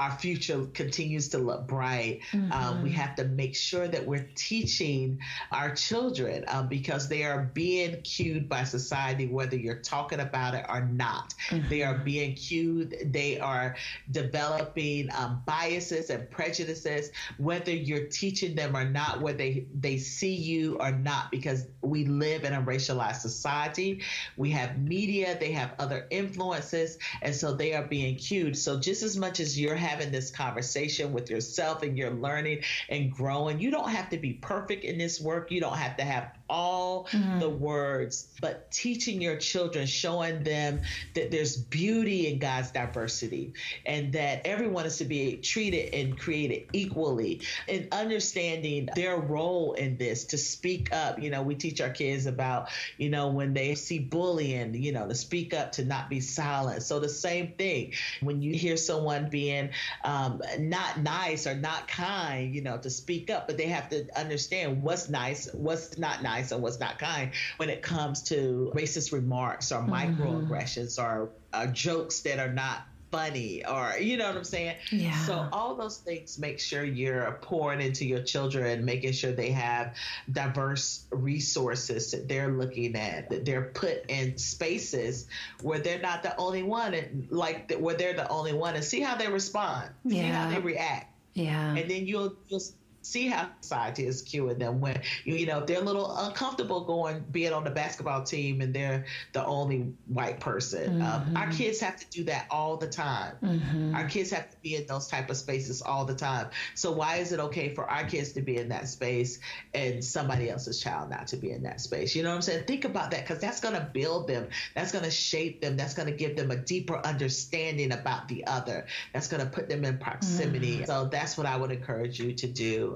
our 0.01 0.11
future 0.13 0.65
continues 0.73 1.29
to 1.29 1.39
look 1.39 1.67
bright. 1.67 2.21
Mm-hmm. 2.33 2.51
Um, 2.53 2.83
we 2.83 2.91
have 2.93 3.15
to 3.17 3.25
make 3.25 3.55
sure 3.55 3.87
that 3.87 4.07
we're 4.07 4.31
teaching 4.35 5.19
our 5.53 5.75
children 5.75 6.47
um, 6.49 6.69
because 6.69 7.07
they 7.07 7.23
are 7.23 7.51
being 7.53 8.01
cued 8.01 8.49
by 8.49 8.65
society, 8.65 9.27
whether 9.27 9.57
you're 9.57 9.83
talking 9.83 10.21
about 10.21 10.55
it 10.55 10.65
or 10.71 10.81
not. 10.81 11.35
Mm-hmm. 11.51 11.69
They 11.69 11.83
are 11.83 11.99
being 11.99 12.35
cued. 12.35 13.13
They 13.13 13.39
are 13.41 13.77
developing 14.11 15.11
um, 15.15 15.43
biases 15.45 16.09
and 16.09 16.31
prejudices, 16.31 17.11
whether 17.37 17.71
you're 17.71 18.07
teaching 18.07 18.55
them 18.55 18.75
or 18.75 18.89
not, 18.89 19.21
whether 19.21 19.37
they, 19.37 19.67
they 19.79 19.99
see 19.99 20.35
you 20.35 20.79
or 20.81 20.93
not, 20.93 21.31
because 21.31 21.67
we 21.83 22.07
live 22.07 22.45
in 22.45 22.55
a 22.55 22.63
racialized 22.63 23.21
society. 23.21 24.01
We 24.39 24.51
have 24.53 24.79
media, 24.79 25.37
they 25.39 25.53
have 25.53 25.75
other 25.79 26.07
influences, 26.09 26.97
and 27.21 27.35
so 27.35 27.53
they 27.53 27.75
are 27.75 27.85
being 27.85 28.17
cued. 28.17 28.57
So 28.57 28.81
just 28.81 29.03
as 29.03 29.19
much 29.19 29.41
as 29.41 29.61
you're 29.61 29.75
having 29.75 29.90
having 29.91 30.13
this 30.13 30.31
conversation 30.31 31.13
with 31.13 31.29
yourself 31.29 31.83
and 31.83 31.99
you're 31.99 32.13
learning 32.13 32.63
and 32.89 33.11
growing. 33.11 33.59
You 33.59 33.71
don't 33.71 33.91
have 33.91 34.09
to 34.11 34.19
be 34.19 34.35
perfect 34.35 34.85
in 34.85 34.99
this 34.99 35.21
work. 35.21 35.51
You 35.51 35.61
don't 35.61 35.77
have 35.77 35.97
to 35.97 36.05
have 36.05 36.33
all 36.51 37.07
mm-hmm. 37.07 37.39
the 37.39 37.49
words, 37.49 38.27
but 38.41 38.71
teaching 38.71 39.23
your 39.23 39.37
children, 39.37 39.87
showing 39.87 40.43
them 40.43 40.81
that 41.15 41.31
there's 41.31 41.57
beauty 41.57 42.27
in 42.27 42.39
God's 42.39 42.73
diversity 42.73 43.55
and 43.87 44.13
that 44.13 44.45
everyone 44.45 44.85
is 44.85 44.99
to 44.99 45.05
be 45.05 45.37
treated 45.37 45.95
and 45.95 46.19
created 46.19 46.67
equally 46.73 47.41
and 47.69 47.87
understanding 47.93 48.89
their 48.97 49.17
role 49.17 49.75
in 49.75 49.97
this 49.97 50.25
to 50.25 50.39
speak 50.39 50.93
up. 50.93 51.23
You 51.23 51.31
know, 51.31 51.43
we 51.43 51.55
teach 51.55 51.81
our 51.81 51.91
kids 51.91 52.27
about, 52.27 52.69
you 52.99 53.09
know, 53.09 53.29
when 53.29 53.55
they 53.55 53.77
see 53.77 54.01
bullying, 54.01 54.75
you 54.75 54.93
know, 54.93 55.07
to 55.07 55.15
speak 55.15 55.55
up, 55.55 55.73
to 55.73 55.85
not 55.85 56.11
be 56.11 56.21
silent. 56.21 56.83
So 56.83 56.99
the 56.99 57.09
same 57.09 57.53
thing 57.53 57.93
when 58.21 58.43
you 58.43 58.55
hear 58.55 58.77
someone 58.77 59.31
being 59.31 59.71
um, 60.05 60.43
not 60.59 60.99
nice 61.01 61.47
or 61.47 61.55
not 61.55 61.87
kind, 61.87 62.53
you 62.55 62.63
know, 62.63 62.77
to 62.79 62.91
speak 62.91 63.31
up, 63.31 63.47
but 63.47 63.57
they 63.57 63.67
have 63.67 63.89
to 63.91 64.07
understand 64.19 64.83
what's 64.83 65.09
nice, 65.09 65.49
what's 65.53 65.97
not 65.97 66.23
nice 66.23 66.40
nice 66.41 66.53
and 66.53 66.63
what's 66.63 66.81
not 66.81 66.99
kind 66.99 67.33
when 67.57 67.71
it 67.71 67.83
comes 67.83 68.23
to 68.23 68.73
racist 68.75 69.13
remarks 69.13 69.73
or 69.73 69.81
mm-hmm. 69.81 69.93
microaggressions 69.93 70.99
or 71.03 71.31
uh, 71.53 71.67
jokes 71.67 72.21
that 72.21 72.39
are 72.39 72.53
not 72.53 72.83
funny 73.11 73.67
or 73.67 73.93
you 74.01 74.17
know 74.17 74.29
what 74.29 74.37
I'm 74.37 74.45
saying? 74.45 74.77
Yeah. 74.93 75.17
So 75.25 75.49
all 75.53 75.75
those 75.75 75.99
things 75.99 76.39
make 76.39 76.61
sure 76.61 76.85
you're 76.85 77.39
pouring 77.43 77.81
into 77.81 78.05
your 78.07 78.23
children, 78.23 78.85
making 78.85 79.13
sure 79.13 79.33
they 79.33 79.51
have 79.51 79.97
diverse 80.31 81.07
resources 81.11 82.13
that 82.13 82.29
they're 82.29 82.53
looking 82.53 82.95
at, 82.95 83.29
that 83.31 83.45
they're 83.45 83.71
put 83.75 84.09
in 84.09 84.39
spaces 84.39 85.27
where 85.63 85.81
they're 85.81 86.01
not 86.01 86.23
the 86.23 86.37
only 86.37 86.63
one 86.63 86.95
and 86.95 87.27
like 87.31 87.73
where 87.73 87.97
they're 87.97 88.15
the 88.15 88.29
only 88.29 88.53
one 88.53 88.77
and 88.77 88.85
see 88.85 89.01
how 89.01 89.17
they 89.17 89.29
respond. 89.29 89.91
Yeah. 90.05 90.23
See 90.23 90.29
how 90.29 90.51
they 90.51 90.61
react. 90.61 91.07
Yeah. 91.35 91.75
And 91.75 91.91
then 91.91 92.07
you'll 92.07 92.37
just 92.49 92.75
see 93.03 93.29
how 93.29 93.49
society 93.61 94.07
is 94.07 94.23
cueing 94.23 94.59
them 94.59 94.81
when 94.81 95.01
you, 95.25 95.35
you 95.35 95.47
know 95.47 95.59
if 95.61 95.67
they're 95.67 95.81
a 95.81 95.85
little 95.85 96.15
uncomfortable 96.19 96.85
going 96.85 97.25
being 97.31 97.53
on 97.53 97.65
the 97.65 97.71
basketball 97.71 98.23
team 98.23 98.61
and 98.61 98.75
they're 98.75 99.05
the 99.33 99.45
only 99.45 99.93
white 100.07 100.41
person. 100.41 101.01
Um, 101.01 101.09
mm-hmm. 101.09 101.37
um, 101.37 101.43
our 101.43 101.51
kids 101.51 101.81
have 101.81 101.97
to 101.97 102.07
do 102.11 102.25
that 102.25 102.47
all 102.51 102.77
the 102.77 102.89
time. 102.89 103.35
Mm-hmm. 103.43 103.95
our 103.95 104.09
kids 104.09 104.31
have 104.31 104.51
to 104.51 104.57
be 104.59 104.77
in 104.77 104.87
those 104.87 105.09
type 105.09 105.31
of 105.31 105.37
spaces 105.37 105.83
all 105.83 106.05
the 106.05 106.15
time. 106.15 106.49
So 106.75 106.93
why 106.93 107.17
is 107.17 107.33
it 107.33 107.41
okay 107.41 107.75
for 107.75 107.89
our 107.89 108.05
kids 108.05 108.33
to 108.33 108.43
be 108.43 108.57
in 108.57 108.69
that 108.69 108.89
space 108.89 109.39
and 109.75 110.05
somebody 110.05 110.51
else's 110.51 110.81
child 110.81 111.11
not 111.11 111.29
to 111.29 111.37
be 111.37 111.51
in 111.51 111.63
that 111.63 111.81
space? 111.81 112.15
You 112.15 112.23
know 112.23 112.31
what 112.31 112.37
i'm 112.37 112.43
saying? 112.43 112.65
Think 112.65 112.85
about 112.85 113.11
that 113.13 113.27
because 113.27 113.41
that's 113.41 113.61
going 113.61 113.75
to 113.75 113.89
build 113.93 114.29
them. 114.29 114.49
That's 114.75 114.93
going 114.93 115.05
to 115.05 115.11
shape 115.11 115.61
them. 115.61 115.77
That's 115.77 115.95
going 115.95 116.09
to 116.09 116.15
give 116.15 116.37
them 116.37 116.51
a 116.51 116.57
deeper 116.57 116.99
understanding 116.99 117.93
about 117.93 118.29
the 118.29 118.47
other. 118.47 118.87
That's 119.13 119.29
going 119.29 119.43
to 119.43 119.49
put 119.49 119.69
them 119.69 119.85
in 119.85 119.99
proximity. 119.99 120.77
Mm-hmm. 120.77 120.85
so 120.85 121.07
that's 121.07 121.37
what 121.37 121.47
i 121.47 121.57
would 121.57 121.71
encourage 121.71 122.19
you 122.19 122.33
to 122.33 122.47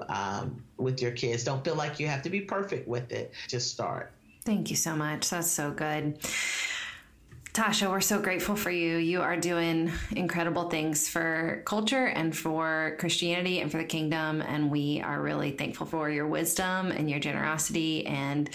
um, 0.09 0.63
with 0.77 1.01
your 1.01 1.11
kids. 1.11 1.43
Don't 1.43 1.63
feel 1.63 1.75
like 1.75 1.99
you 1.99 2.07
have 2.07 2.21
to 2.23 2.29
be 2.29 2.41
perfect 2.41 2.87
with 2.87 3.11
it. 3.11 3.33
Just 3.47 3.71
start. 3.71 4.11
Thank 4.43 4.69
you 4.69 4.75
so 4.75 4.95
much. 4.95 5.29
That's 5.29 5.49
so 5.49 5.71
good. 5.71 6.19
Tasha, 7.53 7.89
we're 7.89 8.01
so 8.01 8.19
grateful 8.19 8.57
for 8.57 8.69
you. 8.69 8.97
You 8.97 9.21
are 9.21 9.37
doing 9.37 9.89
incredible 10.13 10.69
things 10.69 11.07
for 11.07 11.63
culture 11.65 12.07
and 12.07 12.35
for 12.35 12.97
Christianity 12.99 13.61
and 13.61 13.71
for 13.71 13.77
the 13.77 13.85
kingdom. 13.85 14.41
And 14.41 14.69
we 14.69 15.01
are 15.01 15.21
really 15.21 15.51
thankful 15.51 15.87
for 15.87 16.09
your 16.09 16.27
wisdom 16.27 16.91
and 16.91 17.09
your 17.09 17.19
generosity 17.19 18.05
and 18.07 18.49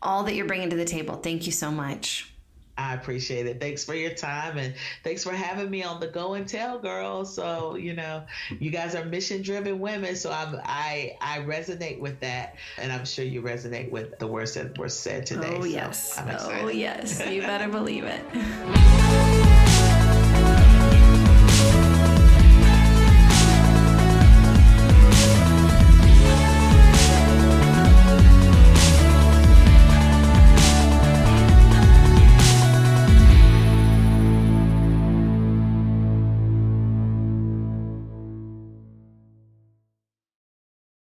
all 0.00 0.22
that 0.24 0.36
you're 0.36 0.46
bringing 0.46 0.70
to 0.70 0.76
the 0.76 0.84
table. 0.84 1.16
Thank 1.16 1.46
you 1.46 1.52
so 1.52 1.72
much. 1.72 2.32
I 2.76 2.94
appreciate 2.94 3.46
it. 3.46 3.60
Thanks 3.60 3.84
for 3.84 3.94
your 3.94 4.14
time 4.14 4.58
and 4.58 4.74
thanks 5.02 5.22
for 5.22 5.32
having 5.32 5.70
me 5.70 5.84
on 5.84 6.00
the 6.00 6.08
Go 6.08 6.34
and 6.34 6.46
Tell 6.46 6.78
Gals. 6.78 7.34
So, 7.34 7.76
you 7.76 7.94
know, 7.94 8.24
you 8.58 8.70
guys 8.70 8.94
are 8.94 9.04
mission 9.04 9.42
driven 9.42 9.78
women. 9.78 10.16
So 10.16 10.32
I'm 10.32 10.60
I 10.64 11.16
I 11.20 11.38
resonate 11.40 12.00
with 12.00 12.20
that 12.20 12.56
and 12.78 12.92
I'm 12.92 13.04
sure 13.04 13.24
you 13.24 13.42
resonate 13.42 13.90
with 13.90 14.18
the 14.18 14.26
words 14.26 14.54
that 14.54 14.76
were 14.76 14.88
said 14.88 15.26
today. 15.26 15.54
Oh 15.56 15.60
so 15.60 15.66
yes. 15.66 16.22
oh 16.26 16.68
yes. 16.68 17.22
You 17.28 17.42
better 17.42 17.68
believe 17.68 18.04
it. 18.04 19.60